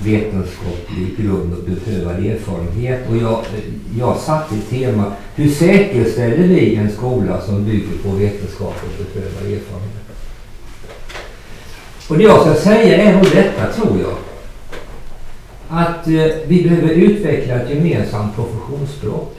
vetenskaplig 0.04 1.18
grund 1.18 1.54
och 1.54 1.64
beprövad 1.64 2.26
erfarenhet. 2.26 3.10
Och 3.10 3.18
jag, 3.18 3.46
jag 3.98 4.18
satte 4.18 4.56
ett 4.56 4.70
tema, 4.70 5.14
hur 5.36 5.50
säkerställer 5.50 6.48
vi 6.48 6.76
en 6.76 6.92
skola 6.92 7.42
som 7.42 7.66
bygger 7.66 7.98
på 8.04 8.10
vetenskap 8.10 8.76
och 8.84 9.06
beprövad 9.06 9.44
erfarenhet? 9.44 10.10
Och 12.10 12.18
det 12.18 12.24
jag 12.24 12.42
ska 12.42 12.56
säga 12.56 13.04
är 13.04 13.16
nog 13.16 13.26
detta, 13.34 13.74
tror 13.74 14.00
jag. 14.02 14.16
Att 15.70 16.08
eh, 16.08 16.48
vi 16.48 16.64
behöver 16.64 16.90
utveckla 16.90 17.56
ett 17.56 17.70
gemensamt 17.70 18.36
professionsspråk. 18.36 19.36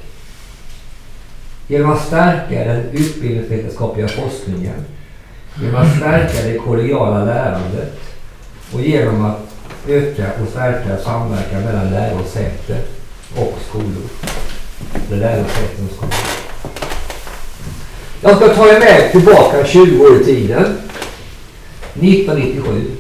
Genom 1.69 1.91
att 1.91 2.07
stärka 2.07 2.65
den 2.65 2.85
utbildningsvetenskapliga 2.93 4.09
forskningen, 4.09 4.85
genom 5.63 5.77
att 5.83 5.97
stärka 5.97 6.49
det 6.49 6.59
kollegiala 6.59 7.25
lärandet 7.25 8.01
och 8.73 8.81
genom 8.81 9.25
att 9.25 9.50
öka 9.89 10.27
och 10.43 10.49
stärka 10.51 10.99
samverkan 10.99 11.63
mellan 11.63 11.91
lärosäte 11.91 12.79
och 13.37 13.59
skolor. 13.69 14.09
Eller 15.09 15.21
lärosäten 15.21 15.89
och 15.89 15.95
skolor. 15.97 16.15
Jag 18.23 18.37
ska 18.37 18.49
ta 18.49 18.69
er 18.69 18.81
med 18.81 19.13
tillbaka 19.13 19.65
20 19.67 20.05
år 20.05 20.21
i 20.21 20.25
tiden. 20.25 20.79
1997. 21.95 22.91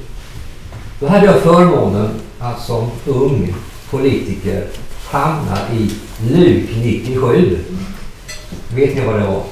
Då 1.00 1.06
hade 1.06 1.26
jag 1.26 1.40
förmånen 1.40 2.10
att 2.38 2.62
som 2.62 2.90
ung 3.06 3.54
politiker 3.90 4.66
hamna 5.10 5.58
i 5.72 5.90
LUK 6.30 6.70
97. 6.84 7.58
Vet 8.74 8.94
ni 8.94 9.04
vad 9.04 9.14
det 9.14 9.26
var? 9.26 9.42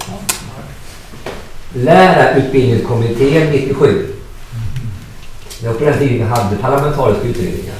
Lärarutbildningskommittén 1.74 3.51
97. 3.51 4.08
Det 5.61 5.69
var 5.69 5.75
på 5.75 5.85
den 5.85 5.99
tiden 5.99 6.17
vi 6.17 6.23
hade 6.23 6.57
parlamentariska 6.57 7.29
utredningar. 7.29 7.77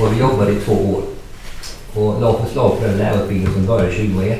Och 0.00 0.12
vi 0.12 0.20
jobbade 0.20 0.52
i 0.52 0.56
två 0.56 0.72
år. 0.72 1.02
Och 1.94 2.20
la 2.20 2.38
förslag 2.44 2.78
på 2.80 2.86
den 2.86 2.98
lärarutbildning 2.98 3.52
som 3.52 3.66
började 3.66 3.92
2001. 3.92 4.38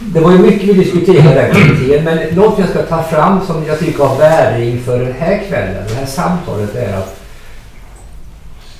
Det 0.00 0.20
var 0.20 0.32
ju 0.32 0.38
mycket 0.38 0.68
vi 0.68 0.72
diskuterade 0.72 1.30
i 1.30 1.34
den 1.34 1.52
kommittén, 1.52 2.04
men 2.04 2.34
något 2.34 2.58
jag 2.58 2.68
ska 2.68 2.82
ta 2.82 3.02
fram 3.02 3.46
som 3.46 3.64
jag 3.66 3.78
tycker 3.78 4.04
har 4.04 4.18
värde 4.18 4.64
inför 4.64 4.98
den 4.98 5.12
här 5.12 5.42
kvällen, 5.48 5.84
det 5.88 5.94
här 5.94 6.06
samtalet 6.06 6.74
är 6.74 6.96
att 6.96 7.20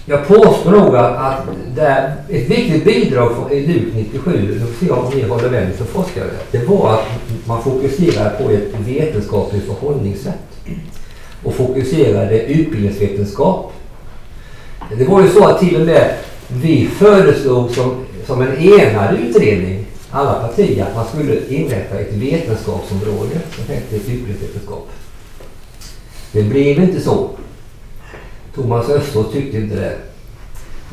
jag 0.07 0.27
påstår 0.27 0.71
nog 0.71 0.97
att, 0.97 1.17
att 1.17 1.41
det 1.75 1.83
är 1.83 2.17
ett 2.29 2.51
viktigt 2.51 2.85
bidrag 2.85 3.35
från 3.35 3.49
LUK 3.49 3.95
97, 3.95 4.59
nu 4.61 4.67
får 4.67 4.87
se 4.87 4.93
om 4.93 5.15
ni 5.15 5.29
håller 5.29 5.51
med 5.51 5.69
mig 5.69 5.77
som 5.77 5.87
forskare, 5.87 6.31
det 6.51 6.59
var 6.59 6.95
att 6.95 7.05
man 7.45 7.63
fokuserade 7.63 8.31
på 8.31 8.51
ett 8.51 8.75
vetenskapligt 8.79 9.67
förhållningssätt 9.67 10.35
och 11.45 11.55
fokuserade 11.55 12.43
utbildningsvetenskap. 12.43 13.73
Det 14.99 15.05
var 15.05 15.23
ju 15.23 15.29
så 15.29 15.45
att 15.45 15.61
till 15.61 15.81
och 15.81 15.87
med 15.87 16.15
vi 16.49 16.87
föreslog 16.87 17.71
som, 17.71 18.05
som 18.27 18.43
en 18.43 18.59
enad 18.59 19.17
utredning, 19.17 19.85
alla 20.11 20.35
partier, 20.35 20.87
att 20.87 20.95
man 20.95 21.07
skulle 21.07 21.47
inrätta 21.49 21.99
ett 21.99 22.13
vetenskapsområde 22.13 23.41
som 23.57 23.75
hette 23.75 23.97
utbildningsvetenskap. 23.97 24.89
Det 26.33 26.43
blev 26.43 26.83
inte 26.83 27.01
så. 27.01 27.31
Thomas 28.55 28.89
Östros 28.89 29.33
tyckte 29.33 29.57
inte 29.59 29.77
det. 29.77 29.97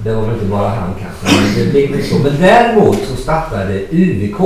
Det 0.04 0.16
var 0.16 0.22
väl 0.22 0.34
inte 0.34 0.46
bara 0.46 0.70
han 0.70 0.94
kanske, 1.02 1.42
men 1.42 1.66
det 1.66 1.72
blev 1.72 1.84
inte 1.84 2.04
så. 2.04 2.20
Men 2.20 2.40
däremot 2.40 2.98
så 2.98 3.16
startade 3.16 3.82
UVK 3.92 4.38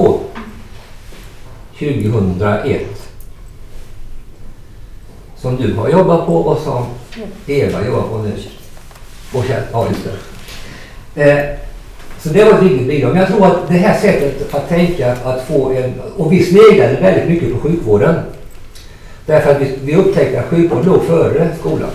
2001 1.80 3.09
som 5.42 5.58
du 5.58 5.74
har 5.76 5.90
jobbat 5.90 6.26
på 6.26 6.36
och 6.36 6.62
som 6.62 6.86
Eva 7.48 7.86
jobbar 7.86 8.02
på 8.02 8.18
nu. 8.18 8.34
Och 9.34 9.46
Kjell, 9.46 9.64
ja 9.72 9.88
just 9.88 10.08
det. 11.16 11.32
Eh, 11.32 11.58
så 12.20 12.30
det 12.30 12.44
var 12.44 12.54
ett 12.54 12.64
viktigt 12.64 12.88
bidrag. 12.88 13.12
Men 13.12 13.22
jag 13.22 13.30
tror 13.30 13.46
att 13.46 13.68
det 13.68 13.74
här 13.74 14.00
sättet 14.00 14.56
att 14.56 14.70
tänka, 14.70 15.12
att 15.12 15.42
få 15.48 15.72
en... 15.72 15.94
Och 16.18 16.32
vi 16.32 16.44
sneglade 16.44 16.98
väldigt 17.02 17.30
mycket 17.30 17.54
på 17.54 17.60
sjukvården. 17.60 18.16
Därför 19.26 19.52
att 19.52 19.62
vi, 19.62 19.78
vi 19.84 19.96
upptäckte 19.96 20.40
att 20.40 20.46
sjukvården 20.46 20.86
låg 20.86 21.04
före 21.04 21.50
skolan. 21.60 21.90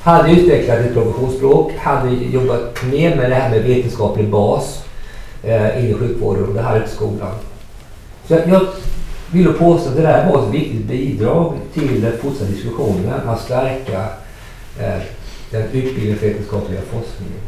Hade 0.00 0.30
utvecklat 0.30 0.78
ett 0.78 0.94
professionsspråk, 0.94 1.72
hade 1.78 2.10
jobbat 2.10 2.84
mer 2.92 3.16
med 3.16 3.30
det 3.30 3.34
här 3.34 3.50
med 3.50 3.62
vetenskaplig 3.62 4.28
bas 4.28 4.82
eh, 5.42 5.84
in 5.84 5.90
i 5.90 5.94
sjukvården 5.94 6.44
och 6.44 6.54
det 6.54 6.62
hade 6.62 6.78
inte 6.78 6.90
skolan. 6.90 7.32
Så 8.26 8.34
jag, 8.34 8.48
jag 8.48 8.66
vill 9.32 9.44
nog 9.44 9.58
påstå 9.58 9.88
att 9.88 9.96
det 9.96 10.02
där 10.02 10.32
var 10.32 10.48
ett 10.48 10.54
viktigt 10.54 10.86
bidrag 10.86 11.54
till 11.74 12.00
den 12.00 12.18
fortsatta 12.18 12.50
diskussionen 12.50 13.28
att 13.28 13.40
stärka 13.40 14.06
eh, 14.80 15.02
den 15.50 15.62
utbildningsvetenskapliga 15.72 16.80
forskningen. 16.80 17.40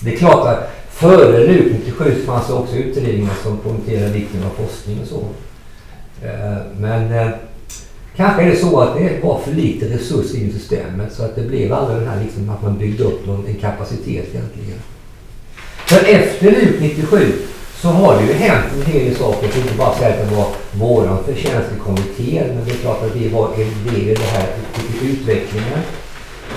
Det 0.00 0.14
är 0.14 0.16
klart 0.16 0.46
att 0.46 0.70
före 0.90 1.46
LUK 1.46 1.72
97 1.72 2.14
fanns 2.26 2.46
det 2.46 2.52
också 2.52 2.76
utredningar 2.76 3.34
som 3.42 3.58
poängterade 3.58 4.12
vikten 4.12 4.42
av 4.44 4.64
forskning 4.64 5.00
och 5.00 5.08
så. 5.08 5.20
Eh, 6.26 6.56
men 6.78 7.12
eh, 7.12 7.28
kanske 8.16 8.42
är 8.42 8.50
det 8.50 8.56
så 8.56 8.80
att 8.80 8.96
det 8.96 9.22
var 9.22 9.38
för 9.38 9.52
lite 9.52 9.88
resurser 9.88 10.38
i 10.38 10.52
systemet 10.52 11.12
så 11.12 11.24
att 11.24 11.36
det 11.36 11.42
blev 11.42 11.72
aldrig 11.72 11.98
den 11.98 12.08
här 12.08 12.22
liksom 12.22 12.50
att 12.50 12.62
man 12.62 12.78
byggde 12.78 13.04
upp 13.04 13.26
någon, 13.26 13.46
en 13.46 13.54
kapacitet 13.54 14.26
egentligen. 14.34 14.78
För 15.86 16.08
efter 16.08 16.50
LUK 16.50 16.80
97 16.80 17.32
så 17.80 17.88
har 17.88 18.16
det 18.16 18.26
ju 18.26 18.32
hänt 18.32 18.66
en 18.74 18.92
hel 18.92 19.04
del 19.04 19.16
saker. 19.16 19.42
Jag 19.42 19.52
kan 19.52 19.62
inte 19.62 19.74
bara 19.74 19.94
säga 19.94 20.08
att 20.08 20.30
det 20.30 20.36
var 20.36 20.46
vår 20.72 21.22
förtjänst 21.26 21.68
i 21.76 21.80
kommittén, 21.80 22.54
men 22.54 22.64
det 22.64 22.70
är 22.70 22.76
klart 22.76 23.02
att 23.02 23.16
vi 23.16 23.28
var 23.28 23.48
en 23.48 23.94
del 23.94 24.08
i 24.08 24.14
det 24.14 24.24
här 24.24 24.46
utvecklingen. 25.02 25.78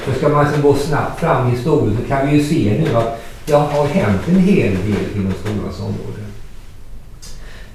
Så 0.05 0.13
ska 0.13 0.29
man 0.29 0.45
liksom 0.45 0.61
gå 0.61 0.75
snabbt 0.75 1.19
fram 1.19 1.47
i 1.47 1.51
historien 1.51 1.97
så 2.01 2.07
kan 2.07 2.27
vi 2.27 2.37
ju 2.37 2.43
se 2.43 2.83
nu 2.83 2.97
att 2.97 3.21
det 3.45 3.53
har 3.53 3.85
hänt 3.85 4.21
en 4.27 4.39
hel 4.39 4.71
del 4.71 5.05
inom 5.15 5.33
skolans 5.43 5.79
område. 5.79 6.21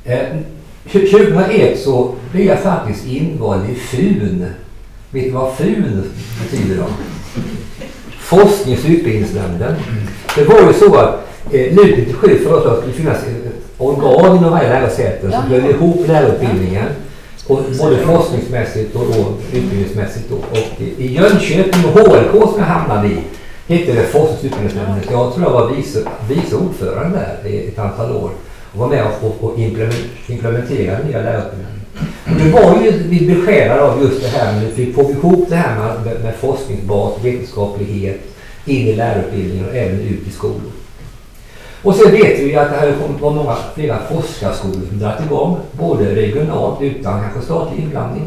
Eh, 0.04 0.36
2001 0.92 1.78
så 1.80 2.14
blev 2.32 2.46
jag 2.46 2.60
faktiskt 2.60 3.06
invald 3.06 3.70
i 3.70 3.74
FUN. 3.74 4.46
Vet 5.10 5.24
du 5.24 5.30
vad 5.30 5.54
FUN 5.54 6.10
betyder 6.42 6.76
då? 6.76 6.86
Forsknings 8.18 8.84
och 8.84 8.90
utbildningsnämnden. 8.90 9.74
Det 10.36 10.44
var 10.44 10.60
ju 10.60 10.72
så 10.72 10.94
att 10.96 11.26
eh, 11.52 11.74
LUK 11.74 11.96
97 11.98 12.28
föreslog 12.38 12.56
att 12.66 12.74
det 12.76 12.80
skulle 12.80 12.92
finnas 12.94 13.18
ett 13.22 13.52
organ 13.78 14.36
inom 14.36 14.50
varje 14.50 14.68
lärosäte 14.68 15.30
som 15.30 15.42
höll 15.42 15.70
ihop 15.70 16.08
lärarutbildningen. 16.08 16.84
Och 17.46 17.60
både 17.78 17.96
forskningsmässigt 17.96 18.96
och 18.96 19.04
då, 19.14 19.32
utbildningsmässigt. 19.58 20.30
Då. 20.30 20.36
Och 20.36 20.80
i- 20.82 21.14
Jönköping 21.14 21.84
och 21.84 22.00
HLK 22.00 22.32
som 22.50 22.58
jag 22.58 22.66
hamnade 22.66 23.08
i 23.08 23.18
hette 23.68 23.92
det 23.92 24.02
Forsknings 24.02 24.38
och 24.38 24.44
utbildningsnämnden. 24.44 24.98
Jag 25.10 25.34
tror 25.34 25.44
jag 25.46 25.52
var 25.52 25.70
vice, 25.76 25.98
vice 26.28 26.56
ordförande 26.56 27.18
där 27.42 27.50
i 27.50 27.68
ett 27.68 27.78
antal 27.78 28.10
år. 28.16 28.30
och 28.72 28.78
vara 28.78 28.88
med 28.88 29.04
och, 29.22 29.44
och 29.44 29.58
implementera 30.28 30.98
nya 31.08 31.18
lärarutbildningar. 31.22 31.72
Och 32.24 32.36
det 32.44 32.50
var 32.50 32.84
ju 32.84 32.90
vi 33.08 33.34
besjälade 33.34 33.82
av 33.82 34.02
just 34.02 34.22
det 34.22 34.28
här 34.38 34.52
med 34.52 34.70
vi 34.74 34.92
får 34.92 35.10
ihop 35.10 35.46
det 35.48 35.56
här 35.56 35.76
med, 36.04 36.22
med 36.22 36.34
forskningsbas, 36.40 37.12
vetenskaplighet 37.24 38.20
in 38.64 38.86
i 38.88 38.92
lärarutbildningen 38.96 39.68
och 39.68 39.74
även 39.76 40.00
ut 40.00 40.28
i 40.28 40.30
skolor. 40.30 40.60
Och 41.86 41.94
sen 41.94 42.12
vet 42.12 42.38
vi 42.38 42.56
att 42.56 42.70
det 42.70 42.76
här 42.76 42.94
var 43.20 43.30
många 43.30 43.56
flera 43.74 43.98
forskarskolor 44.10 44.86
som 44.88 44.98
dragit 44.98 45.24
igång, 45.26 45.58
både 45.72 46.14
regionalt 46.14 46.82
utan 46.82 47.22
kanske 47.22 47.40
statlig 47.40 47.82
inblandning, 47.82 48.24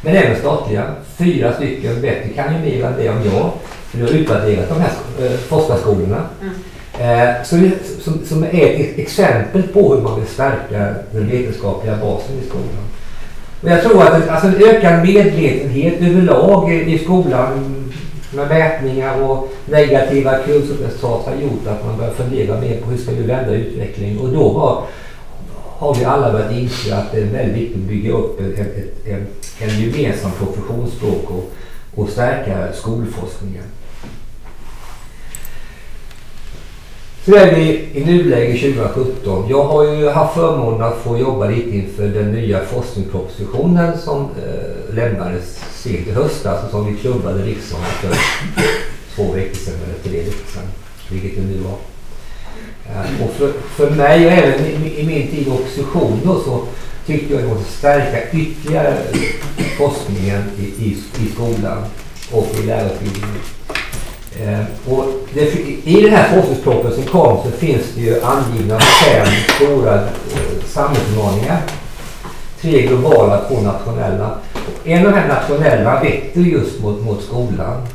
men 0.00 0.16
även 0.16 0.36
statliga. 0.36 0.84
Fyra 1.16 1.52
stycken, 1.52 2.00
Betty 2.00 2.34
kan 2.34 2.54
ju 2.54 2.60
mer 2.60 2.84
än 2.84 2.92
det 2.98 3.08
om 3.08 3.16
jag, 3.24 3.50
för 3.90 3.98
du 3.98 4.04
har 4.04 4.10
utvärderat 4.10 4.68
de 4.68 4.80
här 4.80 4.90
eh, 5.20 5.36
forskarskolorna. 5.38 6.22
Mm. 6.42 6.54
Eh, 7.00 7.44
som, 7.44 7.70
som, 8.00 8.24
som, 8.24 8.44
är 8.44 8.80
ett 8.80 8.98
exempel 8.98 9.62
på 9.62 9.94
hur 9.94 10.02
man 10.02 10.20
vill 10.20 10.28
stärka 10.28 10.94
den 11.12 11.28
vetenskapliga 11.28 11.96
basen 11.96 12.36
i 12.44 12.48
skolan. 12.48 12.84
Och 13.62 13.70
jag 13.70 13.82
tror 13.82 14.02
att 14.02 14.28
alltså, 14.28 14.46
en 14.46 14.62
ökad 14.68 15.06
medvetenhet 15.06 16.00
överlag 16.00 16.72
i 16.72 16.98
skolan 16.98 17.74
med 18.32 18.48
mätningar 18.48 19.22
och 19.22 19.52
negativa 19.70 20.38
kunskapsresultat 20.38 21.26
har 21.26 21.34
gjort 21.34 21.66
att 21.66 21.86
man 21.86 21.98
börjar 21.98 22.12
fundera 22.12 22.60
mer 22.60 22.80
på 22.80 22.90
hur 22.90 22.98
ska 22.98 23.12
vi 23.12 23.22
vända 23.22 23.54
utvecklingen. 23.54 24.18
Och 24.18 24.28
då 24.28 24.58
har, 24.58 24.82
har 25.78 25.94
vi 25.94 26.04
alla 26.04 26.32
börjat 26.32 26.52
inse 26.52 26.96
att 26.96 27.12
det 27.12 27.18
är 27.20 27.24
väldigt 27.24 27.56
viktigt 27.56 27.76
att 27.76 27.88
bygga 27.88 28.12
upp 28.12 28.40
en, 28.40 28.54
en, 29.14 29.26
en 29.60 29.80
gemensam 29.80 30.30
professionsspråk 30.38 31.30
och, 31.30 31.52
och 31.94 32.08
stärka 32.08 32.72
skolforskningen. 32.72 33.64
Så 37.28 37.34
är 37.34 37.54
vi 37.54 37.88
i 37.92 38.04
nuläget 38.04 38.60
2017. 38.60 39.44
Jag 39.48 39.62
har 39.62 39.84
ju 39.84 40.08
haft 40.08 40.34
förmånen 40.34 40.82
att 40.82 40.96
få 40.96 41.18
jobba 41.18 41.46
lite 41.48 41.70
inför 41.70 42.08
den 42.08 42.32
nya 42.32 42.64
forskningspropositionen 42.64 43.98
som 43.98 44.22
eh, 44.22 44.94
lämnades 44.94 45.60
sent 45.74 46.06
i 46.06 46.12
höstas 46.12 46.64
och 46.64 46.70
som 46.70 46.86
vi 46.86 47.00
klubbade 47.00 47.42
riksdagen 47.42 47.84
för 47.84 48.08
två 49.18 49.32
veckor 49.32 49.54
sedan 49.54 49.74
eller 49.84 50.10
tre 50.10 50.18
veckor 50.22 50.50
sedan, 50.54 50.68
vilket 51.08 51.36
det 51.36 51.42
nu 51.42 51.58
var. 51.58 51.78
Eh, 52.88 53.24
och 53.24 53.34
för, 53.34 53.52
för 53.76 53.90
mig 53.90 54.26
och 54.26 54.32
även 54.32 54.66
i, 54.66 55.00
i 55.00 55.06
min 55.06 55.28
tid 55.28 55.46
i 55.46 55.50
opposition 55.50 56.20
då, 56.24 56.40
så 56.40 56.62
tyckte 57.06 57.34
jag 57.34 57.42
att 57.42 57.48
vi 57.48 57.54
måste 57.54 57.72
stärka 57.72 58.30
ytterligare 58.32 58.96
forskningen 59.78 60.42
i, 60.58 60.62
i, 60.62 60.96
i 61.20 61.28
skolan 61.34 61.84
och 62.32 62.46
i 62.62 62.66
lärarutbildningen. 62.66 63.40
Eh, 64.40 64.92
och 64.92 65.04
det, 65.34 65.40
I 65.84 66.02
den 66.02 66.12
här 66.12 66.34
forskningspropositionen 66.34 66.94
som 66.94 67.04
kom 67.04 67.42
så 67.44 67.50
finns 67.50 67.82
det 67.94 68.00
ju 68.00 68.22
angivna 68.22 68.80
fem 68.80 69.26
stora 69.56 69.94
eh, 69.94 70.64
samhällsutmaningar. 70.66 71.62
Tre 72.60 72.86
globala, 72.86 73.44
två 73.48 73.60
nationella. 73.60 74.38
Och 74.54 74.88
en 74.88 75.06
av 75.06 75.12
de 75.12 75.18
här 75.18 75.28
nationella 75.28 76.00
vetter 76.02 76.40
just 76.40 76.80
mot, 76.80 77.04
mot 77.04 77.22
skolan 77.22 77.86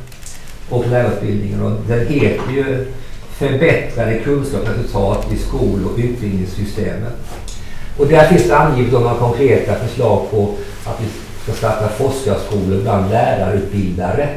och 0.70 0.88
lärarutbildningen. 0.88 1.62
Och 1.62 1.80
den 1.88 2.06
heter 2.06 2.52
ju 2.52 2.86
förbättrade 3.30 4.18
kunskapsresultat 4.18 5.32
i 5.32 5.36
skol 5.36 5.84
och 5.84 5.98
utbildningssystemet. 5.98 7.12
Och 7.98 8.06
där 8.06 8.28
finns 8.28 8.48
det 8.48 8.56
angivet 8.56 8.92
några 8.92 9.14
konkreta 9.14 9.74
förslag 9.74 10.30
på 10.30 10.54
att 10.84 11.00
vi 11.00 11.06
ska 11.42 11.52
starta 11.52 11.88
forskarskolor 11.88 12.82
bland 12.82 13.10
lärarutbildare. 13.10 14.28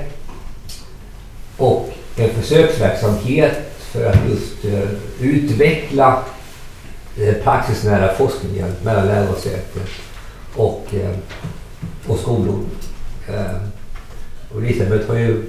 Och 1.57 1.89
en 2.15 2.29
försöksverksamhet 2.29 3.53
för 3.79 4.05
att 4.05 4.29
just 4.29 4.65
uh, 4.65 4.83
utveckla 5.21 6.23
uh, 7.19 7.33
praxisnära 7.33 8.13
forskningen 8.13 8.71
mellan 8.83 9.07
lärosäten 9.07 9.81
och, 10.55 10.85
uh, 10.93 11.17
och 12.07 12.19
skolor. 12.19 12.59
och 14.53 14.61
Elisabeth 14.61 15.07
har 15.07 15.15
ju 15.15 15.43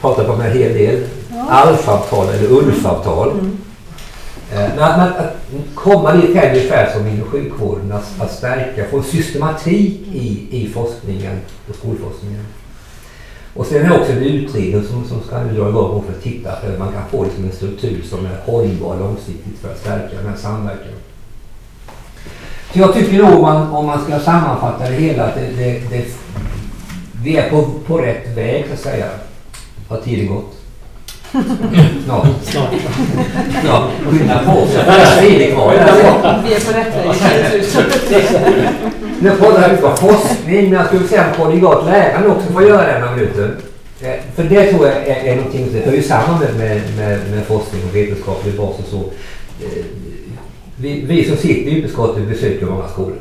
pratat 0.00 0.28
om 0.28 0.40
en 0.40 0.52
hel 0.52 0.72
del 0.72 1.06
ja. 1.30 1.46
alfavtal 1.50 2.28
eller 2.28 2.52
ulfavtal. 2.52 3.30
Mm. 3.30 3.58
Men 4.50 4.78
att, 4.78 4.98
att, 4.98 5.18
att 5.18 5.34
komma 5.74 6.12
dit 6.12 6.30
ungefär 6.30 6.92
som 6.92 7.06
inom 7.06 7.28
sjukvården, 7.28 7.92
att, 7.92 8.20
att 8.20 8.32
stärka, 8.32 8.84
få 8.90 8.96
en 8.96 9.04
systematik 9.04 10.00
i, 10.12 10.48
i 10.50 10.68
forskningen 10.68 11.40
och 11.68 11.74
skolforskningen. 11.74 12.44
Och 13.54 13.66
sen 13.66 13.84
är 13.84 13.88
det 13.88 14.00
också 14.00 14.12
en 14.12 14.22
utredning 14.22 14.84
som, 14.84 15.04
som 15.04 15.22
ska 15.22 15.42
nu 15.42 15.54
dra 15.54 15.68
igång 15.68 16.02
för 16.06 16.12
att 16.12 16.22
titta 16.22 16.56
på 16.56 16.66
hur 16.66 16.78
man 16.78 16.92
kan 16.92 17.02
få 17.10 17.24
liksom 17.24 17.44
en 17.44 17.52
struktur 17.52 18.02
som 18.02 18.26
är 18.26 18.40
hållbar 18.44 18.96
långsiktigt 18.96 19.58
för 19.60 19.72
att 19.72 19.78
stärka 19.78 20.16
den 20.16 20.28
här 20.28 20.36
samverkan. 20.36 20.92
Så 22.72 22.78
jag 22.78 22.94
tycker 22.94 23.22
nog 23.22 23.34
om 23.34 23.42
man, 23.42 23.70
om 23.70 23.86
man 23.86 24.04
ska 24.04 24.18
sammanfatta 24.18 24.90
det 24.90 24.96
hela 24.96 25.24
att 25.24 25.34
det, 25.34 25.50
det, 25.56 25.82
det, 25.90 26.04
vi 27.22 27.36
är 27.36 27.50
på, 27.50 27.66
på 27.86 27.98
rätt 27.98 28.36
väg 28.36 28.66
så 28.66 28.72
att 28.72 28.80
säga. 28.80 29.06
Har 29.88 30.00
tiden 30.00 30.26
gått? 30.26 30.54
Snart. 32.04 32.26
Snart. 32.42 32.72
Ja, 33.64 33.90
skynda 34.10 34.38
på 34.38 34.66
sig. 34.66 34.84
Vi 35.22 35.44
är 35.44 35.56
på 35.56 35.70
rätt 36.72 36.96
väg. 36.96 37.64
Nu 39.20 39.30
pratar 39.30 39.76
vi 39.76 39.82
om 39.82 39.96
forskning, 39.96 40.70
men 40.70 40.72
jag 40.72 40.86
skulle 40.86 41.08
säga 41.08 41.34
kollegialt 41.36 41.86
lärande 41.86 42.28
också 42.28 42.52
får 42.52 42.62
göra 42.62 42.98
den 42.98 43.16
minuten. 43.16 43.56
Eh, 44.00 44.14
för 44.34 44.44
det 44.44 44.72
tror 44.72 44.86
jag 44.86 44.96
är, 44.96 45.32
är 45.32 45.36
någonting 45.36 45.66
som 45.66 45.80
hör 45.80 45.92
ju 45.92 46.02
samman 46.02 46.40
med, 46.40 46.56
med, 46.56 46.96
med, 46.96 47.30
med 47.30 47.46
forskning 47.46 47.82
och 47.88 47.96
vetenskaplig 47.96 48.56
bas 48.56 48.78
och 48.78 48.88
så. 48.90 48.98
Eh, 49.64 49.84
vi, 50.76 51.00
vi 51.00 51.28
som 51.28 51.36
sitter 51.36 51.70
i 51.70 51.78
utskottet 51.78 52.28
besöker 52.28 52.66
många 52.66 52.88
skolor. 52.88 53.18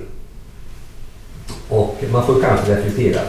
Och 1.70 2.03
man 2.11 2.26
får 2.26 2.41
kanske 2.41 2.76
reflektera. 2.76 3.22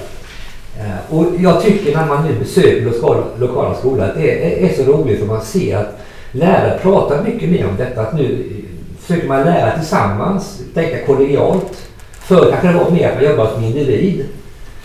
Eh, 0.78 1.14
och 1.14 1.26
jag 1.38 1.62
tycker 1.62 1.96
när 1.96 2.06
man 2.06 2.26
nu 2.26 2.38
besöker 2.38 2.84
lokala, 2.84 3.22
lokala 3.38 3.74
skolor 3.74 4.04
att 4.04 4.14
det 4.14 4.30
är, 4.30 4.70
är 4.70 4.74
så 4.74 4.92
roligt 4.92 5.18
för 5.18 5.26
man 5.26 5.42
ser 5.42 5.76
att 5.76 5.98
lärare 6.32 6.78
pratar 6.82 7.22
mycket 7.22 7.48
mer 7.48 7.66
om 7.68 7.76
detta. 7.76 8.00
Att 8.00 8.14
nu 8.14 8.24
eh, 8.24 9.00
försöker 9.00 9.28
man 9.28 9.44
lära 9.44 9.78
tillsammans, 9.78 10.60
tänka 10.74 11.06
kollegialt. 11.06 11.88
Förr 12.20 12.50
kanske 12.50 12.68
det 12.68 12.84
var 12.84 12.90
mer 12.90 13.08
att 13.08 13.14
man 13.14 13.24
jobbade 13.24 13.50
som 13.54 13.64
individ 13.64 14.24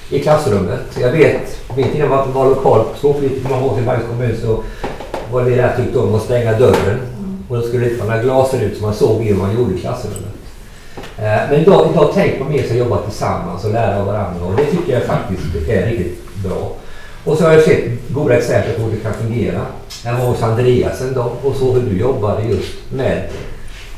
i 0.09 0.19
klassrummet. 0.19 0.97
Jag 1.01 1.11
vet, 1.11 1.61
vet 1.75 1.95
innan 1.95 2.11
jag 2.11 2.27
var, 2.33 2.49
lokal 2.49 2.85
skolpolitiker 2.97 3.49
många 3.49 3.65
år 3.65 3.69
sedan 3.69 3.83
i 3.83 3.85
Bergs 3.85 4.07
kommun 4.09 4.37
så 4.41 4.63
var 5.31 5.43
det 5.43 5.55
där 5.55 5.75
tyckte 5.77 5.99
om 5.99 6.15
att 6.15 6.21
stänga 6.21 6.59
dörren. 6.59 6.99
Och 7.49 7.55
då 7.55 7.61
skulle 7.61 7.85
det 7.85 7.91
inte 7.91 8.05
vara 8.05 8.15
några 8.15 8.23
glaser 8.23 8.61
ut 8.61 8.77
så 8.77 8.83
man 8.83 8.93
såg 8.93 9.21
hur 9.21 9.35
man 9.35 9.55
gjorde 9.55 9.73
i 9.73 9.77
klassrummet. 9.77 10.32
Eh, 11.17 11.49
men 11.49 11.53
idag, 11.53 11.89
idag 11.91 12.13
tänker 12.13 12.39
man 12.39 12.51
mer 12.51 12.63
att 12.63 12.77
jobba 12.77 12.97
tillsammans 12.97 13.65
och 13.65 13.71
lära 13.71 13.99
av 13.99 14.05
varandra 14.05 14.45
och 14.45 14.55
det 14.55 14.65
tycker 14.65 14.93
jag 14.93 15.03
faktiskt 15.03 15.69
är 15.69 15.85
riktigt 15.85 16.43
bra. 16.43 16.71
Och 17.25 17.37
så 17.37 17.43
har 17.43 17.53
jag 17.53 17.63
sett 17.63 17.83
goda 18.09 18.37
exempel 18.37 18.73
på 18.73 18.81
hur 18.81 18.91
det 18.91 19.03
kan 19.03 19.13
fungera. 19.13 19.61
Jag 20.05 20.13
var 20.13 20.25
hos 20.25 20.43
Andreas 20.43 21.01
en 21.01 21.13
dag 21.13 21.31
och 21.43 21.55
såg 21.55 21.75
hur 21.75 21.89
du 21.89 21.99
jobbade 21.99 22.43
just 22.43 22.73
med 22.91 23.29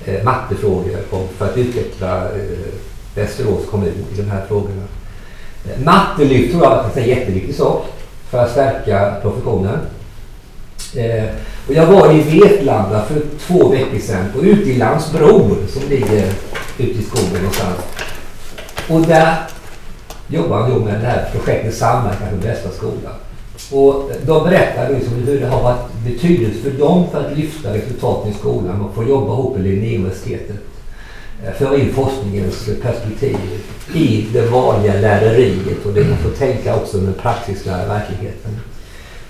eh, 0.05 0.23
mattefrågor 0.23 0.97
för 1.37 1.45
att 1.45 1.57
utveckla 1.57 2.25
eh, 2.25 2.73
Västerås 3.15 3.65
kommun 3.71 4.05
i 4.13 4.21
de 4.21 4.29
här 4.29 4.45
frågorna. 4.47 4.83
Eh, 5.65 5.83
mattelyft 5.83 6.51
tror 6.51 6.63
jag 6.63 6.85
är 6.95 7.01
en 7.01 7.09
jätteviktig 7.09 7.55
sak 7.55 7.85
för 8.29 8.37
att 8.37 8.51
stärka 8.51 9.15
professionen. 9.21 9.79
Eh, 10.95 11.29
och 11.67 11.73
jag 11.73 11.85
var 11.85 12.11
i 12.11 12.39
Vetlanda 12.39 13.05
för 13.05 13.21
två 13.47 13.69
veckor 13.69 13.99
sedan 13.99 14.31
och 14.37 14.43
ute 14.43 14.69
i 14.69 14.77
Landsbro 14.77 15.55
som 15.69 15.89
ligger 15.89 16.31
ute 16.77 16.99
i 16.99 17.03
skogen 17.03 17.33
någonstans. 17.33 17.77
Och 18.89 19.01
där 19.01 19.35
jobbar 20.27 20.61
han 20.61 20.79
med 20.79 20.93
det 20.93 21.07
här 21.07 21.29
projektet 21.31 21.75
Samverkan 21.75 22.29
för 22.29 22.47
bästa 22.47 22.71
skolan. 22.71 23.13
Och 23.71 24.11
de 24.25 24.43
berättar 24.43 24.89
liksom 24.89 25.13
hur 25.13 25.39
det 25.39 25.47
har 25.47 25.63
varit 25.63 25.93
betydelse 26.05 26.59
för 26.61 26.71
dem 26.71 27.05
för 27.11 27.25
att 27.25 27.37
lyfta 27.37 27.73
resultaten 27.73 28.31
i 28.31 28.35
skolan 28.35 28.81
och 28.81 28.95
få 28.95 29.03
jobba 29.03 29.33
ihop 29.33 29.55
med 29.55 29.63
Linnéuniversitetet. 29.63 30.57
Eh, 31.45 31.53
föra 31.53 31.77
in 31.77 31.93
forskningens 31.93 32.69
perspektiv 32.81 33.37
i 33.93 34.27
det 34.33 34.41
vanliga 34.41 34.93
läreriet 34.93 35.85
och 35.85 35.93
det 35.93 36.03
man 36.03 36.17
får 36.17 36.29
tänka 36.29 36.75
också 36.75 36.97
med 36.97 37.05
den 37.05 37.13
praktiska 37.13 37.71
verkligheten. 37.71 38.59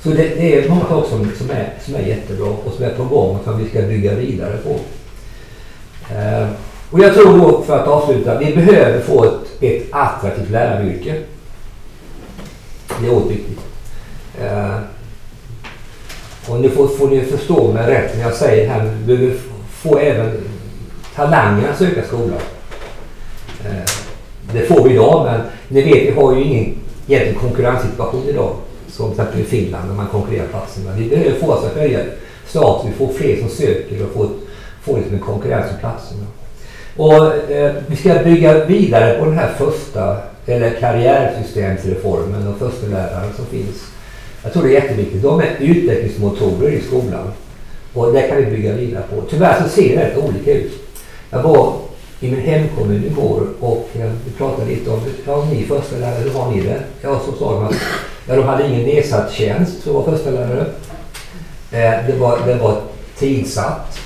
Så 0.04 0.10
det, 0.10 0.16
det, 0.16 0.56
är 0.56 0.70
många 0.70 0.86
saker 0.86 1.10
som, 1.10 1.32
som, 1.38 1.50
är, 1.50 1.74
som 1.86 1.96
är 1.96 2.00
jättebra 2.00 2.48
och 2.48 2.74
som 2.74 2.86
är 2.86 2.89
på 2.89 3.04
gång 3.04 3.36
och 3.36 3.43
som 3.43 3.64
vi 3.64 3.70
ska 3.70 3.82
bygga 3.82 4.16
vidare 4.16 4.58
på. 4.58 4.80
Eh, 6.14 6.48
och 6.92 7.00
jag 7.00 7.14
tror 7.14 7.38
då, 7.38 7.62
för 7.62 7.80
att 7.80 7.88
avsluta, 7.88 8.40
vi 8.40 8.56
behöver 8.56 9.02
få 9.02 9.24
ett, 9.24 9.64
ett 9.64 9.88
attraktivt 9.92 10.50
läraryrke. 10.50 11.16
Det 13.00 13.08
är 13.08 13.12
oerhört 13.12 13.32
viktigt. 13.32 13.60
Eh, 14.42 14.78
och 16.48 16.60
nu 16.62 16.70
får, 16.70 16.88
får 16.88 17.08
ni 17.08 17.22
förstå 17.22 17.72
mig 17.72 17.92
rätt 17.92 18.18
när 18.18 18.24
jag 18.24 18.34
säger 18.34 18.70
här, 18.70 18.84
vi 18.84 19.18
behöver 19.18 19.38
få 19.70 19.98
även 19.98 20.32
talanger 21.16 21.70
att 21.70 21.78
söka 21.78 22.04
skolan. 22.04 22.40
Eh, 23.66 23.92
det 24.54 24.62
får 24.62 24.84
vi 24.84 24.94
idag, 24.94 25.26
men 25.26 25.42
ni 25.68 25.82
vet, 25.82 26.08
vi 26.08 26.22
har 26.22 26.36
ju 26.36 26.44
ingen 26.44 26.78
egentligen 27.08 27.40
konkurrenssituation 27.40 28.24
idag. 28.28 28.56
Som 28.88 29.12
till 29.12 29.20
exempel 29.20 29.42
i 29.42 29.44
Finland 29.44 29.88
när 29.88 29.96
man 29.96 30.08
konkurrerar 30.08 30.48
platserna. 30.48 30.92
Vi 30.98 31.10
behöver 31.10 31.40
få 31.40 31.52
oss 31.52 31.66
att 31.66 31.78
höja 31.78 32.00
status, 32.48 32.92
vi 32.92 33.06
får 33.06 33.14
fler 33.14 33.40
som 33.40 33.50
söker 33.50 34.04
och 34.04 34.14
får, 34.14 34.30
får 34.82 34.98
liksom 34.98 35.14
en 35.14 35.22
konkurrens 35.22 35.72
om 35.72 35.80
platserna. 35.80 36.26
Och 36.96 37.52
eh, 37.52 37.76
vi 37.88 37.96
ska 37.96 38.14
bygga 38.24 38.66
vidare 38.66 39.20
på 39.20 39.26
den 39.26 39.38
här 39.38 39.54
första, 39.58 40.18
eller 40.46 40.80
karriärsystemsreformen 40.80 42.48
och 42.48 42.58
försteläraren 42.58 43.34
som 43.36 43.46
finns. 43.46 43.84
Jag 44.43 44.54
tror 44.54 44.64
det 44.64 44.70
är 44.70 44.82
jätteviktigt. 44.82 45.24
De 45.24 45.39
är 45.39 45.56
utvecklingsmotorer 45.60 46.70
i 46.70 46.82
skolan. 46.82 47.32
Och 47.93 48.14
det 48.14 48.22
kan 48.22 48.38
vi 48.38 48.46
bygga 48.46 48.74
vidare 48.74 49.04
på. 49.10 49.22
Tyvärr 49.30 49.64
så 49.64 49.70
ser 49.70 49.98
det 49.98 50.06
rätt 50.06 50.18
olika 50.18 50.54
ut. 50.54 50.72
Jag 51.30 51.43
var 51.43 51.74
i 52.20 52.32
min 52.32 52.41
hemkommun 52.41 53.06
igår 53.06 53.48
och 53.60 53.89
eh, 53.93 54.12
vi 54.26 54.32
pratade 54.32 54.70
lite 54.70 54.89
om, 54.89 55.00
ja 55.26 55.48
ni 55.52 55.64
förstelärare, 55.64 56.24
hur 56.24 56.32
har 56.32 56.52
ni 56.52 56.62
det? 56.62 56.84
Ja, 57.02 57.22
så 57.26 57.32
sa 57.32 57.54
de 57.54 57.66
att 57.66 57.76
ja, 58.28 58.36
de 58.36 58.43
hade 58.43 58.68
ingen 58.68 58.84
nedsatt 58.84 59.32
tjänst 59.32 59.84
för 59.84 59.89
att 59.89 59.96
vara 59.96 60.18
förstelärare. 60.18 60.66
Eh, 61.72 62.08
det, 62.08 62.16
var, 62.20 62.39
det 62.46 62.56
var 62.56 62.82
tidsatt. 63.18 64.00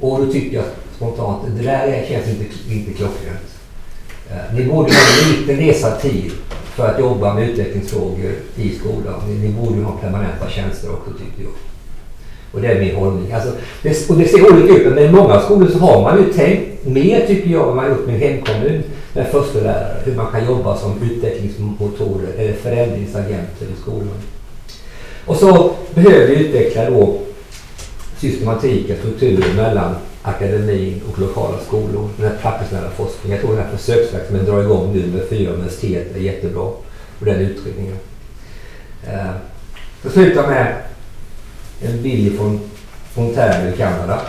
Och 0.00 0.26
då 0.26 0.32
tyckte 0.32 0.56
jag 0.56 0.64
spontant, 1.02 1.42
det 1.58 1.62
där 1.62 2.04
känns 2.08 2.28
inte, 2.28 2.44
inte 2.70 2.92
klockrent. 2.92 3.48
Eh, 4.30 4.54
ni 4.54 4.64
borde 4.64 4.92
ha 4.92 5.30
lite 5.30 5.52
nedsatt 5.56 6.02
tid 6.02 6.32
för 6.74 6.88
att 6.88 7.00
jobba 7.00 7.34
med 7.34 7.50
utvecklingsfrågor 7.50 8.32
i 8.56 8.70
skolan. 8.70 9.20
Ni, 9.28 9.34
ni 9.34 9.48
borde 9.48 9.82
ha 9.82 9.92
permanenta 9.92 10.48
tjänster 10.48 10.92
också 10.92 11.10
tyckte 11.10 11.42
jag. 11.42 11.52
Och 12.52 12.60
det 12.60 12.68
är 12.68 12.80
min 12.80 12.96
hållning. 12.96 13.32
Alltså, 13.32 13.50
det, 13.82 14.10
och 14.10 14.16
det 14.16 14.28
ser 14.28 14.52
olika 14.52 14.74
ut, 14.74 14.94
men 14.94 15.04
i 15.04 15.12
många 15.12 15.40
skolor 15.40 15.68
så 15.68 15.78
har 15.78 16.02
man 16.02 16.18
ju 16.18 16.32
tänkt 16.32 16.86
mer 16.86 17.26
tycker 17.26 17.50
jag 17.50 17.68
än 17.68 17.76
man 17.76 17.84
har 17.84 17.90
gjort 17.90 18.06
med 18.06 18.18
hemkommun 18.18 18.82
med 19.12 19.26
förstelärare. 19.26 19.96
Hur 20.04 20.14
man 20.14 20.32
kan 20.32 20.46
jobba 20.46 20.76
som 20.76 21.02
utvecklingsmotorer 21.02 22.32
eller 22.38 22.52
förändringsagenter 22.52 23.66
i 23.66 23.80
skolan. 23.82 24.18
Och 25.26 25.36
så 25.36 25.74
behöver 25.94 26.26
vi 26.26 26.34
utveckla 26.34 26.90
då 26.90 27.18
systematiken, 28.18 28.96
strukturen 28.96 29.56
mellan 29.56 29.94
akademin 30.22 31.02
och 31.12 31.18
lokala 31.18 31.58
skolor. 31.66 32.08
Den 32.16 32.30
här 32.30 32.38
praxisnära 32.38 32.90
forskningen. 32.90 33.36
Jag 33.36 33.40
tror 33.40 33.56
den 33.56 33.66
här 33.66 33.76
försöksverksamheten 33.76 34.50
drar 34.50 34.62
igång 34.62 34.92
nu 34.92 35.06
med 35.06 35.28
fyra 35.28 35.52
universitet 35.52 36.16
är 36.16 36.20
jättebra. 36.20 36.62
Och 37.18 37.24
den 37.24 37.40
utredningen. 37.40 37.96
Eh, 39.06 39.30
jag 40.02 40.12
slutar 40.12 40.48
med 40.48 40.82
en 41.82 42.02
bild 42.02 42.36
från 42.36 42.60
Ontario 43.16 43.74
i 43.74 43.76
Kanada. 43.76 44.20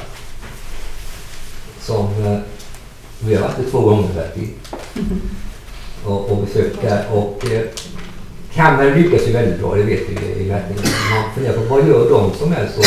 Som 1.79 2.25
eh, 2.25 2.39
vi 3.19 3.35
har 3.35 3.41
varit 3.41 3.59
i 3.59 3.71
två 3.71 3.81
gånger 3.81 4.13
Betty. 4.13 4.47
Och, 6.05 6.31
och 6.31 6.37
besökt 6.37 6.81
där. 6.81 7.05
Och 7.11 7.51
eh, 7.51 7.61
Kanada 8.53 8.83
lyckas 8.83 9.27
ju 9.27 9.31
väldigt 9.31 9.59
bra, 9.59 9.75
det 9.75 9.83
vet 9.83 10.09
vi 10.09 10.43
i 10.43 10.47
mätningen. 10.47 10.83
Man 11.11 11.33
funderar 11.35 11.53
på 11.53 11.61
vad 11.75 11.87
gör 11.87 12.09
de 12.09 12.33
som 12.33 12.53
är 12.53 12.67
så 12.75 12.81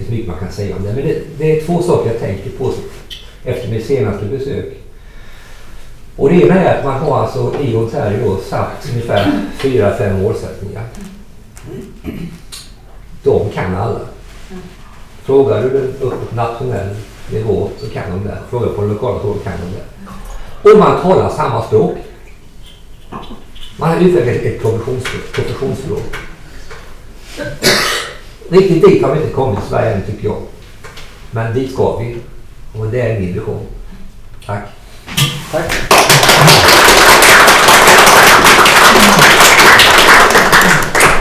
det 0.00 0.06
finns 0.06 0.18
mycket 0.18 0.28
man 0.28 0.38
kan 0.38 0.52
säga 0.52 0.76
om 0.76 0.82
det. 0.82 0.92
Men 0.92 1.04
det, 1.04 1.22
det 1.38 1.60
är 1.60 1.66
två 1.66 1.82
saker 1.82 2.10
jag 2.10 2.20
tänker 2.20 2.50
på 2.50 2.72
efter 3.44 3.68
mitt 3.68 3.86
senaste 3.86 4.24
besök. 4.24 4.66
Och 6.16 6.28
det 6.28 6.34
ena 6.34 6.54
är 6.54 6.78
att 6.78 6.84
man 6.84 7.00
har 7.00 7.18
alltså 7.18 7.54
i 7.60 7.76
Ontario 7.76 8.36
satt 8.48 8.88
ungefär 8.92 9.32
fyra, 9.58 9.96
fem 9.96 10.22
målsättningar. 10.22 10.84
De 13.22 13.50
kan 13.50 13.76
alla. 13.76 14.00
Frågar 15.22 15.62
du 15.62 15.68
den 15.68 15.94
upp 16.00 16.30
på 16.30 16.36
nationell 16.36 16.96
nivå 17.32 17.68
så 17.80 17.88
kan 17.90 18.10
de 18.10 18.24
det. 18.24 18.38
Frågar 18.50 18.68
på 18.68 18.80
den 18.80 18.90
lokala 18.90 19.22
nivå 19.22 19.34
kan 19.34 19.52
de 19.52 19.76
det. 19.76 20.70
Och 20.70 20.78
man 20.78 21.02
talar 21.02 21.30
samma 21.30 21.62
språk. 21.62 21.96
Man 23.76 23.88
har 23.88 24.00
utvecklat 24.00 24.36
ett 24.36 24.62
professionsspråk. 25.32 26.16
Riktigt 28.50 28.82
dit 28.84 29.02
har 29.02 29.14
vi 29.14 29.20
inte 29.20 29.32
kommit 29.34 29.58
i 29.58 29.68
Sverige 29.68 29.94
än 29.94 30.02
tycker 30.02 30.24
jag. 30.28 30.36
Men 31.30 31.54
dit 31.54 31.72
ska 31.72 31.96
vi. 31.96 32.16
Och 32.78 32.86
det 32.86 33.00
är 33.00 33.20
min 33.20 33.32
vision. 33.34 33.66
Tack. 34.46 34.62
Tack. 35.52 35.72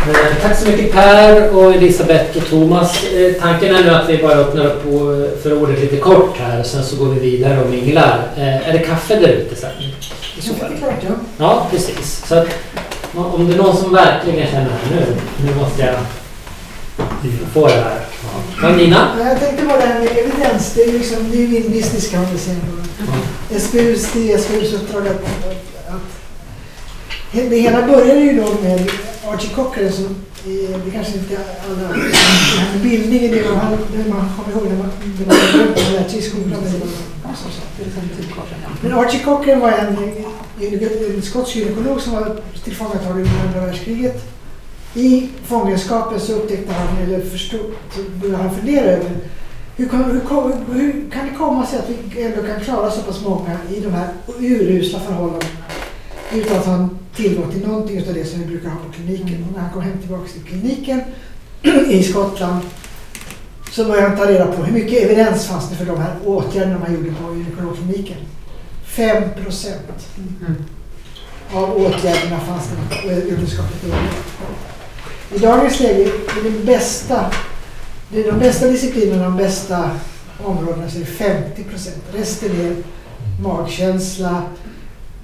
Eh, 0.09 0.41
Tack 0.41 0.57
så 0.59 0.69
mycket 0.69 0.91
Per 0.91 1.55
och 1.55 1.73
Elisabeth 1.73 2.37
och 2.37 2.49
Thomas. 2.49 3.03
Eh, 3.03 3.33
Tanken 3.41 3.75
är 3.75 3.83
nu 3.83 3.89
att 3.89 4.09
vi 4.09 4.17
bara 4.17 4.33
öppnar 4.33 4.65
upp 4.65 4.83
på- 4.83 5.27
för 5.43 5.53
ordet 5.63 5.79
lite 5.79 5.97
kort 5.97 6.37
här 6.37 6.59
och 6.59 6.65
sen 6.65 6.83
så 6.83 6.95
går 6.95 7.05
vi 7.13 7.19
vidare 7.19 7.61
och 7.63 7.69
minglar. 7.69 8.19
Eh, 8.37 8.69
Är 8.69 8.73
det 8.73 8.79
kaffe 8.79 9.15
där 9.15 9.27
ute 9.27 9.55
sen? 9.55 9.69
Det 10.35 10.51
är 10.65 10.77
klart, 10.77 10.93
ja. 11.01 11.09
Ja, 11.37 11.67
precis. 11.71 12.25
Så 12.27 12.35
att, 12.35 12.47
om 13.15 13.47
det 13.47 13.53
är 13.53 13.57
någon 13.57 13.77
som 13.77 13.93
verkligen 13.93 14.47
känner 14.47 14.65
att 14.65 14.91
nu, 14.91 15.05
nu 15.45 15.55
måste 15.55 15.81
jag 15.81 15.95
få 17.53 17.67
det 17.67 17.73
här. 17.73 17.99
Ja. 18.61 18.69
Nina? 18.75 19.15
Ja, 19.19 19.27
Jag 19.29 19.39
tänkte 19.39 19.65
bara 19.65 19.77
det 19.77 19.85
här 19.85 19.99
med 19.99 20.07
evidens. 20.17 20.73
Det 20.75 20.83
är, 20.83 20.91
liksom, 20.93 21.17
det 21.31 21.43
är 21.43 21.47
min 21.47 21.71
business 21.71 22.09
kan 22.11 22.21
man 22.23 22.37
säga. 22.37 22.57
SBUs, 23.59 24.09
det 24.13 24.31
är 24.33 24.37
SBUs 24.37 24.73
uppdrag 24.73 25.07
att, 25.07 25.15
att, 25.23 25.93
att... 25.93 27.49
Det 27.49 27.57
hela 27.59 27.87
började 27.87 28.19
ju 28.19 28.41
då 28.41 28.53
med 28.63 28.91
Archie 29.27 29.49
Cochrane 29.55 29.91
som 29.91 30.15
det 30.85 30.91
kanske 30.93 31.13
inte 31.13 31.37
alla... 31.69 31.87
det 31.87 32.57
här 32.57 32.71
med 32.73 32.81
Bildning 32.81 33.25
är 33.25 33.35
det 33.35 33.49
man, 33.49 33.57
har- 33.59 33.77
det 33.97 34.09
man 34.09 34.29
kommer 34.37 34.57
ihåg 34.57 34.67
när 34.71 34.77
man, 34.77 34.91
lärt 35.93 36.09
sig 36.11 36.19
i 36.19 36.21
skolan. 36.21 36.63
Men 38.81 38.93
Archie 38.93 39.23
Cochrane 39.23 39.59
var 39.61 39.71
en, 39.71 39.97
en, 40.61 41.15
en 41.15 41.21
skotsk 41.21 41.55
gynekolog 41.55 42.01
som 42.01 42.13
var 42.13 42.35
tillfångatagen 42.63 43.17
under 43.17 43.47
andra 43.47 43.65
världskriget. 43.65 44.23
I 44.93 45.29
fångenskapen 45.45 46.19
så 46.19 46.33
upptäckte 46.33 46.73
han, 46.73 46.97
eller 46.97 47.21
förstod, 47.21 47.71
började 48.21 48.43
han 48.43 48.55
fundera 48.55 48.85
över 48.85 49.11
hur 49.79 49.89
kan, 49.89 50.03
hur, 50.03 50.73
hur 50.73 51.11
kan 51.11 51.25
det 51.25 51.35
komma 51.37 51.65
sig 51.65 51.79
att 51.79 51.89
vi 51.89 52.23
ändå 52.23 52.41
kan 52.43 52.59
klara 52.59 52.91
så 52.91 53.01
pass 53.01 53.23
många 53.23 53.57
i 53.75 53.79
de 53.79 53.89
här 53.89 54.09
urusla 54.39 54.99
förhållandena 54.99 55.51
utan 56.33 56.57
att 56.57 56.65
ha 56.65 56.89
tillgång 57.15 57.51
till 57.51 57.67
någonting 57.67 58.07
av 58.07 58.13
det 58.13 58.25
som 58.25 58.39
vi 58.39 58.45
brukar 58.45 58.69
ha 58.69 58.77
på 58.77 58.91
kliniken. 58.91 59.45
Och 59.47 59.53
när 59.55 59.61
han 59.61 59.73
kom 59.73 59.81
hem 59.81 59.97
tillbaka 59.97 60.29
till 60.29 60.43
kliniken 60.43 61.01
i 61.89 62.03
Skottland 62.03 62.61
så 63.71 63.85
började 63.85 64.07
han 64.07 64.17
ta 64.17 64.25
reda 64.25 64.45
på 64.45 64.63
hur 64.63 64.73
mycket 64.73 65.03
evidens 65.03 65.47
fanns 65.47 65.69
det 65.69 65.75
för 65.75 65.85
de 65.85 65.97
här 65.97 66.15
åtgärderna 66.25 66.79
man 66.79 66.93
gjorde 66.93 67.11
på 67.11 67.35
gynekologkliniken. 67.35 68.17
5 68.85 69.23
procent 69.43 70.07
av 71.53 71.77
åtgärderna 71.77 72.39
fanns 72.39 72.69
det 73.03 73.09
vetenskapligt 73.09 73.83
underlag. 73.83 74.68
I 75.35 75.39
dagens 75.39 75.79
läge 75.79 76.03
är 76.03 76.43
det 76.43 76.65
bästa, 76.65 77.31
det 78.11 78.19
är 78.27 78.31
de 78.31 78.39
bästa 78.39 78.67
disciplinerna, 78.67 79.23
de 79.23 79.37
bästa 79.37 79.89
områdena 80.43 80.89
så 80.89 80.95
är 80.97 80.99
det 80.99 81.05
50 81.05 81.63
procent. 81.63 82.03
Resten 82.13 82.49
är 82.61 82.75
magkänsla, 83.43 84.43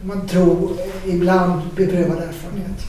man 0.03 0.27
tror, 0.27 0.71
ibland 1.07 1.61
beprövad 1.75 2.17
erfarenhet. 2.17 2.81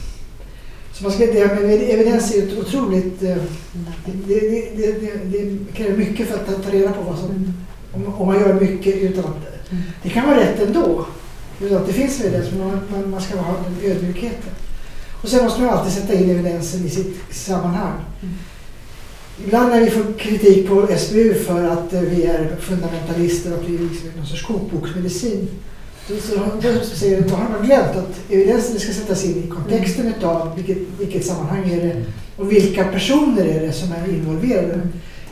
Så 0.93 1.03
man 1.03 1.11
ska, 1.11 1.25
det 1.25 1.47
här 1.47 1.55
med 1.55 1.65
evidens 1.89 2.35
är 2.35 2.43
ett 2.43 2.57
otroligt... 2.59 3.23
eh, 3.23 3.35
Det, 4.05 4.39
det, 4.39 4.69
det, 4.77 4.91
det, 4.91 5.37
det 5.37 5.57
kräver 5.73 5.97
mycket 5.97 6.27
för 6.27 6.35
att 6.35 6.45
ta- 6.47 6.61
ta 6.63 6.69
reda 6.71 6.91
på 6.91 7.01
vad 7.01 7.19
som... 7.19 7.53
Om, 7.93 8.13
om 8.17 8.27
man 8.27 8.39
gör 8.39 8.53
mycket 8.53 8.95
utan 8.95 9.23
att... 9.25 9.69
Det 10.03 10.09
kan 10.09 10.27
vara 10.27 10.37
rätt 10.39 10.59
ändå. 10.67 11.05
Utan 11.61 11.77
att 11.77 11.87
det 11.87 11.93
finns 11.93 12.19
evidens, 12.21 12.51
men 12.51 12.59
man, 12.67 12.79
man, 12.91 13.09
man 13.11 13.21
ska 13.21 13.37
ha 13.37 13.53
den 13.53 13.91
ödmjukheten. 13.91 14.51
Och 15.21 15.29
sen 15.29 15.43
måste 15.43 15.61
man 15.61 15.69
alltid 15.69 15.93
sätta 15.93 16.13
in 16.13 16.29
evidensen 16.29 16.85
i 16.85 16.89
sitt 16.89 17.17
sammanhang. 17.31 17.93
Ibland 19.45 19.69
när 19.69 19.81
vi 19.81 19.89
får 19.89 20.19
kritik 20.19 20.67
på 20.67 20.87
SBU 20.97 21.33
för 21.33 21.67
att 21.67 21.93
eh, 21.93 22.01
vi 22.01 22.23
är 22.25 22.55
fundamentalister 22.59 23.53
och 23.53 23.59
att 23.59 23.69
vi 23.69 23.75
är 23.75 23.79
liksom 23.79 24.09
någon 24.17 24.25
sorts 24.25 24.41
kokboksmedicin. 24.45 25.47
Så, 26.07 26.13
så, 26.17 26.37
har- 26.39 26.83
säger, 26.95 27.21
då 27.21 27.35
har 27.35 27.49
man 27.49 27.65
glömt 27.65 27.95
att 27.95 28.19
evidensen 28.31 28.79
ska 28.79 28.93
sättas 28.93 29.25
in 29.25 29.43
i 29.43 29.47
kontexten 29.47 30.13
utav 30.17 30.55
vilket, 30.55 30.77
vilket 30.99 31.25
sammanhang 31.25 31.69
är 31.69 31.81
det 31.85 32.05
och 32.37 32.51
vilka 32.51 32.83
personer 32.83 33.45
är 33.45 33.61
det 33.67 33.73
som 33.73 33.91
är 33.91 34.09
involverade. 34.09 34.79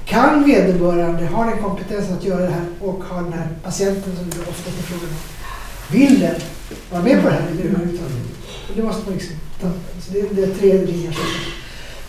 Kan 0.05 0.43
vederbörande 0.43 1.25
ha 1.25 1.45
den 1.45 1.63
kompetensen 1.63 2.17
att 2.17 2.23
göra 2.25 2.41
det 2.41 2.51
här 2.51 2.65
och 2.81 3.03
ha 3.03 3.21
den 3.21 3.33
här 3.33 3.47
patienten 3.63 4.15
som 4.15 4.29
det 4.29 4.49
ofta 4.49 4.69
är 4.69 4.73
frågan 4.83 5.09
om, 5.09 5.15
vill 5.99 6.19
den 6.19 6.35
vara 6.91 7.03
med 7.03 7.21
på 7.23 7.27
det 7.29 7.33
här 7.33 7.41
överhuvudtaget? 7.51 8.15
Och 8.69 8.75
det 8.75 8.83
måste 8.83 9.01
man 9.05 9.13
liksom 9.13 9.35
så 9.61 10.13
det, 10.13 10.21
det 10.31 10.43
är 10.43 10.55
tre 10.59 10.73
linjer 10.73 11.11
som, 11.11 11.23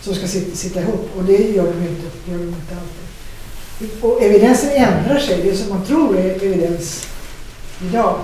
som 0.01 0.15
ska 0.15 0.27
sitta, 0.27 0.55
sitta 0.55 0.81
ihop 0.81 1.09
och 1.17 1.23
det 1.23 1.37
gör 1.37 1.73
de 1.73 1.87
inte, 1.87 2.07
det 2.25 2.31
gör 2.31 2.37
de 2.37 2.47
inte 2.47 2.75
alltid. 2.75 4.03
Och 4.03 4.23
evidensen 4.23 4.69
ändrar 4.69 5.19
sig, 5.19 5.41
det 5.43 5.55
som 5.57 5.69
man 5.69 5.85
tror 5.85 6.17
är 6.17 6.35
evidens 6.35 7.07
idag, 7.89 8.19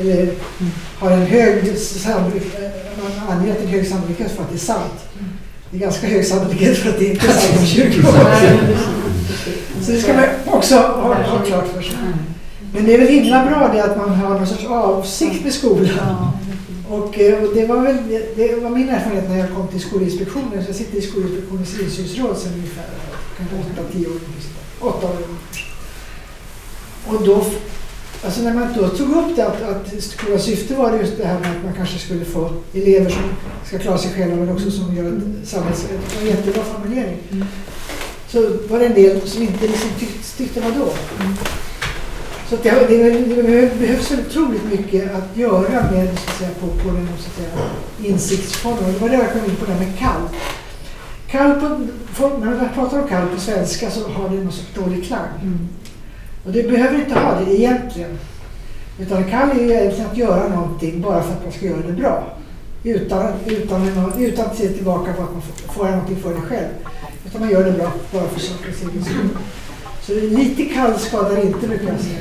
eller 0.00 0.34
har 0.98 1.10
en 1.10 1.26
hög 1.26 1.78
sannolikhet, 1.78 2.74
man 3.02 3.38
anger 3.38 3.52
att 3.52 3.58
det 3.58 3.64
är 3.64 3.68
hög 3.68 3.88
sannolikhet 3.88 4.32
för 4.32 4.42
att 4.42 4.50
det 4.50 4.56
är 4.56 4.58
sant. 4.58 5.08
Det 5.70 5.76
är 5.76 5.80
ganska 5.80 6.06
hög 6.06 6.26
sannolikhet 6.26 6.78
för 6.78 6.88
att 6.88 6.98
det 6.98 7.04
inte 7.04 7.26
är 7.26 7.30
sant 7.30 7.60
om 7.60 7.66
20 7.66 8.08
år. 8.08 8.14
Så 9.82 9.92
det 9.92 10.00
ska 10.00 10.12
man 10.12 10.24
också 10.46 10.74
ha, 10.74 11.14
ha 11.14 11.38
klart 11.38 11.68
för 11.74 11.82
sig. 11.82 11.96
Men 12.74 12.84
det 12.84 12.94
är 12.94 12.98
väl 12.98 13.08
himla 13.08 13.46
bra 13.46 13.70
det 13.74 13.84
att 13.84 13.96
man 13.96 14.10
har 14.10 14.34
någon 14.34 14.46
sorts 14.46 14.66
avsikt 14.66 15.44
med 15.44 15.52
skolan. 15.52 16.32
Och, 16.88 17.18
eh, 17.18 17.42
och 17.42 17.54
det, 17.54 17.66
var 17.66 17.82
väl, 17.82 17.96
det 18.36 18.54
var 18.62 18.70
min 18.70 18.88
erfarenhet 18.88 19.28
när 19.28 19.38
jag 19.38 19.54
kom 19.54 19.68
till 19.68 19.80
Skolinspektionen. 19.80 20.64
Så 20.64 20.68
jag 20.68 20.76
sitter 20.76 20.98
i 20.98 21.02
Skolinspektionens 21.02 21.80
insynsråd 21.80 22.38
sedan 22.38 22.52
ungefär 22.54 22.84
kanske 23.36 23.56
8-10 23.98 24.06
år. 24.06 24.20
Åtta 24.80 25.06
år. 25.06 25.16
Och 27.06 27.24
då, 27.24 27.44
alltså 28.24 28.42
när 28.42 28.54
man 28.54 28.72
då 28.76 28.88
tog 28.88 29.10
upp 29.10 29.36
det 29.36 29.46
att, 29.46 29.62
att 29.62 30.02
skolans 30.02 30.44
syfte 30.44 30.74
var 30.74 30.98
just 30.98 31.18
det 31.18 31.26
här 31.26 31.40
med 31.40 31.50
att 31.50 31.64
man 31.64 31.74
kanske 31.74 31.98
skulle 31.98 32.24
få 32.24 32.52
elever 32.74 33.10
som 33.10 33.22
ska 33.66 33.78
klara 33.78 33.98
sig 33.98 34.10
själva 34.12 34.36
men 34.36 34.48
också 34.48 34.70
som 34.70 34.96
gör 34.96 35.12
ett 35.12 35.48
samhälls... 35.48 35.86
Det 35.90 36.16
var 36.16 36.22
en 36.22 36.36
jättebra 36.36 36.62
formulering. 36.64 37.18
Så 38.28 38.40
var 38.68 38.78
det 38.78 38.86
en 38.86 38.94
del 38.94 39.28
som 39.28 39.42
inte 39.42 39.66
liksom 39.66 39.90
tyckte, 39.98 40.36
tyckte 40.36 40.60
vadå? 40.60 40.92
Så 42.50 42.56
det, 42.62 42.70
det, 42.70 43.10
det 43.10 43.78
behövs 43.78 44.12
otroligt 44.12 44.64
mycket 44.64 45.14
att 45.14 45.36
göra 45.36 45.90
med 45.92 46.06
så 46.18 46.30
att 46.30 46.36
säga, 46.38 46.50
på, 46.60 46.66
på 46.66 46.88
den 46.94 47.08
så 47.18 47.28
att 47.28 47.36
säga, 47.36 47.68
insiktsformen. 48.12 48.92
Det 48.92 48.98
var 48.98 49.08
det 49.08 49.14
jag 49.14 49.32
kom 49.32 49.44
in 49.44 49.56
på 49.56 49.64
det 49.66 49.72
här 49.72 49.84
med 49.86 49.98
kall. 49.98 50.20
Kall 51.30 51.60
på, 51.60 51.86
folk, 52.12 52.34
när 52.40 52.46
man 52.46 52.68
pratar 52.74 53.02
om 53.02 53.08
kall 53.08 53.28
på 53.34 53.40
svenska 53.40 53.90
så 53.90 54.08
har 54.08 54.28
det 54.28 54.34
någon 54.36 54.52
sorts 54.52 54.74
dålig 54.74 55.04
klang. 55.06 55.28
Och 56.46 56.52
det 56.52 56.62
behöver 56.70 56.98
inte 56.98 57.14
ha 57.18 57.40
det 57.40 57.54
egentligen. 57.60 58.18
Utan 59.00 59.24
kall 59.30 59.50
är 59.50 59.54
ju 59.62 59.70
egentligen 59.72 60.10
att 60.10 60.16
göra 60.16 60.48
någonting 60.48 61.00
bara 61.00 61.22
för 61.22 61.32
att 61.32 61.42
man 61.44 61.52
ska 61.52 61.66
göra 61.66 61.86
det 61.86 61.92
bra. 61.92 62.36
Utan, 62.84 63.32
utan, 63.46 63.82
en- 63.82 64.12
utan 64.18 64.46
att 64.46 64.56
se 64.56 64.68
tillbaka 64.68 65.12
på 65.12 65.22
att 65.22 65.32
man 65.32 65.42
får, 65.42 65.72
får 65.72 65.84
någonting 65.84 66.16
för 66.16 66.34
det 66.34 66.40
själv. 66.40 66.68
Utan 67.26 67.40
man 67.40 67.50
gör 67.50 67.64
det 67.64 67.72
bra 67.72 67.92
bara 68.12 68.28
för 68.28 68.40
sakens 68.40 68.82
egen 68.82 69.04
skull. 69.04 69.28
Så 70.08 70.14
lite 70.14 70.64
kall 70.64 70.98
skadar 70.98 71.44
inte 71.46 71.68
brukar 71.68 71.88
jag 71.88 72.00
säga. 72.00 72.18